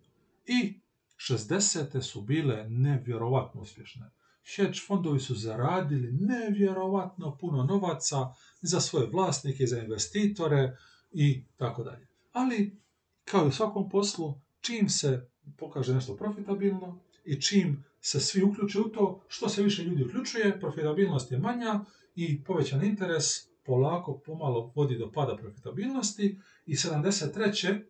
I 0.45 0.79
60. 1.17 2.01
su 2.01 2.21
bile 2.21 2.69
nevjerovatno 2.69 3.61
uspješne. 3.61 4.11
Hedge 4.55 4.79
fondovi 4.87 5.19
su 5.19 5.35
zaradili 5.35 6.11
nevjerovatno 6.11 7.37
puno 7.37 7.63
novaca 7.63 8.33
za 8.61 8.79
svoje 8.79 9.07
vlasnike, 9.07 9.67
za 9.67 9.79
investitore 9.79 10.77
i 11.11 11.43
tako 11.57 11.83
dalje. 11.83 12.07
Ali, 12.33 12.79
kao 13.25 13.45
i 13.45 13.47
u 13.47 13.51
svakom 13.51 13.89
poslu, 13.89 14.41
čim 14.61 14.89
se 14.89 15.29
pokaže 15.57 15.93
nešto 15.93 16.15
profitabilno 16.15 16.99
i 17.25 17.41
čim 17.41 17.83
se 18.01 18.19
svi 18.19 18.43
uključe 18.43 18.79
u 18.79 18.89
to, 18.89 19.23
što 19.27 19.49
se 19.49 19.63
više 19.63 19.83
ljudi 19.83 20.03
uključuje, 20.03 20.59
profitabilnost 20.59 21.31
je 21.31 21.39
manja 21.39 21.79
i 22.17 22.43
povećan 22.43 22.85
interes 22.85 23.25
polako, 23.65 24.21
pomalo 24.25 24.71
vodi 24.75 24.97
do 24.97 25.11
pada 25.11 25.35
profitabilnosti 25.37 26.39
i 26.65 26.75
73. 26.75 27.81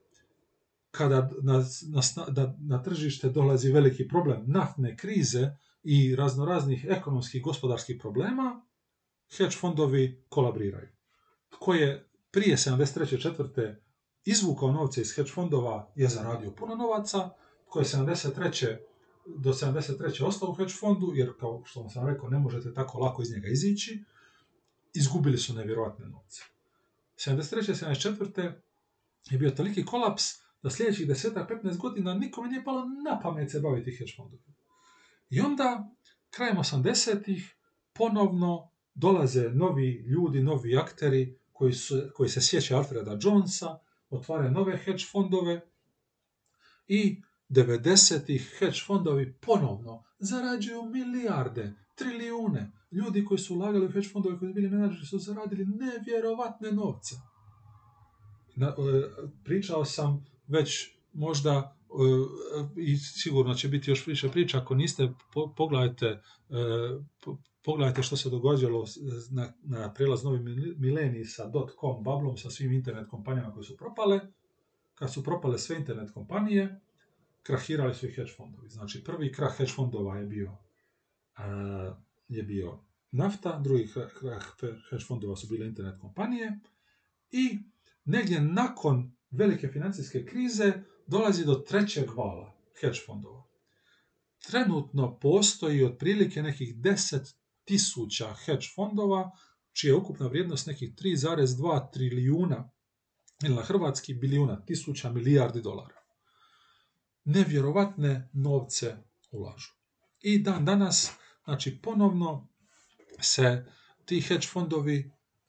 kada 0.92 1.30
na, 1.42 1.64
na, 2.36 2.56
na 2.60 2.84
tržište 2.84 3.30
dolazi 3.30 3.72
veliki 3.72 4.08
problem 4.08 4.44
naftne 4.48 4.98
krize 4.98 5.52
i 5.84 6.16
raznoraznih 6.16 6.86
ekonomskih 6.90 7.44
gospodarskih 7.44 7.98
problema, 8.02 8.62
hedge 9.38 9.56
fondovi 9.60 10.24
kolabriraju. 10.30 10.90
Tko 11.50 11.74
je 11.74 12.10
prije 12.32 12.58
73. 12.58 13.22
četvrte 13.22 13.82
izvukao 14.26 14.72
novce 14.72 15.02
iz 15.02 15.16
hedge 15.16 15.32
fondova 15.32 15.92
je 15.96 16.08
zaradio 16.08 16.52
puno 16.52 16.76
novaca, 16.76 17.30
tko 17.66 17.80
je 17.80 17.86
73. 17.86 18.78
do 19.38 19.54
73. 19.54 20.24
ostao 20.24 20.50
u 20.50 20.54
hedge 20.54 20.74
fondu, 20.74 21.12
jer 21.16 21.34
kao 21.40 21.62
što 21.66 21.90
sam 21.90 22.08
rekao, 22.08 22.30
ne 22.30 22.40
možete 22.40 22.74
tako 22.74 23.00
lako 23.00 23.22
iz 23.22 23.32
njega 23.32 23.48
izići, 23.48 24.04
izgubili 24.94 25.38
su 25.38 25.54
nevjerojatne 25.54 26.06
novce. 26.06 26.44
73. 27.18 27.86
74. 27.86 28.54
je 29.30 29.38
bio 29.38 29.52
toliki 29.52 29.86
kolaps 29.86 30.24
da 30.64 30.70
sljedećih 30.70 31.08
10-15 31.08 31.78
godina 31.78 32.14
nikome 32.14 32.50
nije 32.50 32.64
palo 32.64 32.86
na 33.06 33.20
pamet 33.20 33.52
se 33.52 33.60
baviti 33.60 33.92
hedge 33.92 34.14
fondovima. 34.16 34.54
I 35.30 35.40
onda, 35.42 35.90
krajem 36.30 36.58
80-ih, 36.58 37.56
ponovno 37.94 38.72
dolaze 38.94 39.50
novi 39.50 39.92
ljudi, 39.92 40.44
novi 40.44 40.78
akteri 40.78 41.40
koji, 41.52 41.74
su, 41.74 42.02
koji 42.14 42.30
se 42.30 42.42
sjeća 42.42 42.78
Alfreda 42.78 43.18
Jonesa, 43.22 43.80
otvaraju 44.10 44.52
nove 44.52 44.78
hedge 44.78 45.04
fondove 45.12 45.62
i 46.88 47.22
90-ih 47.50 48.56
hedge 48.60 48.80
fondovi 48.86 49.34
ponovno 49.34 50.04
zarađuju 50.20 50.84
milijarde, 50.84 51.74
trilijune. 51.96 52.72
Ljudi 52.92 53.26
koji 53.26 53.38
su 53.38 53.56
ulagali 53.56 53.86
u 53.86 53.92
hedge 53.92 54.10
fondove, 54.10 54.40
koji 54.40 54.50
su 54.50 54.54
bili 54.54 54.70
menadžeri, 54.70 55.06
su 55.06 55.20
zaradili 55.20 55.66
nevjerovatne 55.66 56.72
novce. 56.72 57.16
Na, 58.56 58.68
e, 58.68 58.74
pričao 59.44 59.86
sam 59.86 60.26
već 60.48 60.98
možda 61.14 61.78
e, 61.80 62.82
i 62.82 62.98
sigurno 62.98 63.54
će 63.54 63.68
biti 63.68 63.92
još 63.92 64.08
više 64.08 64.30
priča, 64.30 64.58
ako 64.58 64.76
niste, 64.76 65.14
pogledajte, 65.56 66.06
e, 66.06 66.22
pogledajte 67.64 68.04
što 68.04 68.18
se 68.18 68.30
događalo 68.30 68.86
na, 69.32 69.54
na 69.64 69.94
prelaz 69.94 70.24
novi 70.24 70.40
mileniji 70.78 71.26
sa 71.26 71.52
.com 71.80 72.04
bablom, 72.04 72.38
sa 72.38 72.50
svim 72.50 72.72
internet 72.72 73.10
kompanijama 73.10 73.54
koje 73.54 73.64
su 73.64 73.78
propale. 73.78 74.20
Kad 74.96 75.14
su 75.14 75.24
propale 75.24 75.58
sve 75.58 75.78
internet 75.78 76.12
kompanije, 76.12 76.82
krahirali 77.44 77.94
su 77.94 78.06
i 78.06 78.12
hedge 78.12 78.32
fondovi. 78.38 78.70
Znači, 78.70 79.04
prvi 79.04 79.32
krah 79.32 79.58
hedge 79.58 79.72
fondova 79.72 80.18
je 80.18 80.26
bio, 80.26 80.58
je 82.28 82.44
bio 82.44 82.80
nafta, 83.12 83.60
drugi 83.60 83.88
hedge 84.90 85.06
fondova 85.08 85.36
su 85.36 85.48
bile 85.48 85.68
internet 85.68 86.00
kompanije 86.02 86.60
i 87.32 87.60
negdje 88.06 88.42
nakon 88.42 89.16
velike 89.32 89.68
financijske 89.68 90.26
krize 90.26 90.74
dolazi 91.08 91.46
do 91.46 91.56
trećeg 91.56 92.10
vala 92.16 92.58
hedge 92.82 93.00
fondova. 93.06 93.44
Trenutno 94.48 95.20
postoji 95.20 95.84
otprilike 95.84 96.42
nekih 96.42 96.76
10 96.76 97.34
tisuća 97.66 98.34
hedge 98.46 98.66
fondova, 98.76 99.32
čija 99.74 99.92
je 99.92 99.96
ukupna 99.96 100.28
vrijednost 100.28 100.68
nekih 100.68 100.94
3,2 100.94 101.92
trilijuna 101.94 102.72
ili 103.44 103.56
na 103.56 103.62
hrvatski 103.62 104.14
bilijuna, 104.14 104.66
tisuća 104.66 105.12
milijardi 105.12 105.62
dolara. 105.62 106.02
Nevjerovatne 107.24 108.30
novce 108.34 108.98
ulažu. 109.32 109.72
I 110.22 110.40
dan 110.40 110.66
danas, 110.66 111.12
znači 111.48 111.80
ponovno 111.82 112.48
se 113.20 113.66
ti 114.06 114.22
hedge 114.22 114.48
fondovi 114.48 114.98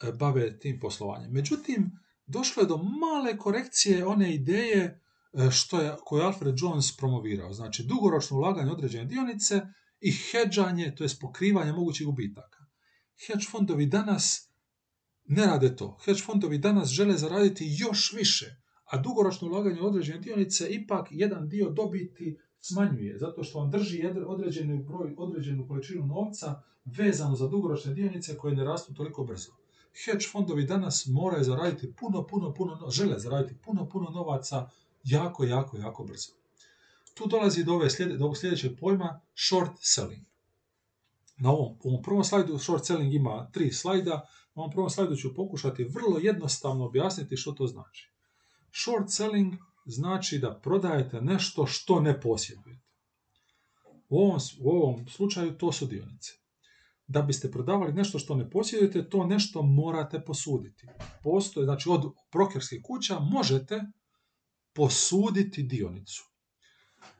e, 0.03 0.13
bave 0.13 0.59
tim 0.59 0.81
poslovanjem. 0.81 1.33
Međutim, 1.33 1.91
došlo 2.27 2.63
je 2.63 2.67
do 2.67 2.77
male 2.77 3.39
korekcije 3.39 4.07
one 4.07 4.35
ideje 4.35 4.85
e, 4.85 5.51
što 5.51 5.81
je, 5.81 5.95
koju 6.05 6.21
je 6.21 6.27
Alfred 6.27 6.55
Jones 6.59 6.97
promovirao. 6.97 7.53
Znači, 7.53 7.85
dugoročno 7.85 8.37
ulaganje 8.37 8.71
određene 8.71 9.05
dionice 9.05 9.61
i 10.01 10.13
hedžanje, 10.13 10.95
to 10.95 11.05
je 11.05 11.11
pokrivanje 11.21 11.73
mogućih 11.73 12.07
gubitaka. 12.07 12.59
Hedge 13.27 13.47
fondovi 13.51 13.87
danas 13.87 14.53
ne 15.25 15.47
rade 15.47 15.77
to. 15.77 15.99
Hedge 16.05 16.23
fondovi 16.23 16.59
danas 16.59 16.89
žele 16.89 17.17
zaraditi 17.17 17.75
još 17.79 18.13
više, 18.13 18.57
a 18.85 18.99
dugoročno 18.99 19.49
ulaganje 19.49 19.81
određene 19.81 20.19
dionice 20.19 20.69
ipak 20.71 21.07
jedan 21.11 21.49
dio 21.49 21.71
dobiti 21.71 22.39
smanjuje, 22.61 23.19
zato 23.19 23.45
što 23.45 23.59
on 23.59 23.71
drži 23.71 24.07
određenu, 24.27 24.85
broj, 24.85 25.15
određenu 25.19 25.69
količinu 25.69 26.07
novca 26.07 26.63
vezano 26.85 27.37
za 27.37 27.49
dugoročne 27.49 27.95
dionice 27.95 28.37
koje 28.37 28.57
ne 28.57 28.65
rastu 28.65 28.95
toliko 28.95 29.25
brzo. 29.25 29.53
Hedge 30.05 30.27
fondovi 30.33 30.67
danas 30.67 31.07
moraju 31.07 31.45
zaraditi 31.45 31.93
puno, 31.93 32.27
puno, 32.27 32.55
puno, 32.55 32.91
žele 32.91 33.19
zaraditi 33.19 33.61
puno, 33.65 33.89
puno 33.89 34.11
novaca 34.11 34.71
jako, 35.05 35.45
jako, 35.45 35.77
jako 35.79 36.05
brzo. 36.05 36.33
Tu 37.15 37.27
dolazi 37.27 37.65
do, 37.65 37.73
ove 37.73 37.89
do 38.19 38.25
ovog 38.25 38.37
sljedećeg 38.37 38.79
pojma 38.81 39.21
short 39.35 39.73
selling. 39.81 40.23
Na 41.39 41.51
ovom, 41.51 41.77
ovom 41.85 42.03
prvom 42.03 42.25
slajdu 42.25 42.59
short 42.59 42.85
selling 42.85 43.15
ima 43.15 43.51
tri 43.53 43.73
slajda. 43.73 44.29
Na 44.55 44.63
ovom 44.63 44.71
prvom 44.71 44.91
slajdu 44.91 45.17
ću 45.17 45.35
pokušati 45.35 45.85
vrlo 45.85 46.19
jednostavno 46.19 46.85
objasniti 46.85 47.37
što 47.37 47.53
to 47.53 47.67
znači. 47.67 48.11
Short 48.73 49.11
selling 49.11 49.55
znači 49.89 50.39
da 50.39 50.61
prodajete 50.61 51.21
nešto 51.21 51.67
što 51.67 52.01
ne 52.01 52.21
posjedujete. 52.21 52.89
U 54.09 54.19
ovom, 54.19 54.39
u 54.61 54.71
ovom 54.71 55.09
slučaju 55.09 55.59
to 55.59 55.73
su 55.73 55.87
dionice. 55.87 56.33
Da 57.07 57.23
biste 57.23 57.51
prodavali 57.51 57.93
nešto 57.93 58.19
što 58.19 58.37
ne 58.37 58.51
posjedujete, 58.51 59.09
to 59.09 59.27
nešto 59.27 59.63
morate 59.63 60.21
posuditi. 60.21 60.87
Postoje, 61.23 61.65
znači 61.65 61.89
od 61.89 62.13
brokerskih 62.33 62.81
kuća 62.83 63.19
možete 63.19 63.81
posuditi 64.75 65.63
dionicu. 65.63 66.25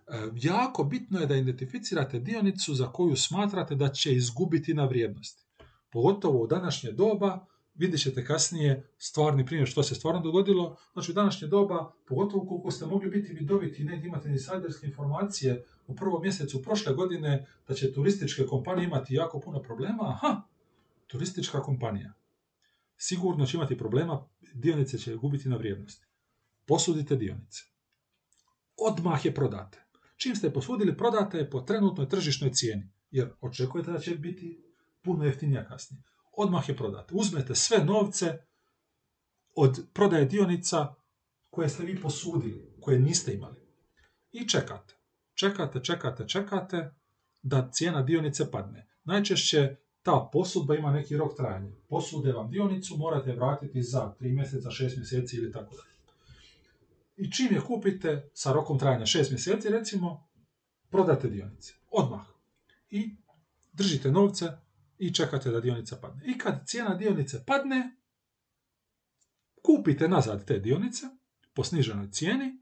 E, 0.09 0.31
jako 0.35 0.85
bitno 0.85 1.21
je 1.21 1.27
da 1.27 1.37
identificirate 1.37 2.21
dionicu 2.21 2.75
za 2.75 2.93
koju 2.93 3.17
smatrate 3.17 3.75
da 3.75 3.89
će 3.89 4.15
izgubiti 4.15 4.75
na 4.75 4.85
vrijednosti. 4.85 5.45
Pogotovo 5.93 6.43
u 6.43 6.47
današnje 6.47 6.93
doba, 6.93 7.47
vidjet 7.79 8.01
ćete 8.03 8.25
kasnije 8.25 8.89
stvarni 8.99 9.47
primjer 9.47 9.69
što 9.69 9.83
se 9.83 9.95
stvarno 9.95 10.21
dogodilo. 10.21 10.77
Znači 10.93 11.11
u 11.11 11.15
današnje 11.15 11.49
doba, 11.49 11.93
pogotovo 12.07 12.47
koliko 12.47 12.71
ste 12.71 12.87
mogli 12.87 13.11
biti 13.11 13.33
vidoviti 13.33 13.83
i 13.83 13.85
negdje 13.85 14.09
imate 14.09 14.29
insajderske 14.29 14.87
informacije 14.87 15.65
u 15.87 15.97
prvom 15.97 16.23
mjesecu 16.23 16.63
prošle 16.63 16.95
godine 16.95 17.47
da 17.69 17.75
će 17.75 17.93
turističke 17.93 18.47
kompanije 18.47 18.87
imati 18.87 19.15
jako 19.15 19.41
puno 19.41 19.63
problema, 19.63 20.09
aha, 20.09 20.43
turistička 21.07 21.63
kompanija. 21.63 22.13
Sigurno 22.97 23.47
će 23.47 23.57
imati 23.57 23.79
problema, 23.79 24.27
dionice 24.55 24.99
će 24.99 25.17
gubiti 25.17 25.49
na 25.49 25.57
vrijednosti. 25.57 26.07
Posudite 26.67 27.17
dionice. 27.17 27.63
Odmah 28.77 29.25
je 29.25 29.35
prodate. 29.35 29.85
Čim 30.17 30.37
ste 30.37 30.53
posudili, 30.53 30.97
prodate 30.97 31.39
je 31.39 31.51
po 31.51 31.61
trenutnoj 31.61 32.09
tržišnoj 32.09 32.53
cijeni, 32.53 32.91
jer 33.11 33.31
očekujete 33.41 33.93
da 33.93 33.99
će 33.99 34.15
biti 34.15 34.65
puno 35.03 35.25
jeftinija 35.25 35.65
kasnije. 35.65 36.03
Odmah 36.41 36.69
je 36.69 36.77
prodate. 36.77 37.15
Uzmete 37.15 37.55
sve 37.55 37.85
novce 37.85 38.39
od 39.55 39.87
prodaje 39.93 40.25
dionica 40.25 40.95
koje 41.51 41.69
ste 41.69 41.85
vi 41.85 42.01
posudili, 42.01 42.77
koje 42.81 42.99
niste 42.99 43.35
imali. 43.35 43.61
I 44.33 44.49
čekate. 44.49 44.95
Čekate, 45.35 45.81
čekate, 45.85 46.29
čekate 46.29 46.95
da 47.43 47.71
cijena 47.71 48.03
dionice 48.03 48.51
padne. 48.51 48.87
Najčešće 49.05 49.77
ta 50.03 50.29
posudba 50.33 50.75
ima 50.75 50.93
neki 50.93 51.17
rok 51.17 51.37
trajanja. 51.37 51.73
Posude 51.89 52.33
vam 52.33 52.51
dionicu, 52.51 52.97
morate 52.97 53.33
vratiti 53.33 53.83
za 53.83 54.15
3 54.21 54.35
mjeseca, 54.35 54.69
6 54.69 54.97
mjeseci 54.97 55.37
ili 55.37 55.53
tako 55.53 55.77
dalje. 55.77 55.95
I 57.17 57.33
čim 57.33 57.55
je 57.55 57.61
kupite 57.61 58.31
sa 58.35 58.53
rokom 58.53 58.79
trajanja 58.79 59.07
6 59.07 59.31
mjeseci, 59.31 59.69
recimo, 59.69 60.29
prodate 60.91 61.29
dionice. 61.29 61.75
Odmah. 61.91 62.27
I 62.91 63.17
držite 63.73 64.11
novce 64.11 64.68
i 64.99 65.15
čekate 65.15 65.51
da 65.51 65.61
dionica 65.61 65.97
padne. 65.97 66.23
I 66.27 66.39
kad 66.39 66.67
cijena 66.67 66.95
dionice 66.95 67.45
padne, 67.47 67.97
kupite 69.63 70.09
nazad 70.09 70.45
te 70.45 70.59
dionice 70.59 71.07
po 71.55 71.65
sniženoj 71.65 72.11
cijeni, 72.11 72.59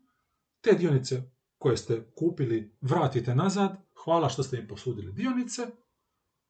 te 0.61 0.73
dionice 0.73 1.23
koje 1.59 1.77
ste 1.77 2.11
kupili 2.15 2.77
vratite 2.81 3.35
nazad, 3.35 3.77
hvala 4.05 4.29
što 4.29 4.43
ste 4.43 4.57
im 4.57 4.69
posudili 4.69 5.13
dionice 5.13 5.63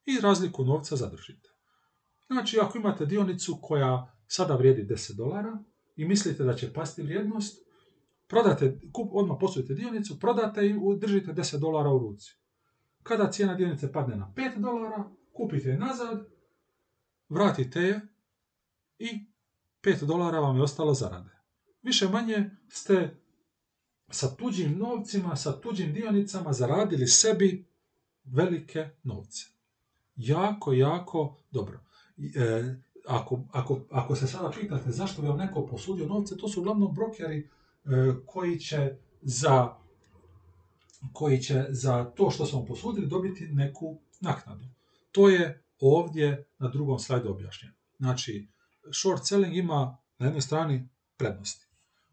i 0.05 0.20
razliku 0.20 0.64
novca 0.64 0.97
zadržite. 0.97 1.49
Znači, 2.26 2.59
ako 2.61 2.78
imate 2.78 3.07
dionicu 3.07 3.59
koja 3.62 4.16
sada 4.26 4.57
vrijedi 4.57 4.84
10 4.95 5.16
dolara 5.16 5.59
i 5.97 6.05
mislite 6.05 6.45
da 6.45 6.55
će 6.55 6.72
pasti 6.72 7.03
vrijednost, 7.03 7.66
prodate, 8.26 8.80
kup, 8.93 9.11
odmah 9.12 9.37
posudite 9.41 9.74
dionicu, 9.74 10.20
prodate 10.20 10.66
i 10.66 10.74
držite 10.99 11.32
10 11.32 11.59
dolara 11.59 11.91
u 11.91 11.99
ruci. 11.99 12.37
Kada 13.03 13.30
cijena 13.30 13.55
dionice 13.55 13.93
padne 13.93 14.16
na 14.16 14.32
5 14.37 14.61
dolara, 14.61 15.11
kupite 15.37 15.68
je 15.68 15.78
nazad, 15.78 16.26
vratite 17.28 17.80
je 17.80 18.01
i 18.99 19.26
5 19.82 20.05
dolara 20.05 20.41
vam 20.41 20.57
je 20.57 20.62
ostalo 20.62 20.95
zarade. 20.95 21.30
Više 21.82 22.09
manje 22.09 22.51
ste 22.68 23.16
sa 24.11 24.37
tuđim 24.37 24.78
novcima, 24.78 25.37
sa 25.37 25.61
tuđim 25.61 25.93
dionicama 25.93 26.53
zaradili 26.53 27.07
sebi 27.07 27.66
velike 28.24 28.89
novce. 29.03 29.47
Jako, 30.16 30.72
jako 30.72 31.37
dobro. 31.51 31.80
E, 32.37 32.74
ako, 33.07 33.41
ako, 33.53 33.80
ako 33.91 34.16
se 34.16 34.26
sada 34.26 34.51
pitate 34.51 34.91
zašto 34.91 35.22
bi 35.22 35.28
vam 35.28 35.39
neko 35.39 35.66
posudio 35.66 36.07
novce, 36.07 36.37
to 36.37 36.49
su 36.49 36.61
uglavnom 36.61 36.95
brokeri 36.95 37.39
e, 37.39 37.49
koji 38.26 38.59
će 38.59 38.97
za 39.22 39.76
koji 41.12 41.43
će 41.43 41.64
za 41.68 42.05
to 42.05 42.30
što 42.30 42.47
smo 42.47 42.64
posudili 42.64 43.07
dobiti 43.07 43.49
neku 43.49 43.99
naknadu. 44.20 44.64
To 45.16 45.28
je 45.28 45.64
ovdje 45.80 46.48
na 46.58 46.68
drugom 46.68 46.98
slajdu 46.98 47.30
objašnjeno. 47.30 47.74
Znači, 47.98 48.48
short 48.92 49.26
selling 49.26 49.56
ima 49.56 49.98
na 50.18 50.26
jednoj 50.26 50.40
strani 50.40 50.88
prednosti. 51.16 51.66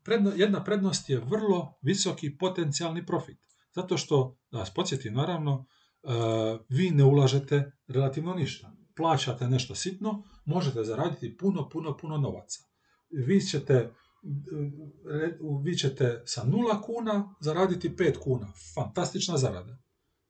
Predno, 0.03 0.31
jedna 0.35 0.63
prednost 0.63 1.09
je 1.09 1.19
vrlo 1.19 1.73
visoki 1.81 2.37
potencijalni 2.37 3.05
profit. 3.05 3.37
Zato 3.75 3.97
što, 3.97 4.37
da 4.51 4.59
vas 4.59 4.73
podsjetim, 4.73 5.13
naravno, 5.13 5.53
uh, 6.03 6.11
vi 6.69 6.91
ne 6.91 7.03
ulažete 7.03 7.71
relativno 7.87 8.33
ništa. 8.33 8.71
Plaćate 8.95 9.47
nešto 9.47 9.75
sitno, 9.75 10.23
možete 10.45 10.83
zaraditi 10.83 11.37
puno, 11.37 11.69
puno, 11.69 11.97
puno 11.97 12.17
novaca. 12.17 12.59
Vi 13.09 13.41
ćete, 13.41 13.93
vi 15.63 15.75
ćete 15.75 16.23
sa 16.25 16.43
nula 16.43 16.81
kuna 16.81 17.35
zaraditi 17.39 17.89
5 17.89 18.17
kuna. 18.19 18.47
Fantastična 18.75 19.37
zarada 19.37 19.83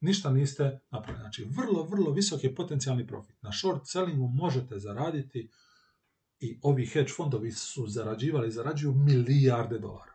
ništa 0.04 0.32
niste 0.32 0.80
napravili. 0.92 1.22
Znači, 1.22 1.48
vrlo, 1.50 1.84
vrlo 1.84 2.12
visoki 2.12 2.56
potencijalni 2.56 3.08
profit. 3.08 3.36
Na 3.42 3.52
short 3.52 3.82
sellingu 3.86 4.28
možete 4.28 4.80
zaraditi 4.80 5.50
i 6.40 6.60
ovi 6.62 6.86
hedge 6.86 7.12
fondovi 7.18 7.52
su 7.52 7.88
zarađivali, 7.88 8.52
zarađuju 8.52 8.94
milijarde 8.94 9.80
dolara. 9.80 10.14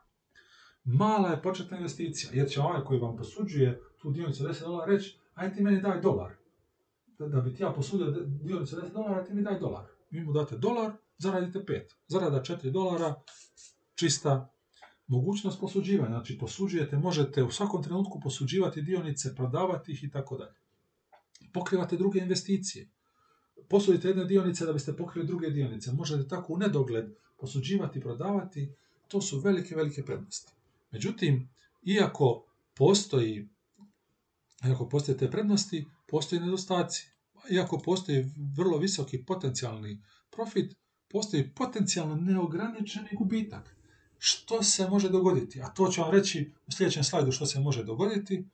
Mala 0.85 1.31
je 1.31 1.43
početna 1.43 1.77
investicija, 1.77 2.31
jer 2.35 2.49
će 2.49 2.61
ovaj 2.61 2.85
koji 2.85 3.01
vam 3.01 3.17
posuđuje 3.17 3.81
tu 3.99 4.11
dionicu 4.11 4.45
10 4.45 4.61
dolara 4.61 4.93
reći, 4.93 5.19
aj 5.35 5.55
ti 5.55 5.63
meni 5.63 5.81
daj 5.81 6.01
dolar. 6.01 6.33
Da, 7.19 7.29
da 7.29 7.41
bi 7.41 7.55
ti 7.55 7.63
ja 7.63 7.73
posudio 7.73 8.11
dionicu 8.27 8.77
10 8.77 8.93
dolara, 8.93 9.25
ti 9.25 9.35
mi 9.35 9.43
daj 9.43 9.59
dolar. 9.59 9.85
Vi 10.11 10.25
mu 10.25 10.33
date 10.33 10.57
dolar, 10.57 10.93
zaradite 11.19 11.59
5. 11.59 11.83
Zarada 12.07 12.43
4 12.43 12.71
dolara, 12.71 13.15
čista 13.95 14.55
mogućnost 15.09 15.61
posuđivanja. 15.61 16.15
Znači, 16.15 16.39
posuđujete, 16.39 16.99
možete 16.99 17.43
u 17.43 17.51
svakom 17.51 17.83
trenutku 17.83 18.21
posuđivati 18.21 18.83
dionice, 18.83 19.35
prodavati 19.35 19.93
ih 19.93 20.05
i 20.05 20.11
tako 20.11 20.39
dalje. 20.39 20.55
Pokrivate 21.53 21.97
druge 21.97 22.21
investicije. 22.21 22.89
Posudite 23.69 24.09
jedne 24.09 24.25
dionice 24.25 24.67
da 24.67 24.73
biste 24.73 24.97
pokrili 24.97 25.27
druge 25.27 25.51
dionice. 25.51 25.93
Možete 25.93 26.29
tako 26.29 26.53
u 26.53 26.59
nedogled 26.59 27.05
posuđivati, 27.39 28.01
prodavati. 28.01 28.73
To 29.09 29.21
su 29.21 29.41
velike, 29.41 29.77
velike 29.77 30.05
prednosti. 30.05 30.53
Međutim, 30.91 31.49
iako 31.83 32.45
postoji 32.75 33.49
iako 34.67 34.89
postoje 34.89 35.19
te 35.19 35.31
prednosti, 35.31 35.87
postoji 36.07 36.41
nedostaci. 36.41 37.11
Iako 37.51 37.79
postoji 37.79 38.31
vrlo 38.57 38.79
visoki 38.79 39.25
potencijalni 39.25 40.03
profit, 40.31 40.75
postoji 41.09 41.51
potencijalno 41.55 42.15
neograničeni 42.15 43.09
gubitak 43.19 43.78
što 44.19 44.63
se 44.63 44.89
može 44.89 45.09
dogoditi, 45.09 45.63
a 45.63 45.69
to 45.69 45.89
ću 45.89 46.03
vam 46.03 46.11
reći 46.11 46.53
u 46.67 46.73
sljedećem 46.73 47.05
slajdu 47.05 47.33
što 47.33 47.47
se 47.47 47.61
može 47.61 47.85
dogoditi, 47.85 48.45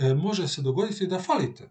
e, 0.00 0.14
može 0.14 0.48
se 0.48 0.62
dogoditi 0.62 1.06
da 1.06 1.22
falite. 1.22 1.70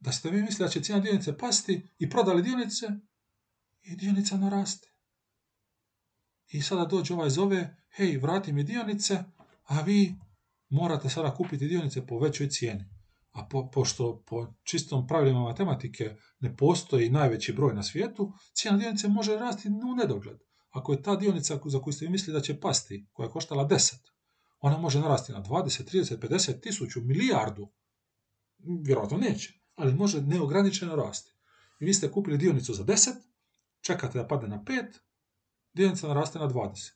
Da 0.00 0.12
ste 0.12 0.30
vi 0.30 0.42
mislili 0.42 0.66
da 0.66 0.72
će 0.72 0.82
cijena 0.82 1.02
dionice 1.02 1.38
pasti 1.38 1.88
i 1.98 2.10
prodali 2.10 2.42
dionice 2.42 2.86
i 3.82 3.96
dionica 3.96 4.36
naraste. 4.36 4.88
I 6.48 6.62
sada 6.62 6.84
dođe 6.84 7.14
ovaj 7.14 7.30
zove, 7.30 7.76
hej, 7.90 8.16
vrati 8.16 8.52
mi 8.52 8.64
dionice, 8.64 9.24
a 9.64 9.80
vi 9.80 10.14
morate 10.68 11.08
sada 11.08 11.34
kupiti 11.34 11.68
dionice 11.68 12.06
po 12.06 12.18
većoj 12.18 12.48
cijeni. 12.48 12.84
A 13.32 13.48
po, 13.50 13.70
pošto 13.70 14.22
po 14.26 14.54
čistom 14.62 15.06
pravilima 15.06 15.40
matematike 15.40 16.16
ne 16.40 16.56
postoji 16.56 17.10
najveći 17.10 17.52
broj 17.52 17.74
na 17.74 17.82
svijetu, 17.82 18.32
cijena 18.54 18.78
dionice 18.78 19.08
može 19.08 19.36
rasti 19.36 19.68
u 19.68 19.94
nedogled. 19.94 20.45
Ako 20.76 20.92
je 20.92 21.02
ta 21.02 21.16
dionica 21.16 21.58
za 21.64 21.80
koju 21.80 21.92
ste 21.92 22.08
mislili 22.08 22.38
da 22.38 22.44
će 22.44 22.60
pasti, 22.60 23.06
koja 23.12 23.26
je 23.26 23.30
koštala 23.30 23.68
10, 23.68 23.94
ona 24.60 24.78
može 24.78 25.00
narasti 25.00 25.32
na 25.32 25.42
20, 25.42 25.92
30, 25.92 26.18
50, 26.18 26.60
tisuću, 26.60 27.00
milijardu. 27.00 27.68
Vjerojatno 28.58 29.16
neće, 29.16 29.60
ali 29.74 29.94
može 29.94 30.20
neograničeno 30.20 30.96
rasti. 30.96 31.32
I 31.80 31.84
vi 31.84 31.94
ste 31.94 32.10
kupili 32.10 32.38
dionicu 32.38 32.74
za 32.74 32.84
10, 32.84 33.10
čekate 33.80 34.18
da 34.18 34.26
padne 34.26 34.48
na 34.48 34.62
5, 34.64 34.84
dionica 35.72 36.08
naraste 36.08 36.38
na 36.38 36.48
20. 36.48 36.92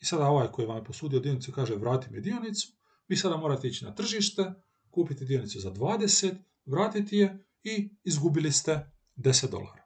I 0.00 0.04
sada 0.04 0.26
ovaj 0.26 0.48
koji 0.52 0.66
vam 0.66 0.76
je 0.76 0.84
posudio 0.84 1.20
dionicu 1.20 1.52
kaže 1.52 1.74
vrati 1.76 2.10
mi 2.10 2.20
dionicu, 2.20 2.72
vi 3.08 3.16
sada 3.16 3.36
morate 3.36 3.68
ići 3.68 3.84
na 3.84 3.94
tržište, 3.94 4.52
kupiti 4.90 5.24
dionicu 5.24 5.60
za 5.60 5.70
20, 5.70 6.34
vratiti 6.66 7.16
je 7.16 7.46
i 7.62 7.96
izgubili 8.04 8.52
ste 8.52 8.90
10 9.16 9.50
dolara. 9.50 9.82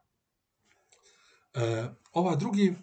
E, 1.53 1.89
ova 2.13 2.35
drugi 2.35 2.75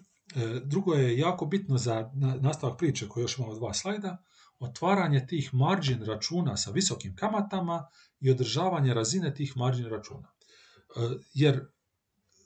drugo 0.63 0.93
je 0.93 1.17
jako 1.17 1.45
bitno 1.45 1.77
za 1.77 2.11
nastavak 2.41 2.77
priče 2.77 3.07
koji 3.07 3.23
još 3.23 3.37
imamo 3.37 3.55
dva 3.55 3.73
slajda, 3.73 4.23
otvaranje 4.59 5.27
tih 5.27 5.53
margin 5.53 6.03
računa 6.03 6.57
sa 6.57 6.71
visokim 6.71 7.15
kamatama 7.15 7.87
i 8.19 8.31
održavanje 8.31 8.93
razine 8.93 9.33
tih 9.33 9.57
margin 9.57 9.85
računa. 9.85 10.27
E, 10.27 10.99
jer 11.33 11.65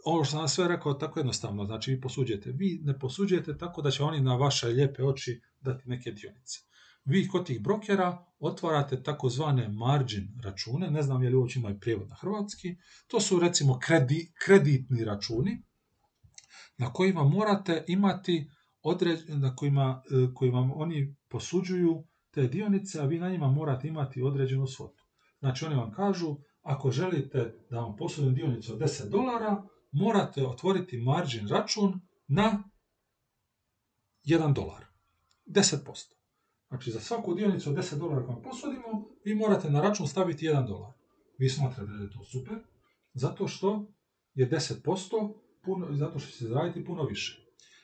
ovo 0.06 0.24
što 0.24 0.38
sam 0.38 0.48
sve 0.48 0.68
rekao 0.68 0.94
tako 0.94 1.20
jednostavno, 1.20 1.66
znači 1.66 1.92
vi 1.92 2.02
posuđujete. 2.02 2.52
Vi 2.52 2.80
ne 2.84 3.00
posuđujete 3.00 3.58
tako 3.58 3.82
da 3.82 3.92
će 3.92 4.04
oni 4.04 4.22
na 4.22 4.36
vaše 4.36 4.68
lijepe 4.68 5.04
oči 5.04 5.42
dati 5.62 5.90
neke 5.90 6.12
dionice. 6.12 6.60
Vi 7.06 7.28
kod 7.28 7.46
tih 7.46 7.62
brokera 7.62 8.26
otvarate 8.40 9.04
takozvane 9.04 9.68
margin 9.68 10.40
račune, 10.44 10.92
ne 10.92 11.02
znam 11.02 11.24
je 11.24 11.30
li 11.30 11.36
uopće 11.36 11.60
imaju 11.60 11.80
prijevod 11.80 12.10
na 12.10 12.16
hrvatski, 12.16 12.76
to 13.08 13.20
su 13.20 13.40
recimo 13.40 13.80
kredi, 13.80 14.32
kreditni 14.46 15.04
računi 15.04 15.64
na 16.80 16.94
kojima 16.94 17.24
morate 17.24 17.84
imati 17.88 18.50
određ, 18.82 19.20
na 19.28 19.56
kojima, 19.56 20.04
e, 20.12 20.34
kojima 20.34 20.72
oni 20.76 21.16
posuđuju 21.30 22.04
te 22.32 22.48
dionice, 22.48 23.02
a 23.02 23.06
vi 23.06 23.20
na 23.20 23.30
njima 23.30 23.48
morate 23.48 23.88
imati 23.88 24.22
određenu 24.22 24.68
svotu. 24.68 25.04
Znači 25.40 25.66
oni 25.66 25.76
vam 25.76 25.92
kažu, 25.92 26.36
ako 26.62 26.92
želite 26.92 27.66
da 27.70 27.80
vam 27.80 27.96
posudim 27.96 28.34
dionicu 28.34 28.74
od 28.74 28.80
10 28.80 29.10
dolara, 29.10 29.64
morate 29.92 30.48
otvoriti 30.48 30.98
margin 30.98 31.48
račun 31.48 32.02
na 32.28 32.64
1 34.26 34.54
dolar. 34.54 34.86
10%. 35.46 36.14
Znači 36.68 36.92
za 36.92 37.00
svaku 37.00 37.34
dionicu 37.34 37.70
od 37.70 37.76
10 37.76 38.00
dolara 38.00 38.26
koju 38.26 38.42
posudimo, 38.42 39.08
vi 39.26 39.36
morate 39.36 39.70
na 39.70 39.82
račun 39.82 40.08
staviti 40.08 40.46
1 40.46 40.68
dolar. 40.68 40.94
Vi 41.38 41.50
smatrate 41.50 41.92
da 41.92 42.04
je 42.04 42.12
to 42.12 42.24
super, 42.24 42.58
zato 43.14 43.48
što 43.48 43.88
je 44.34 44.50
10%, 44.50 45.34
puno, 45.70 45.88
zato 45.96 46.20
što 46.20 46.32
će 46.32 46.38
se 46.38 46.48
zaraditi 46.48 46.86
puno 46.86 47.04
više. 47.04 47.42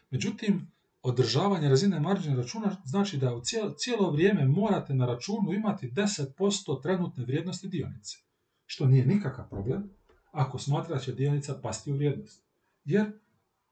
Međutim, 0.10 0.72
održavanje 1.02 1.70
razine 1.70 2.00
margin 2.00 2.38
računa 2.38 2.76
znači 2.86 3.18
da 3.18 3.36
u 3.36 3.42
cijelo, 3.78 4.12
vrijeme 4.12 4.46
morate 4.46 4.94
na 4.94 5.06
računu 5.06 5.54
imati 5.54 5.92
10% 5.92 6.82
trenutne 6.82 7.24
vrijednosti 7.24 7.68
dionice. 7.68 8.18
Što 8.66 8.86
nije 8.86 9.06
nikakav 9.06 9.50
problem 9.50 9.90
ako 10.32 10.58
smatra 10.58 11.00
će 11.00 11.14
dionica 11.14 11.60
pasti 11.64 11.92
u 11.92 11.96
vrijednost. 11.96 12.46
Jer 12.86 13.12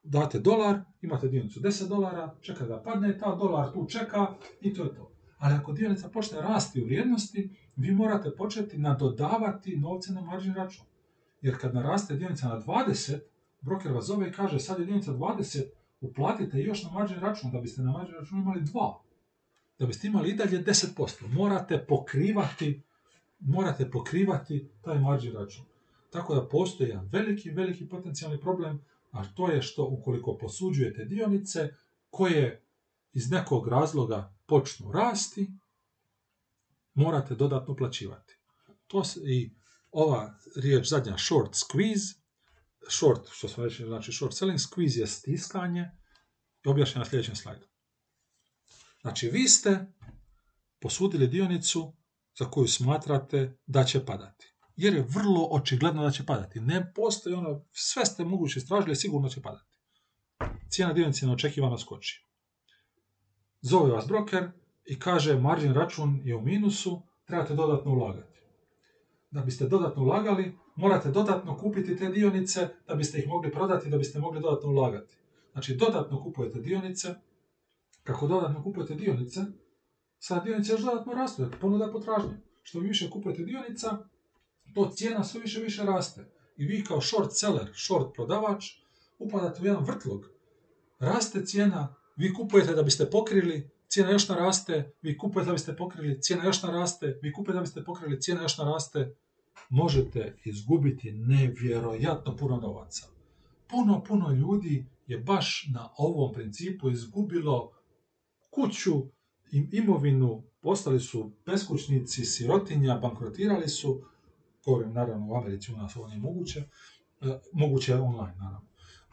date 0.03 0.39
dolar, 0.39 0.79
imate 1.01 1.27
dionicu 1.27 1.59
10 1.59 1.87
dolara, 1.87 2.35
čeka 2.41 2.65
da 2.65 2.81
padne, 2.81 3.17
ta 3.17 3.35
dolar 3.35 3.73
tu 3.73 3.87
čeka 3.89 4.27
i 4.61 4.73
to 4.73 4.83
je 4.83 4.95
to. 4.95 5.11
Ali 5.37 5.55
ako 5.55 5.73
dionica 5.73 6.09
počne 6.09 6.41
rasti 6.41 6.81
u 6.81 6.85
vrijednosti, 6.85 7.49
vi 7.75 7.91
morate 7.91 8.31
početi 8.37 8.77
nadodavati 8.77 9.77
novce 9.77 10.13
na 10.13 10.21
margin 10.21 10.53
račun. 10.53 10.85
Jer 11.41 11.57
kad 11.61 11.73
naraste 11.73 12.15
dionica 12.15 12.47
na 12.47 12.61
20, 12.61 13.19
broker 13.63 13.91
vas 13.91 14.05
zove 14.05 14.29
i 14.29 14.31
kaže 14.31 14.59
sad 14.59 14.79
je 14.79 14.85
dionica 14.85 15.11
20, 15.11 15.63
uplatite 16.01 16.59
još 16.59 16.83
na 16.83 16.91
margin 16.91 17.19
račun, 17.19 17.51
da 17.51 17.59
biste 17.59 17.81
na 17.81 17.91
margin 17.91 18.15
računu 18.15 18.41
imali 18.41 18.61
2. 18.61 18.95
Da 19.79 19.85
biste 19.85 20.07
imali 20.07 20.29
i 20.29 20.35
dalje 20.35 20.63
10%. 20.63 21.27
Morate 21.27 21.85
pokrivati, 21.87 22.81
morate 23.39 23.91
pokrivati 23.91 24.69
taj 24.81 24.99
margin 24.99 25.33
račun. 25.33 25.65
Tako 26.09 26.35
da 26.35 26.47
postoji 26.47 26.89
jedan 26.89 27.09
veliki, 27.11 27.49
veliki 27.49 27.89
potencijalni 27.89 28.39
problem, 28.39 28.81
a 29.11 29.23
to 29.35 29.51
je 29.51 29.61
što 29.61 29.85
ukoliko 29.85 30.37
posuđujete 30.37 31.05
dionice 31.05 31.73
koje 32.09 32.63
iz 33.13 33.31
nekog 33.31 33.67
razloga 33.67 34.33
počnu 34.45 34.91
rasti, 34.91 35.51
morate 36.93 37.35
dodatno 37.35 37.75
plaćivati. 37.75 38.37
To 38.87 39.03
se, 39.03 39.19
I 39.23 39.51
ova 39.91 40.33
riječ 40.55 40.89
zadnja 40.89 41.17
short 41.17 41.51
squeeze, 41.53 42.22
short, 42.89 43.29
što 43.31 43.47
smo 43.47 43.63
reći, 43.63 43.85
znači 43.85 44.11
short 44.11 44.33
selling, 44.33 44.59
squeeze 44.59 44.99
je 44.99 45.07
stiskanje 45.07 45.91
i 46.65 46.69
objašnjeno 46.69 47.03
na 47.03 47.09
sljedećem 47.09 47.35
slajdu. 47.35 47.67
Znači, 49.01 49.29
vi 49.29 49.47
ste 49.47 49.85
posudili 50.81 51.27
dionicu 51.27 51.95
za 52.39 52.45
koju 52.45 52.67
smatrate 52.67 53.57
da 53.65 53.83
će 53.83 54.05
padati 54.05 54.53
jer 54.75 54.93
je 54.93 55.07
vrlo 55.09 55.47
očigledno 55.51 56.03
da 56.03 56.11
će 56.11 56.25
padati. 56.25 56.59
Ne 56.59 56.93
postoji 56.93 57.35
ono, 57.35 57.65
sve 57.71 58.05
ste 58.05 58.25
moguće 58.25 58.59
istražili, 58.59 58.95
sigurno 58.95 59.29
će 59.29 59.41
padati. 59.41 59.77
Cijena 60.69 60.93
dionice 60.93 61.25
neočekivano 61.25 61.77
skoči. 61.77 62.25
Zove 63.61 63.91
vas 63.91 64.07
broker 64.07 64.51
i 64.85 64.99
kaže 64.99 65.39
margin 65.39 65.73
račun 65.73 66.21
je 66.23 66.35
u 66.35 66.41
minusu, 66.41 67.01
trebate 67.27 67.53
dodatno 67.53 67.91
ulagati. 67.91 68.32
Da 69.33 69.41
biste 69.41 69.67
dodatno 69.67 70.03
ulagali, 70.03 70.57
morate 70.75 71.11
dodatno 71.11 71.57
kupiti 71.57 71.97
te 71.97 72.09
dionice 72.09 72.67
da 72.87 72.95
biste 72.95 73.19
ih 73.19 73.27
mogli 73.27 73.51
prodati, 73.51 73.89
da 73.89 73.97
biste 73.97 74.19
mogli 74.19 74.41
dodatno 74.41 74.69
ulagati. 74.69 75.15
Znači, 75.51 75.75
dodatno 75.75 76.23
kupujete 76.23 76.59
dionice, 76.59 77.15
kako 78.03 78.27
dodatno 78.27 78.63
kupujete 78.63 78.95
dionice, 78.95 79.41
sad 80.19 80.43
dionice 80.43 80.71
još 80.71 80.81
dodatno 80.81 81.13
rastu, 81.13 81.45
ponuda 81.61 81.91
potražnje. 81.91 82.37
Što 82.63 82.79
vi 82.79 82.87
više 82.87 83.09
kupujete 83.09 83.43
dionica, 83.43 83.97
to 84.75 84.89
cijena 84.95 85.23
sve 85.23 85.41
više 85.41 85.59
više 85.59 85.83
raste. 85.83 86.25
I 86.57 86.65
vi 86.65 86.83
kao 86.83 87.01
short 87.01 87.31
seller, 87.31 87.71
short 87.73 88.13
prodavač, 88.15 88.65
upadate 89.19 89.61
u 89.61 89.65
jedan 89.65 89.83
vrtlog. 89.83 90.25
Raste 90.99 91.45
cijena, 91.45 91.95
vi 92.15 92.33
kupujete 92.33 92.73
da 92.73 92.83
biste 92.83 93.09
pokrili, 93.09 93.69
cijena 93.87 94.11
još 94.11 94.29
naraste, 94.29 94.93
vi 95.01 95.17
kupujete 95.17 95.47
da 95.47 95.53
biste 95.53 95.75
pokrili, 95.75 96.21
cijena 96.21 96.45
još 96.45 96.63
naraste, 96.63 97.19
vi 97.21 97.33
kupujete 97.33 97.57
da 97.57 97.61
biste 97.61 97.83
pokrili, 97.83 98.21
cijena 98.21 98.41
još 98.41 98.57
naraste. 98.57 99.15
Možete 99.69 100.37
izgubiti 100.45 101.11
nevjerojatno 101.11 102.37
puno 102.37 102.57
novaca. 102.57 103.07
Puno, 103.69 104.03
puno 104.03 104.31
ljudi 104.31 104.85
je 105.07 105.17
baš 105.17 105.69
na 105.73 105.89
ovom 105.97 106.33
principu 106.33 106.89
izgubilo 106.89 107.71
kuću, 108.49 108.91
imovinu, 109.71 110.43
postali 110.61 110.99
su 110.99 111.31
beskućnici, 111.45 112.25
sirotinja, 112.25 112.97
bankrotirali 112.97 113.69
su, 113.69 114.01
govorim 114.65 114.93
naravno 114.93 115.27
u 115.27 115.35
Americi, 115.35 115.73
u 115.73 115.77
nas 115.77 115.95
ovo 115.95 116.07
nije 116.07 116.19
moguće, 116.19 116.59
e, 117.21 117.39
moguće 117.53 117.91
je 117.91 117.99
online 117.99 118.35
naravno. 118.35 118.67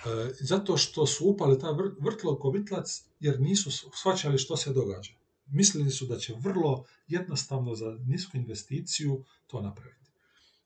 E, 0.04 0.32
zato 0.40 0.76
što 0.76 1.06
su 1.06 1.28
upali 1.28 1.58
ta 1.58 1.76
vrtlo 2.00 2.38
kovitlac 2.38 3.04
jer 3.20 3.40
nisu 3.40 3.70
shvaćali 3.70 4.38
što 4.38 4.56
se 4.56 4.72
događa. 4.72 5.12
Mislili 5.46 5.90
su 5.90 6.06
da 6.06 6.18
će 6.18 6.34
vrlo 6.38 6.84
jednostavno 7.08 7.74
za 7.74 7.98
nisku 8.06 8.36
investiciju 8.36 9.24
to 9.46 9.60
napraviti. 9.60 9.99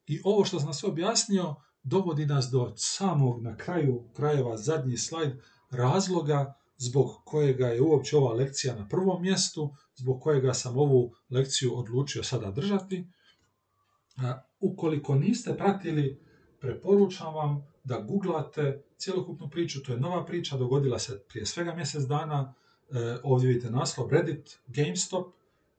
I 0.07 0.21
ovo 0.23 0.45
što 0.45 0.59
sam 0.59 0.73
sve 0.73 0.89
objasnio 0.89 1.55
dovodi 1.83 2.25
nas 2.25 2.49
do 2.51 2.73
samog 2.77 3.43
na 3.43 3.57
kraju 3.57 4.09
krajeva 4.13 4.57
zadnji 4.57 4.97
slajd 4.97 5.41
razloga 5.71 6.53
zbog 6.77 7.07
kojega 7.25 7.67
je 7.67 7.81
uopće 7.81 8.17
ova 8.17 8.33
lekcija 8.33 8.75
na 8.75 8.87
prvom 8.87 9.21
mjestu, 9.21 9.75
zbog 9.95 10.21
kojega 10.21 10.53
sam 10.53 10.77
ovu 10.77 11.13
lekciju 11.29 11.77
odlučio 11.77 12.23
sada 12.23 12.51
držati. 12.51 13.07
Ukoliko 14.59 15.15
niste 15.15 15.57
pratili, 15.57 16.25
preporučam 16.59 17.33
vam 17.33 17.67
da 17.83 17.99
googlate 17.99 18.83
cjelokupnu 18.97 19.49
priču, 19.49 19.83
to 19.83 19.91
je 19.91 19.99
nova 19.99 20.25
priča, 20.25 20.57
dogodila 20.57 20.99
se 20.99 21.23
prije 21.29 21.45
svega 21.45 21.75
mjesec 21.75 22.03
dana, 22.03 22.53
e, 22.89 23.17
ovdje 23.23 23.47
vidite 23.47 23.69
naslov 23.69 24.09
Reddit, 24.09 24.59
GameStop, 24.67 25.33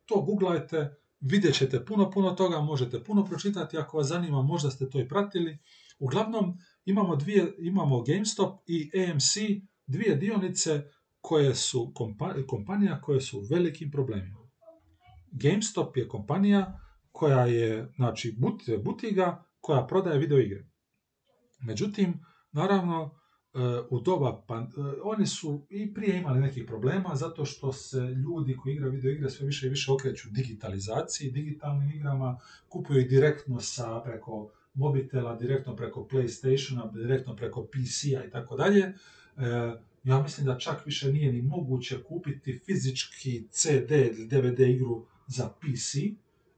to 0.06 0.20
googlajte, 0.20 0.96
vidjet 1.30 1.54
ćete 1.54 1.84
puno, 1.84 2.10
puno 2.10 2.30
toga, 2.30 2.60
možete 2.60 3.04
puno 3.04 3.24
pročitati, 3.24 3.78
ako 3.78 3.96
vas 3.96 4.06
zanima, 4.06 4.42
možda 4.42 4.70
ste 4.70 4.90
to 4.90 5.00
i 5.00 5.08
pratili. 5.08 5.58
Uglavnom, 5.98 6.58
imamo, 6.84 7.16
dvije, 7.16 7.54
imamo 7.58 8.02
GameStop 8.02 8.60
i 8.66 8.90
AMC, 9.00 9.60
dvije 9.86 10.16
dionice 10.16 10.82
koje 11.20 11.54
su 11.54 11.92
kompanija 12.46 13.00
koje 13.00 13.20
su 13.20 13.38
u 13.38 13.46
velikim 13.50 13.90
problemima. 13.90 14.38
GameStop 15.32 15.96
je 15.96 16.08
kompanija 16.08 16.80
koja 17.12 17.46
je 17.46 17.92
znači, 17.96 18.36
butiga 18.84 19.44
koja 19.60 19.86
prodaje 19.86 20.18
video 20.18 20.38
igre. 20.38 20.66
Međutim, 21.60 22.24
naravno, 22.52 23.18
u 23.90 24.00
doba, 24.00 24.42
pa, 24.46 24.66
oni 25.02 25.26
su 25.26 25.66
i 25.70 25.94
prije 25.94 26.18
imali 26.18 26.40
nekih 26.40 26.64
problema 26.66 27.14
zato 27.14 27.44
što 27.44 27.72
se 27.72 27.98
ljudi 27.98 28.56
koji 28.56 28.74
igraju 28.74 28.92
video 28.92 29.12
igre 29.12 29.30
sve 29.30 29.46
više 29.46 29.66
i 29.66 29.70
više 29.70 29.92
okreću 29.92 30.28
digitalizaciji, 30.30 31.30
digitalnim 31.30 31.90
igrama, 31.90 32.38
kupuju 32.68 33.00
ih 33.00 33.08
direktno 33.08 33.60
sa 33.60 34.00
preko 34.04 34.50
mobitela, 34.74 35.36
direktno 35.36 35.76
preko 35.76 36.08
Playstationa, 36.10 36.92
direktno 36.92 37.36
preko 37.36 37.66
PC-a 37.66 38.24
i 38.24 38.30
tako 38.30 38.56
dalje. 38.56 38.80
E, 38.82 38.92
ja 40.04 40.22
mislim 40.22 40.46
da 40.46 40.58
čak 40.58 40.86
više 40.86 41.12
nije 41.12 41.32
ni 41.32 41.42
moguće 41.42 42.02
kupiti 42.02 42.60
fizički 42.66 43.48
CD 43.50 43.90
ili 43.90 44.26
DVD 44.26 44.60
igru 44.60 45.06
za 45.26 45.48
PC, 45.48 45.94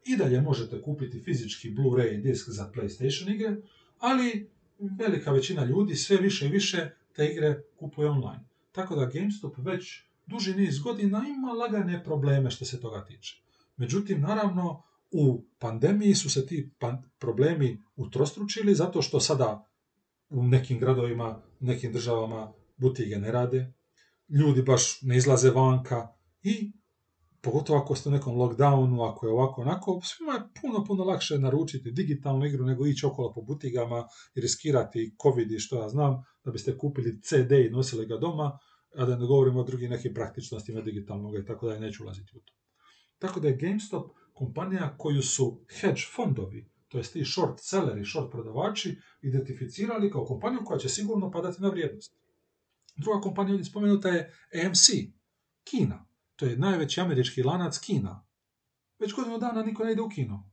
i 0.04 0.16
dalje 0.16 0.40
možete 0.40 0.82
kupiti 0.82 1.20
fizički 1.20 1.70
Blu-ray 1.70 2.22
disk 2.22 2.50
za 2.50 2.70
PlayStation 2.74 3.34
igre, 3.34 3.56
ali 3.98 4.50
velika 4.78 5.32
većina 5.32 5.64
ljudi 5.64 5.96
sve 5.96 6.16
više 6.16 6.46
i 6.46 6.50
više 6.50 6.90
te 7.12 7.26
igre 7.26 7.62
kupuje 7.76 8.10
online. 8.10 8.44
Tako 8.72 8.96
da 8.96 9.06
GameStop 9.06 9.54
već 9.58 10.02
duži 10.26 10.54
niz 10.54 10.78
godina 10.78 11.24
ima 11.28 11.52
lagane 11.52 12.04
probleme 12.04 12.50
što 12.50 12.64
se 12.64 12.80
toga 12.80 13.04
tiče. 13.04 13.42
Međutim, 13.76 14.20
naravno, 14.20 14.82
u 15.10 15.44
pandemiji 15.58 16.14
su 16.14 16.30
se 16.30 16.46
ti 16.46 16.70
problemi 17.18 17.82
utrostručili 17.96 18.74
zato 18.74 19.02
što 19.02 19.20
sada 19.20 19.68
u 20.30 20.42
nekim 20.42 20.78
gradovima, 20.78 21.42
nekim 21.60 21.92
državama 21.92 22.52
butige 22.76 23.16
ne 23.16 23.32
rade, 23.32 23.72
ljudi 24.28 24.62
baš 24.62 25.02
ne 25.02 25.16
izlaze 25.16 25.50
vanka 25.50 26.08
i 26.42 26.72
pogotovo 27.48 27.78
ako 27.78 27.94
ste 27.96 28.08
u 28.08 28.12
nekom 28.12 28.36
lockdownu, 28.36 29.10
ako 29.10 29.26
je 29.26 29.32
ovako 29.32 29.60
onako, 29.60 30.00
svima 30.04 30.32
je 30.32 30.40
puno, 30.60 30.84
puno 30.84 31.04
lakše 31.04 31.38
naručiti 31.38 31.90
digitalnu 31.90 32.46
igru 32.46 32.64
nego 32.64 32.86
ići 32.86 33.06
okolo 33.06 33.32
po 33.32 33.42
butigama 33.42 34.04
i 34.34 34.40
riskirati 34.40 35.14
covid 35.22 35.52
i 35.52 35.58
što 35.58 35.82
ja 35.82 35.88
znam, 35.88 36.24
da 36.44 36.50
biste 36.50 36.78
kupili 36.78 37.20
CD 37.22 37.52
i 37.52 37.70
nosili 37.70 38.06
ga 38.06 38.16
doma, 38.16 38.58
a 38.96 39.04
da 39.04 39.16
ne 39.16 39.26
govorimo 39.26 39.60
o 39.60 39.64
drugim 39.64 39.90
nekim 39.90 40.14
praktičnostima 40.14 40.80
digitalnog 40.80 41.34
i 41.34 41.44
tako 41.44 41.66
da 41.66 41.74
je 41.74 41.80
neću 41.80 42.04
ulaziti 42.04 42.32
u 42.36 42.40
to. 42.40 42.52
Tako 43.18 43.40
da 43.40 43.48
je 43.48 43.56
GameStop 43.56 44.10
kompanija 44.34 44.94
koju 44.98 45.22
su 45.22 45.64
hedge 45.80 46.02
fondovi, 46.14 46.70
to 46.88 46.98
jest 46.98 47.12
ti 47.12 47.24
short 47.24 47.58
selleri, 47.60 48.04
short 48.04 48.30
prodavači, 48.30 48.96
identificirali 49.22 50.10
kao 50.10 50.24
kompaniju 50.24 50.60
koja 50.64 50.78
će 50.78 50.88
sigurno 50.88 51.30
padati 51.30 51.62
na 51.62 51.68
vrijednost. 51.68 52.18
Druga 52.96 53.20
kompanija 53.20 53.52
ovdje 53.52 53.64
spomenuta 53.64 54.08
je 54.08 54.32
AMC, 54.64 54.88
Kina. 55.64 56.07
To 56.38 56.46
je 56.46 56.56
najveći 56.56 57.00
američki 57.00 57.42
lanac 57.42 57.78
Kina. 57.78 58.26
Već 58.98 59.14
godinu 59.14 59.38
dana 59.38 59.62
niko 59.62 59.84
ne 59.84 59.92
ide 59.92 60.02
u 60.02 60.08
kino. 60.08 60.50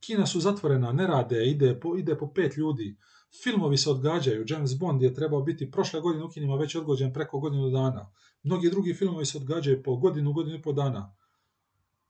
Kina 0.00 0.26
su 0.26 0.40
zatvorena, 0.40 0.92
ne 0.92 1.06
rade, 1.06 1.46
ide 1.46 1.80
po, 1.80 1.96
ide 1.96 2.18
po 2.18 2.32
pet 2.34 2.56
ljudi. 2.56 2.96
Filmovi 3.42 3.76
se 3.76 3.90
odgađaju. 3.90 4.44
James 4.48 4.78
Bond 4.78 5.02
je 5.02 5.14
trebao 5.14 5.42
biti 5.42 5.70
prošle 5.70 6.00
godine 6.00 6.24
u 6.24 6.28
kinima 6.28 6.56
već 6.56 6.74
odgođen 6.74 7.12
preko 7.12 7.38
godinu 7.40 7.70
dana. 7.70 8.12
Mnogi 8.42 8.70
drugi 8.70 8.94
filmovi 8.94 9.26
se 9.26 9.38
odgađaju 9.38 9.82
po 9.82 9.96
godinu, 9.96 10.32
godinu 10.32 10.56
i 10.56 10.62
po 10.62 10.72
dana. 10.72 11.16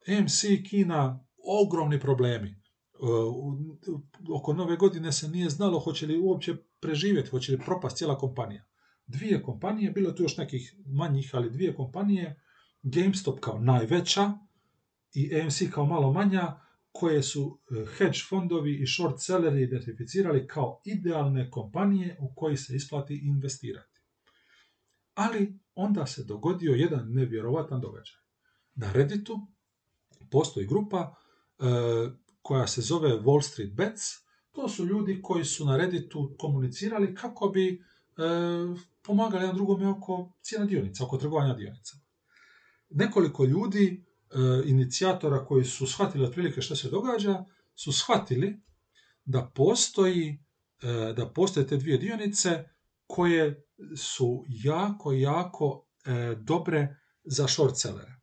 AMC, 0.08 0.42
Kina, 0.70 1.24
ogromni 1.62 2.00
problemi. 2.00 2.62
Oko 4.34 4.52
nove 4.52 4.76
godine 4.76 5.12
se 5.12 5.28
nije 5.28 5.50
znalo 5.50 5.78
hoće 5.78 6.06
li 6.06 6.20
uopće 6.20 6.56
preživjeti, 6.80 7.30
hoće 7.30 7.52
li 7.52 7.64
propast 7.64 7.96
cijela 7.96 8.18
kompanija. 8.18 8.64
Dvije 9.06 9.42
kompanije, 9.42 9.90
bilo 9.90 10.12
tu 10.12 10.22
još 10.22 10.36
nekih 10.36 10.74
manjih, 10.86 11.30
ali 11.34 11.50
dvije 11.50 11.74
kompanije, 11.74 12.42
GameStop 12.82 13.40
kao 13.40 13.58
najveća 13.58 14.32
i 15.14 15.40
AMC 15.40 15.62
kao 15.72 15.86
malo 15.86 16.12
manja, 16.12 16.62
koje 16.92 17.22
su 17.22 17.58
hedge 17.96 18.18
fondovi 18.28 18.82
i 18.82 18.86
short 18.86 19.20
selleri 19.20 19.62
identificirali 19.62 20.46
kao 20.46 20.80
idealne 20.84 21.50
kompanije 21.50 22.16
u 22.20 22.34
koji 22.34 22.56
se 22.56 22.76
isplati 22.76 23.20
investirati. 23.24 24.00
Ali 25.14 25.58
onda 25.74 26.06
se 26.06 26.24
dogodio 26.24 26.72
jedan 26.72 27.12
nevjerovatan 27.12 27.80
događaj. 27.80 28.16
Na 28.74 28.92
Redditu 28.92 29.46
postoji 30.30 30.66
grupa 30.66 31.14
e, 31.58 31.64
koja 32.42 32.66
se 32.66 32.80
zove 32.80 33.08
Wall 33.08 33.42
Street 33.42 33.72
Bets. 33.72 34.02
To 34.50 34.68
su 34.68 34.86
ljudi 34.86 35.20
koji 35.22 35.44
su 35.44 35.64
na 35.64 35.76
Redditu 35.76 36.34
komunicirali 36.38 37.14
kako 37.14 37.48
bi 37.48 37.68
e, 37.72 37.78
pomagali 39.02 39.42
jedan 39.42 39.56
drugome 39.56 39.88
oko 39.88 40.32
cijena 40.42 40.66
dionica, 40.66 41.04
oko 41.04 41.16
trgovanja 41.16 41.54
dionica. 41.54 42.01
Nekoliko 42.94 43.44
ljudi, 43.44 44.04
e, 44.30 44.36
inicijatora 44.64 45.44
koji 45.44 45.64
su 45.64 45.86
shvatili 45.86 46.24
otprilike 46.24 46.60
što 46.60 46.76
se 46.76 46.90
događa, 46.90 47.44
su 47.74 47.92
shvatili 47.92 48.60
da 49.24 49.52
postoji 49.54 50.38
da 51.16 51.32
postoje 51.34 51.66
te 51.66 51.76
dvije 51.76 51.98
dionice 51.98 52.64
koje 53.06 53.66
su 53.96 54.44
jako, 54.48 55.12
jako 55.12 55.86
dobre 56.36 56.96
za 57.24 57.48
short 57.48 57.76
sellere. 57.76 58.22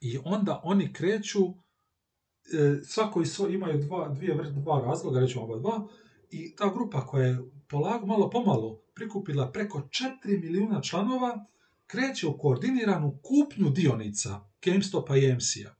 I 0.00 0.18
onda 0.24 0.60
oni 0.64 0.92
kreću, 0.92 1.40
e, 1.48 2.80
svako 2.84 3.22
imaju 3.50 3.78
dva, 3.78 4.08
dvije, 4.08 4.34
dva 4.50 4.80
razloga, 4.80 5.20
rećemo 5.20 5.44
oba 5.44 5.58
dva, 5.58 5.88
i 6.30 6.56
ta 6.56 6.72
grupa 6.74 7.06
koja 7.06 7.26
je 7.26 7.38
polago, 7.68 8.06
malo 8.06 8.30
pomalo 8.30 8.82
prikupila 8.94 9.52
preko 9.52 9.78
4 9.78 10.40
milijuna 10.40 10.80
članova, 10.80 11.44
kreće 11.88 12.26
u 12.26 12.38
koordiniranu 12.38 13.20
kupnju 13.22 13.70
dionica 13.70 14.40
GameStopa 14.64 15.16
i 15.16 15.32
AMC-a. 15.32 15.74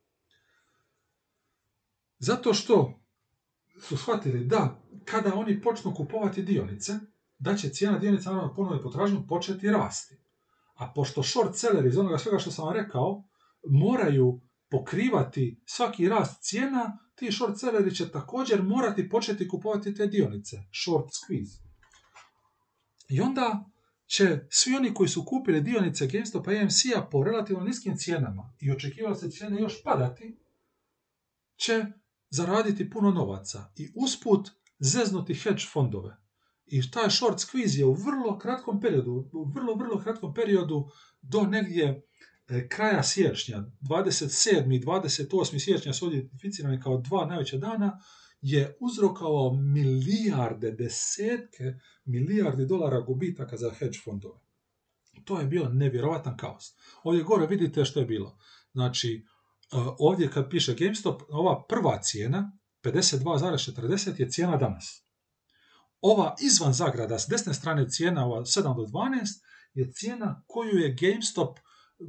Zato 2.19 2.55
što 2.55 3.01
su 3.81 3.97
shvatili 3.97 4.45
da 4.45 4.81
kada 5.05 5.35
oni 5.35 5.63
počnu 5.63 5.95
kupovati 5.95 6.43
dionice, 6.43 6.93
da 7.39 7.57
će 7.57 7.69
cijena 7.69 7.99
dionica 7.99 8.33
na 8.33 8.55
ponovno 8.55 8.83
potražnju 8.83 9.27
početi 9.29 9.71
rasti. 9.71 10.17
A 10.75 10.93
pošto 10.95 11.23
short 11.23 11.57
seller 11.57 11.87
iz 11.87 11.99
onoga 11.99 12.19
svega 12.19 12.39
što 12.39 12.51
sam 12.51 12.65
vam 12.65 12.75
rekao, 12.75 13.25
moraju 13.71 14.41
pokrivati 14.71 15.63
svaki 15.67 16.09
rast 16.09 16.43
cijena, 16.43 16.99
ti 17.15 17.33
short 17.33 17.59
selleri 17.59 17.95
će 17.95 18.11
također 18.11 18.63
morati 18.63 19.09
početi 19.09 19.49
kupovati 19.49 19.95
te 19.95 20.07
dionice, 20.07 20.57
short 20.85 21.07
squeeze. 21.07 21.59
I 23.09 23.21
onda 23.21 23.65
će 24.09 24.39
svi 24.51 24.75
oni 24.75 24.95
koji 24.95 25.09
su 25.09 25.25
kupili 25.25 25.61
dionice 25.61 26.07
GameStop 26.07 26.47
i 26.47 26.59
AMC-a 26.59 27.03
po 27.11 27.25
relativno 27.25 27.65
niskim 27.65 27.97
cijenama 27.97 28.55
i 28.61 28.71
očekivali 28.71 29.17
se 29.17 29.31
cijene 29.31 29.61
još 29.61 29.83
padati, 29.83 30.39
će 31.57 31.87
zaraditi 32.31 32.91
puno 32.91 33.11
novaca 33.11 33.73
i 33.77 33.93
usput 33.95 34.51
zeznuti 34.79 35.35
hedge 35.35 35.63
fondove. 35.73 36.17
I 36.67 36.91
taj 36.91 37.11
short 37.11 37.39
squeeze 37.39 37.79
je 37.79 37.87
u 37.87 37.95
vrlo 37.95 38.39
kratkom 38.39 38.81
periodu, 38.81 39.31
u 39.33 39.45
vrlo, 39.55 39.75
vrlo 39.75 40.01
kratkom 40.01 40.35
periodu 40.35 40.89
do 41.23 41.43
negdje 41.43 42.09
E, 42.49 42.69
kraja 42.69 43.03
siječnja, 43.03 43.65
27. 43.81 44.77
i 44.77 44.81
28. 44.81 45.59
siječnja 45.59 45.93
su 45.93 46.13
identificirani 46.13 46.81
kao 46.81 46.99
dva 46.99 47.27
najveća 47.27 47.57
dana, 47.57 48.01
je 48.41 48.77
uzrokao 48.81 49.53
milijarde, 49.53 50.71
desetke 50.73 51.75
milijardi 52.05 52.67
dolara 52.67 53.01
gubitaka 53.01 53.57
za 53.57 53.71
hedge 53.71 53.99
fondove. 54.05 54.41
To 55.25 55.41
je 55.41 55.47
bio 55.47 55.69
nevjerovatan 55.69 56.37
kaos. 56.37 56.65
Ovdje 57.03 57.25
gore 57.25 57.47
vidite 57.47 57.85
što 57.85 58.01
je 58.01 58.07
bilo. 58.07 58.39
Znači, 58.73 59.15
e, 59.15 59.77
ovdje 59.99 60.31
kad 60.31 60.51
piše 60.51 60.75
GameStop, 60.75 61.23
ova 61.29 61.65
prva 61.69 62.03
cijena, 62.03 62.59
52,40 62.83 64.21
je 64.21 64.31
cijena 64.31 64.57
danas. 64.57 65.05
Ova 66.01 66.35
izvan 66.41 66.73
zagrada, 66.73 67.19
s 67.19 67.27
desne 67.29 67.55
strane 67.55 67.89
cijena, 67.89 68.27
ova 68.27 68.41
7 68.41 68.77
do 68.77 68.83
12, 68.83 69.27
je 69.75 69.93
cijena 69.93 70.45
koju 70.47 70.79
je 70.79 70.97
GameStop 71.01 71.59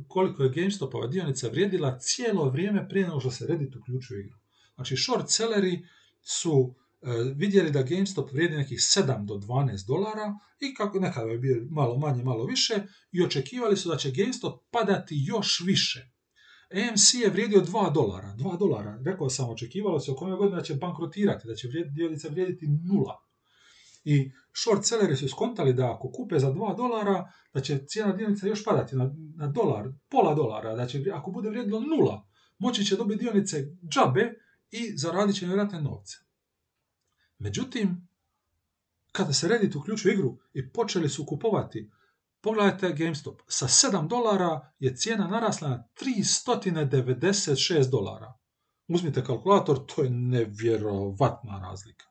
koliko 0.08 0.44
je 0.44 0.50
GameStopova 0.50 1.08
dionica 1.08 1.48
vrijedila 1.48 2.00
cijelo 2.00 2.50
vrijeme 2.50 2.90
prije 2.90 3.08
nego 3.08 3.20
što 3.20 3.32
se 3.32 3.48
Reddit 3.48 3.76
uključio 3.76 4.18
u 4.18 4.20
igru. 4.20 4.38
Znači, 4.76 4.98
short 4.98 5.30
selleri 5.30 5.86
su 6.30 6.76
e, 7.02 7.08
vidjeli 7.36 7.72
da 7.72 7.84
GameStop 7.84 8.32
vrijedi 8.32 8.58
nekih 8.58 8.78
7 8.78 9.26
do 9.26 9.34
12 9.34 9.88
dolara 9.88 10.34
i 10.60 10.74
kako 10.74 11.00
nekada 11.00 11.32
je 11.32 11.38
bio 11.38 11.68
malo 11.70 11.98
manje, 11.98 12.24
malo 12.24 12.46
više 12.46 12.74
i 13.12 13.24
očekivali 13.24 13.78
su 13.78 13.90
da 13.90 13.98
će 13.98 14.12
GameStop 14.12 14.62
padati 14.72 15.16
još 15.28 15.64
više. 15.66 16.12
AMC 16.72 17.14
je 17.14 17.30
vrijedio 17.30 17.62
2 17.62 17.94
dolara. 17.94 18.36
2 18.38 18.60
dolara. 18.60 19.00
Rekao 19.06 19.30
sam, 19.30 19.50
očekivalo 19.50 20.00
se 20.00 20.12
oko 20.12 20.26
ove 20.26 20.36
godine 20.36 20.58
da 20.58 20.64
će 20.64 20.76
bankrotirati, 20.76 21.48
da 21.48 21.56
će 21.56 21.68
dionica 21.96 22.28
vrijediti 22.30 22.68
nula. 22.68 23.16
I 24.04 24.32
short 24.64 24.86
selleri 24.86 25.16
su 25.16 25.28
skontali 25.28 25.74
da 25.74 25.94
ako 25.94 26.12
kupe 26.12 26.40
za 26.40 26.52
2 26.52 26.78
dolara, 26.78 27.32
da 27.54 27.62
će 27.62 27.86
cijena 27.88 28.14
dionice 28.14 28.48
još 28.48 28.64
padati 28.64 28.96
na, 28.96 29.12
na 29.36 29.48
dolar, 29.48 29.86
pola 30.10 30.36
dolara, 30.36 30.76
da 30.76 30.88
će 30.88 31.04
ako 31.14 31.32
bude 31.32 31.50
vrijedilo 31.50 31.80
nula, 31.80 32.28
moći 32.58 32.86
će 32.86 32.96
dobiti 32.96 33.24
dionice 33.24 33.58
džabe 33.94 34.34
i 34.72 34.98
zaradit 34.98 35.36
će 35.36 35.46
nevjerojatne 35.46 35.82
novce. 35.82 36.18
Međutim, 37.38 38.10
kada 39.12 39.34
se 39.34 39.48
Reddit 39.48 39.76
uključio 39.76 40.12
igru 40.12 40.38
i 40.54 40.72
počeli 40.72 41.10
su 41.10 41.26
kupovati, 41.26 41.92
pogledajte 42.42 42.94
GameStop, 42.94 43.42
sa 43.48 43.68
7 43.68 44.08
dolara 44.08 44.74
je 44.80 44.96
cijena 44.96 45.28
narasla 45.28 45.70
na 45.70 45.88
396 46.02 47.90
dolara. 47.90 48.34
Uzmite 48.88 49.24
kalkulator, 49.24 49.86
to 49.86 50.04
je 50.04 50.10
nevjerovatna 50.10 51.60
razlika. 51.60 52.06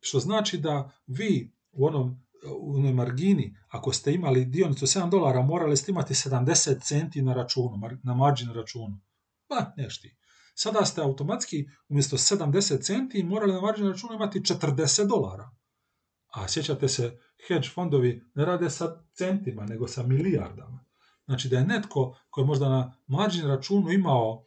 Što 0.00 0.20
znači 0.20 0.58
da 0.58 0.90
vi 1.06 1.54
u 1.72 1.86
onom 1.86 2.28
u 2.60 2.74
onoj 2.74 2.92
margini, 2.92 3.56
ako 3.68 3.92
ste 3.92 4.12
imali 4.12 4.44
dionicu 4.44 4.86
7 4.86 5.10
dolara, 5.10 5.42
morali 5.42 5.76
ste 5.76 5.92
imati 5.92 6.14
70 6.14 6.82
centi 6.82 7.22
na 7.22 7.34
računu, 7.34 7.80
na 8.02 8.14
margin 8.14 8.52
računu. 8.52 9.00
Pa, 9.48 9.72
nešti. 9.76 10.17
Sada 10.60 10.84
ste 10.84 11.00
automatski 11.00 11.68
umjesto 11.88 12.16
70 12.16 12.82
centi 12.82 13.22
morali 13.22 13.52
na 13.52 13.60
margin 13.60 13.88
računu 13.88 14.14
imati 14.14 14.40
40 14.40 15.06
dolara. 15.06 15.50
A 16.28 16.48
sjećate 16.48 16.88
se, 16.88 17.18
hedge 17.48 17.68
fondovi 17.74 18.22
ne 18.34 18.44
rade 18.44 18.70
sa 18.70 19.04
centima, 19.14 19.66
nego 19.66 19.88
sa 19.88 20.02
milijardama. 20.02 20.84
Znači 21.26 21.48
da 21.48 21.58
je 21.58 21.66
netko 21.66 22.16
koji 22.30 22.46
možda 22.46 22.68
na 22.68 22.96
margin 23.06 23.46
računu 23.46 23.92
imao 23.92 24.44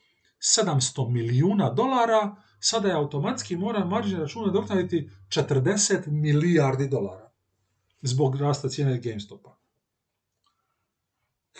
700 0.66 1.12
milijuna 1.12 1.70
dolara, 1.70 2.36
sada 2.59 2.88
je 2.88 2.95
automatski 2.95 3.55
mora 3.55 3.86
margin 3.86 4.20
računa 4.20 4.45
nadoknaditi 4.45 5.09
40 5.28 6.07
milijardi 6.07 6.88
dolara 6.88 7.32
zbog 8.01 8.36
rasta 8.36 8.70
cijene 8.70 8.99
GameStopa. 8.99 9.57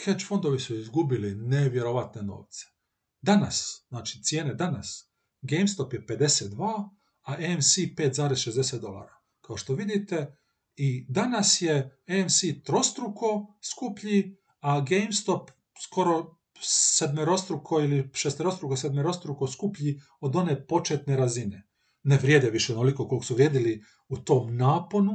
Hedge 0.04 0.26
fondovi 0.26 0.60
su 0.60 0.76
izgubili 0.76 1.36
nevjerovatne 1.36 2.22
novce. 2.22 2.81
Danas, 3.22 3.86
znači 3.90 4.24
cijene 4.24 4.54
danas, 4.54 5.12
GameStop 5.42 5.94
je 5.94 6.06
52, 6.06 6.90
a 7.22 7.34
AMC 7.34 7.78
5,60 7.78 8.80
dolara. 8.80 9.18
Kao 9.42 9.58
što 9.58 9.74
vidite, 9.74 10.38
i 10.76 11.06
danas 11.10 11.62
je 11.62 12.04
AMC 12.08 12.42
trostruko 12.66 13.56
skuplji, 13.62 14.38
a 14.60 14.82
GameStop 14.82 15.52
skoro 15.84 16.38
sedmerostruko 16.62 17.80
ili 17.80 18.10
šesterostruko, 18.14 18.76
sedmerostruko 18.76 19.48
skuplji 19.48 20.02
od 20.20 20.36
one 20.36 20.68
početne 20.68 21.18
razine. 21.18 21.68
Ne 22.04 22.18
vrijede 22.18 22.50
više 22.50 22.74
onoliko 22.74 23.08
koliko 23.08 23.26
su 23.26 23.34
vrijedili 23.34 23.84
u 24.08 24.18
tom 24.18 24.58
naponu 24.58 25.14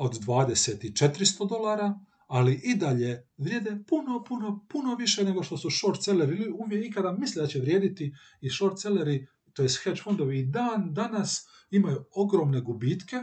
od 0.00 0.20
20 0.20 0.86
i 0.86 0.92
400 0.92 1.48
dolara, 1.48 1.94
ali 2.28 2.60
i 2.64 2.74
dalje 2.74 3.28
vrijede 3.36 3.84
puno, 3.86 4.24
puno, 4.24 4.66
puno 4.68 4.94
više 4.94 5.24
nego 5.24 5.42
što 5.42 5.56
su 5.56 5.70
short 5.70 6.02
selleri 6.02 6.36
ili 6.36 6.52
uvijek 6.58 6.86
ikada 6.86 7.12
misle 7.12 7.42
da 7.42 7.48
će 7.48 7.60
vrijediti 7.60 8.14
i 8.40 8.50
short 8.50 8.80
selleri, 8.80 9.26
to 9.52 9.62
je 9.62 9.68
hedge 9.84 10.02
fondovi 10.02 10.38
i 10.38 10.46
dan 10.46 10.94
danas 10.94 11.46
imaju 11.70 12.04
ogromne 12.14 12.60
gubitke 12.60 13.16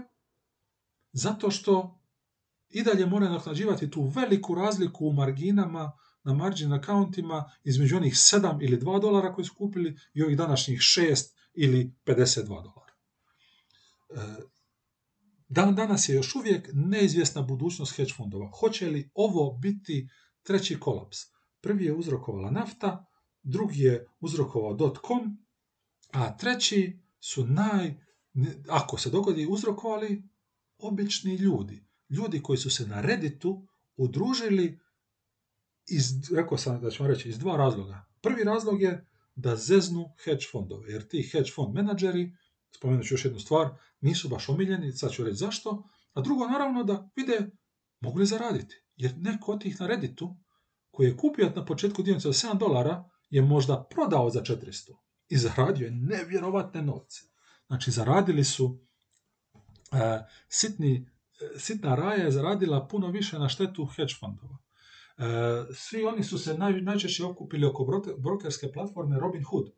zato 1.11 1.51
što 1.51 1.99
i 2.69 2.83
dalje 2.83 3.05
moraju 3.05 3.31
naknađivati 3.31 3.91
tu 3.91 4.03
veliku 4.03 4.55
razliku 4.55 5.07
u 5.07 5.13
marginama 5.13 5.91
na 6.23 6.33
margin 6.33 6.73
accountima 6.73 7.51
između 7.63 7.97
onih 7.97 8.13
7 8.13 8.57
ili 8.61 8.77
2 8.77 9.01
dolara 9.01 9.33
koji 9.33 9.45
su 9.45 9.55
kupili 9.57 9.97
i 10.13 10.23
ovih 10.23 10.37
današnjih 10.37 10.79
6 10.79 11.33
ili 11.53 11.93
52 12.05 12.47
dolara. 12.47 12.93
E, 14.09 14.41
dan 15.47 15.75
danas 15.75 16.09
je 16.09 16.15
još 16.15 16.35
uvijek 16.35 16.69
neizvjesna 16.73 17.41
budućnost 17.41 17.95
hedge 17.95 18.13
fondova. 18.13 18.51
Hoće 18.59 18.89
li 18.89 19.11
ovo 19.13 19.57
biti 19.57 20.09
treći 20.43 20.79
kolaps? 20.79 21.17
Prvi 21.61 21.85
je 21.85 21.93
uzrokovala 21.93 22.51
nafta, 22.51 23.05
drugi 23.43 23.81
je 23.81 24.07
uzrokovao 24.19 24.93
.com, 25.07 25.37
a 26.11 26.37
treći 26.37 26.99
su 27.19 27.45
naj, 27.45 27.95
ako 28.69 28.97
se 28.97 29.09
dogodi, 29.09 29.47
uzrokovali 29.49 30.23
obični 30.77 31.35
ljudi. 31.35 31.87
Ljudi 32.09 32.41
koji 32.43 32.57
su 32.57 32.69
se 32.69 32.87
na 32.87 33.01
Redditu 33.01 33.67
udružili 33.97 34.79
iz, 35.87 36.31
rekao 36.35 36.57
sam 36.57 36.81
da 36.81 36.89
ćemo 36.89 37.07
reći, 37.09 37.29
iz 37.29 37.37
dva 37.37 37.57
razloga. 37.57 38.05
Prvi 38.21 38.43
razlog 38.43 38.81
je 38.81 39.05
da 39.35 39.55
zeznu 39.55 40.13
hedge 40.23 40.45
fondove, 40.51 40.91
jer 40.91 41.07
ti 41.07 41.29
hedge 41.31 41.51
fond 41.55 41.73
menadžeri, 41.73 42.31
spomenut 42.77 43.05
ću 43.05 43.13
još 43.13 43.25
jednu 43.25 43.39
stvar, 43.39 43.69
nisu 44.01 44.29
baš 44.29 44.49
omiljeni, 44.49 44.91
sad 44.91 45.11
ću 45.11 45.23
reći 45.23 45.35
zašto, 45.35 45.83
a 46.13 46.21
drugo 46.21 46.47
naravno 46.47 46.83
da 46.83 47.09
vide 47.15 47.49
mogu 47.99 48.19
li 48.19 48.25
zaraditi, 48.25 48.75
jer 48.95 49.17
neko 49.17 49.51
od 49.51 49.61
tih 49.61 49.79
na 49.79 49.87
Redditu 49.87 50.35
koji 50.91 51.07
je 51.07 51.17
kupio 51.17 51.51
na 51.55 51.65
početku 51.65 52.03
dionice 52.03 52.31
za 52.31 52.47
7 52.47 52.57
dolara 52.57 53.09
je 53.29 53.41
možda 53.41 53.83
prodao 53.89 54.29
za 54.29 54.41
400 54.41 54.91
i 55.29 55.37
zaradio 55.37 55.85
je 55.85 55.91
nevjerovatne 55.91 56.81
novce. 56.81 57.21
Znači 57.67 57.91
zaradili 57.91 58.43
su 58.43 58.79
e, 59.91 60.23
sitni, 60.47 61.09
e, 61.55 61.59
sitna 61.59 61.95
raja 61.95 62.23
je 62.23 62.31
zaradila 62.31 62.87
puno 62.87 63.07
više 63.07 63.39
na 63.39 63.49
štetu 63.49 63.85
hedge 63.85 64.13
fondova. 64.19 64.57
E, 65.17 65.23
svi 65.73 66.05
oni 66.05 66.23
su 66.23 66.37
se 66.37 66.57
naj, 66.57 66.81
najčešće 66.81 67.25
okupili 67.25 67.65
oko 67.65 68.01
brokerske 68.17 68.71
platforme 68.71 69.19
Robinhood. 69.19 69.71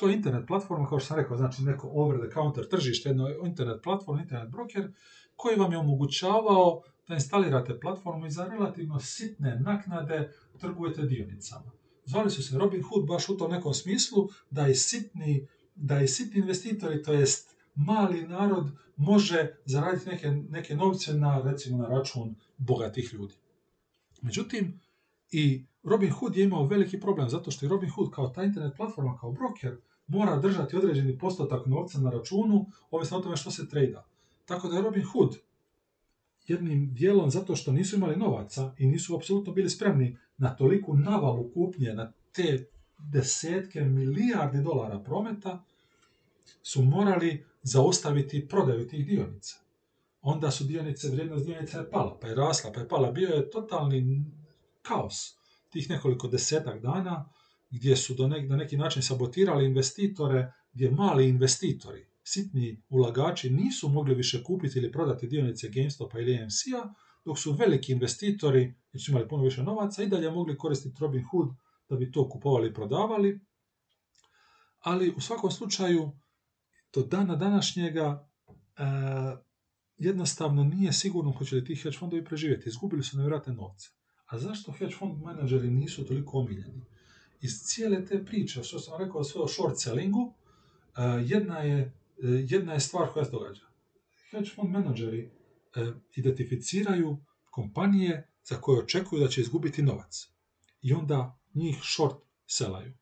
To 0.00 0.08
je 0.08 0.14
internet 0.14 0.46
platforma, 0.46 0.88
kao 0.88 0.98
što 0.98 1.06
sam 1.06 1.16
rekao, 1.16 1.36
znači 1.36 1.62
neko 1.62 1.90
over 1.94 2.20
the 2.20 2.34
counter 2.34 2.68
tržište, 2.68 3.08
jedno 3.08 3.28
internet 3.44 3.82
platforma, 3.82 4.22
internet 4.22 4.50
broker, 4.50 4.92
koji 5.36 5.56
vam 5.56 5.72
je 5.72 5.78
omogućavao 5.78 6.82
da 7.08 7.14
instalirate 7.14 7.80
platformu 7.80 8.26
i 8.26 8.30
za 8.30 8.44
relativno 8.44 9.00
sitne 9.00 9.60
naknade 9.60 10.32
trgujete 10.58 11.02
dionicama. 11.02 11.70
Zvali 12.04 12.30
su 12.30 12.42
se 12.42 12.58
Robinhood 12.58 13.06
baš 13.06 13.28
u 13.28 13.36
tom 13.36 13.50
nekom 13.50 13.74
smislu 13.74 14.28
da 14.50 14.68
i 14.68 14.74
sitni, 14.74 15.46
da 15.74 16.00
i 16.00 16.08
sitni 16.08 16.40
investitori, 16.40 17.02
to 17.02 17.12
jest 17.12 17.56
mali 17.74 18.28
narod, 18.28 18.70
može 18.96 19.56
zaraditi 19.64 20.08
neke, 20.08 20.30
neke 20.30 20.74
novce 20.74 21.14
na, 21.14 21.42
recimo, 21.44 21.78
na 21.78 21.88
račun 21.88 22.34
bogatih 22.58 23.14
ljudi. 23.14 23.34
Međutim, 24.22 24.80
i 25.30 25.64
Robin 25.82 26.10
Hood 26.10 26.36
je 26.36 26.44
imao 26.44 26.66
veliki 26.66 27.00
problem, 27.00 27.28
zato 27.28 27.50
što 27.50 27.66
i 27.66 27.68
Robin 27.68 27.90
Hood 27.90 28.10
kao 28.10 28.28
ta 28.28 28.42
internet 28.42 28.76
platforma, 28.76 29.18
kao 29.20 29.32
broker, 29.32 29.76
mora 30.10 30.36
držati 30.36 30.76
određeni 30.76 31.18
postotak 31.18 31.66
novca 31.66 31.98
na 31.98 32.10
računu, 32.10 32.66
ovisno 32.90 33.18
o 33.18 33.20
tome 33.20 33.36
što 33.36 33.50
se 33.50 33.68
trejda. 33.68 34.06
Tako 34.44 34.68
da 34.68 34.76
je 34.76 34.82
Robin 34.82 35.04
Hood 35.04 35.36
jednim 36.46 36.94
dijelom 36.94 37.30
zato 37.30 37.56
što 37.56 37.72
nisu 37.72 37.96
imali 37.96 38.16
novaca 38.16 38.74
i 38.78 38.86
nisu 38.86 39.16
apsolutno 39.16 39.52
bili 39.52 39.70
spremni 39.70 40.18
na 40.38 40.56
toliku 40.56 40.96
navalu 40.96 41.50
kupnje, 41.54 41.92
na 41.94 42.12
te 42.32 42.66
desetke 42.98 43.80
milijardi 43.80 44.62
dolara 44.62 44.98
prometa, 44.98 45.64
su 46.62 46.82
morali 46.82 47.44
zaustaviti 47.62 48.48
prodaju 48.48 48.88
tih 48.88 49.06
dionica 49.06 49.60
onda 50.22 50.50
su 50.50 50.64
dionice, 50.64 51.08
vrijednost 51.08 51.46
dionica 51.46 51.78
je 51.78 51.90
pala, 51.90 52.18
pa 52.20 52.28
je 52.28 52.34
rasla, 52.34 52.72
pa 52.74 52.80
je 52.80 52.88
pala. 52.88 53.12
Bio 53.12 53.28
je 53.28 53.50
totalni 53.50 54.24
kaos 54.82 55.36
tih 55.70 55.90
nekoliko 55.90 56.28
desetak 56.28 56.82
dana 56.82 57.28
gdje 57.70 57.96
su 57.96 58.14
do 58.14 58.28
na 58.28 58.56
neki 58.56 58.76
način 58.76 59.02
sabotirali 59.02 59.66
investitore, 59.66 60.52
gdje 60.72 60.90
mali 60.90 61.28
investitori, 61.28 62.06
sitni 62.22 62.82
ulagači 62.88 63.50
nisu 63.50 63.88
mogli 63.88 64.14
više 64.14 64.42
kupiti 64.42 64.78
ili 64.78 64.92
prodati 64.92 65.26
dionice 65.26 65.68
GameStopa 65.68 66.18
ili 66.18 66.38
AMC-a, 66.42 66.94
dok 67.24 67.38
su 67.38 67.52
veliki 67.52 67.92
investitori, 67.92 68.74
jer 68.92 69.02
su 69.02 69.10
imali 69.10 69.28
puno 69.28 69.44
više 69.44 69.62
novaca, 69.62 70.02
i 70.02 70.08
dalje 70.08 70.30
mogli 70.30 70.58
koristiti 70.58 70.96
Robinhood 71.00 71.48
da 71.88 71.96
bi 71.96 72.12
to 72.12 72.28
kupovali 72.28 72.68
i 72.68 72.74
prodavali. 72.74 73.40
Ali 74.80 75.14
u 75.16 75.20
svakom 75.20 75.50
slučaju, 75.50 76.12
do 76.94 77.02
dana 77.02 77.36
današnjega, 77.36 78.28
e, 78.48 78.82
jednostavno 79.96 80.64
nije 80.64 80.92
sigurno 80.92 81.32
hoće 81.32 81.56
li 81.56 81.64
ti 81.64 81.74
hedge 81.74 81.98
fondovi 81.98 82.24
preživjeti. 82.24 82.68
Izgubili 82.68 83.02
su 83.02 83.16
nevjerojatne 83.16 83.52
novce. 83.52 83.88
A 84.26 84.38
zašto 84.38 84.72
hedge 84.72 84.94
fond 84.94 85.22
menadžeri 85.22 85.70
nisu 85.70 86.06
toliko 86.06 86.38
omiljeni? 86.38 86.82
Iz 87.40 87.62
cijele 87.62 88.06
te 88.06 88.24
priče, 88.24 88.62
što 88.62 88.78
sam 88.78 88.98
rekao 88.98 89.24
sve 89.24 89.40
o 89.40 89.48
short 89.48 89.78
sellingu, 89.78 90.34
e, 90.96 91.02
jedna 91.24 91.58
je, 91.58 91.78
e, 91.78 91.92
jedna 92.22 92.72
je 92.72 92.80
stvar 92.80 93.12
koja 93.12 93.24
se 93.24 93.30
događa. 93.30 93.62
Hedge 94.30 94.50
fond 94.54 94.70
menadžeri 94.70 95.30
e, 95.76 95.92
identificiraju 96.16 97.18
kompanije 97.50 98.28
za 98.44 98.56
koje 98.56 98.82
očekuju 98.82 99.20
da 99.20 99.28
će 99.28 99.40
izgubiti 99.40 99.82
novac. 99.82 100.28
I 100.82 100.92
onda 100.92 101.38
njih 101.54 101.76
short 101.82 102.16
selaju. 102.46 102.92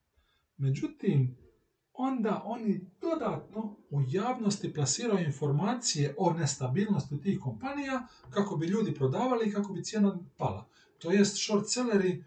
Međutim, 0.56 1.36
onda 1.92 2.42
oni 2.44 2.80
dodatno 3.00 3.76
u 3.90 4.02
javnosti 4.08 4.72
plasiraju 4.72 5.26
informacije 5.26 6.14
o 6.18 6.32
nestabilnosti 6.32 7.20
tih 7.20 7.40
kompanija 7.40 8.06
kako 8.30 8.56
bi 8.56 8.66
ljudi 8.66 8.94
prodavali 8.94 9.48
i 9.48 9.52
kako 9.52 9.72
bi 9.72 9.84
cijena 9.84 10.18
pala. 10.36 10.68
To 10.98 11.10
jest 11.10 11.36
short 11.44 11.64
selleri 11.68 12.24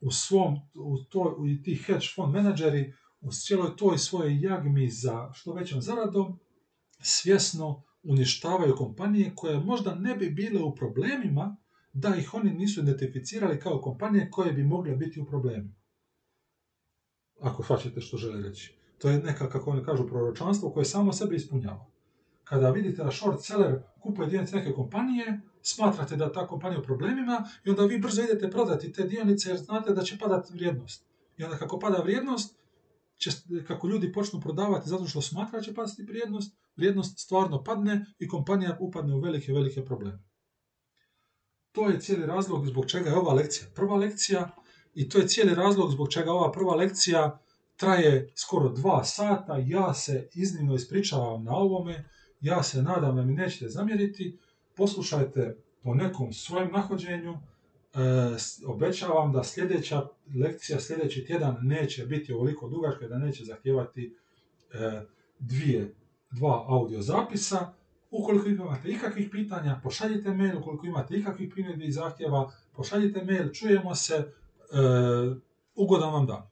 u 0.00 0.10
svom, 0.10 0.58
u, 0.74 0.98
to, 0.98 1.36
u 1.38 1.62
ti 1.64 1.74
hedge 1.74 2.06
fund 2.14 2.32
menadžeri 2.32 2.92
u 3.20 3.32
cijeloj 3.32 3.76
toj 3.76 3.98
svojoj 3.98 4.40
jagmi 4.40 4.90
za 4.90 5.32
što 5.32 5.52
većom 5.52 5.82
zaradom 5.82 6.38
svjesno 7.00 7.82
uništavaju 8.02 8.76
kompanije 8.76 9.32
koje 9.34 9.60
možda 9.60 9.94
ne 9.94 10.16
bi 10.16 10.30
bile 10.30 10.62
u 10.62 10.74
problemima 10.74 11.56
da 11.92 12.16
ih 12.16 12.34
oni 12.34 12.50
nisu 12.50 12.80
identificirali 12.80 13.60
kao 13.60 13.80
kompanije 13.80 14.30
koje 14.30 14.52
bi 14.52 14.64
mogle 14.64 14.96
biti 14.96 15.20
u 15.20 15.26
problemima 15.26 15.80
ako 17.40 17.62
shvaćate 17.62 18.00
što 18.00 18.16
žele 18.16 18.42
reći. 18.42 18.74
To 18.98 19.08
je 19.08 19.18
neka, 19.18 19.48
kako 19.48 19.70
oni 19.70 19.84
kažu, 19.84 20.06
proročanstvo 20.06 20.70
koje 20.70 20.84
samo 20.84 21.12
sebe 21.12 21.36
ispunjava. 21.36 21.86
Kada 22.44 22.70
vidite 22.70 23.04
da 23.04 23.10
short 23.10 23.42
seller 23.42 23.82
kupuje 24.00 24.28
dionice 24.28 24.56
neke 24.56 24.72
kompanije, 24.72 25.40
smatrate 25.62 26.16
da 26.16 26.32
ta 26.32 26.46
kompanija 26.46 26.80
u 26.80 26.82
problemima 26.82 27.48
i 27.64 27.70
onda 27.70 27.84
vi 27.84 27.98
brzo 27.98 28.22
idete 28.22 28.50
prodati 28.50 28.92
te 28.92 29.04
dionice 29.04 29.48
jer 29.48 29.58
znate 29.58 29.92
da 29.92 30.02
će 30.02 30.18
padati 30.18 30.52
vrijednost. 30.52 31.04
I 31.36 31.44
onda 31.44 31.56
kako 31.56 31.78
pada 31.78 31.98
vrijednost, 31.98 32.54
kako 33.66 33.88
ljudi 33.88 34.12
počnu 34.12 34.40
prodavati 34.40 34.88
zato 34.88 35.06
što 35.06 35.20
smatra 35.22 35.58
da 35.58 35.64
će 35.64 35.74
pasti 35.74 36.02
vrijednost, 36.02 36.56
vrijednost 36.76 37.18
stvarno 37.18 37.64
padne 37.64 38.06
i 38.18 38.28
kompanija 38.28 38.76
upadne 38.80 39.14
u 39.14 39.20
velike, 39.20 39.52
velike 39.52 39.84
probleme. 39.84 40.22
To 41.72 41.88
je 41.88 42.00
cijeli 42.00 42.26
razlog 42.26 42.66
zbog 42.66 42.86
čega 42.86 43.10
je 43.10 43.16
ova 43.16 43.34
lekcija. 43.34 43.68
Prva 43.74 43.96
lekcija 43.96 44.50
i 44.94 45.08
to 45.08 45.18
je 45.18 45.28
cijeli 45.28 45.54
razlog 45.54 45.90
zbog 45.90 46.12
čega 46.12 46.32
ova 46.32 46.52
prva 46.52 46.74
lekcija 46.74 47.38
traje 47.76 48.32
skoro 48.34 48.68
dva 48.68 49.04
sata. 49.04 49.58
Ja 49.66 49.94
se 49.94 50.28
iznimno 50.34 50.74
ispričavam 50.74 51.44
na 51.44 51.52
ovome. 51.52 52.04
Ja 52.40 52.62
se 52.62 52.82
nadam 52.82 53.16
da 53.16 53.22
mi 53.22 53.34
nećete 53.34 53.68
zamjeriti. 53.68 54.38
Poslušajte 54.80 55.56
po 55.82 55.94
nekom 55.94 56.32
svojem 56.32 56.70
nahođenju. 56.72 57.32
E, 57.32 57.38
obećavam 58.66 59.32
da 59.32 59.44
sljedeća 59.44 60.06
lekcija, 60.44 60.80
sljedeći 60.80 61.24
tjedan 61.24 61.56
neće 61.62 62.06
biti 62.06 62.32
ovoliko 62.32 62.68
dugačka 62.68 63.08
da 63.08 63.18
neće 63.18 63.44
zahtijevati 63.44 64.16
e, 64.72 65.02
dvije, 65.38 65.94
dva 66.30 66.64
audio 66.68 67.02
zapisa. 67.02 67.72
Ukoliko 68.10 68.48
imate 68.48 68.88
ikakvih 68.88 69.28
pitanja, 69.30 69.80
pošaljite 69.82 70.30
mail. 70.30 70.58
Ukoliko 70.58 70.86
imate 70.86 71.16
ikakvih 71.16 71.50
primjedbi 71.52 71.84
i 71.84 71.92
zahtjeva, 71.92 72.50
pošaljite 72.76 73.24
mail. 73.24 73.52
Čujemo 73.52 73.94
se. 73.94 74.14
E, 74.14 74.26
ugodan 75.74 76.12
vam 76.12 76.26
dan. 76.26 76.49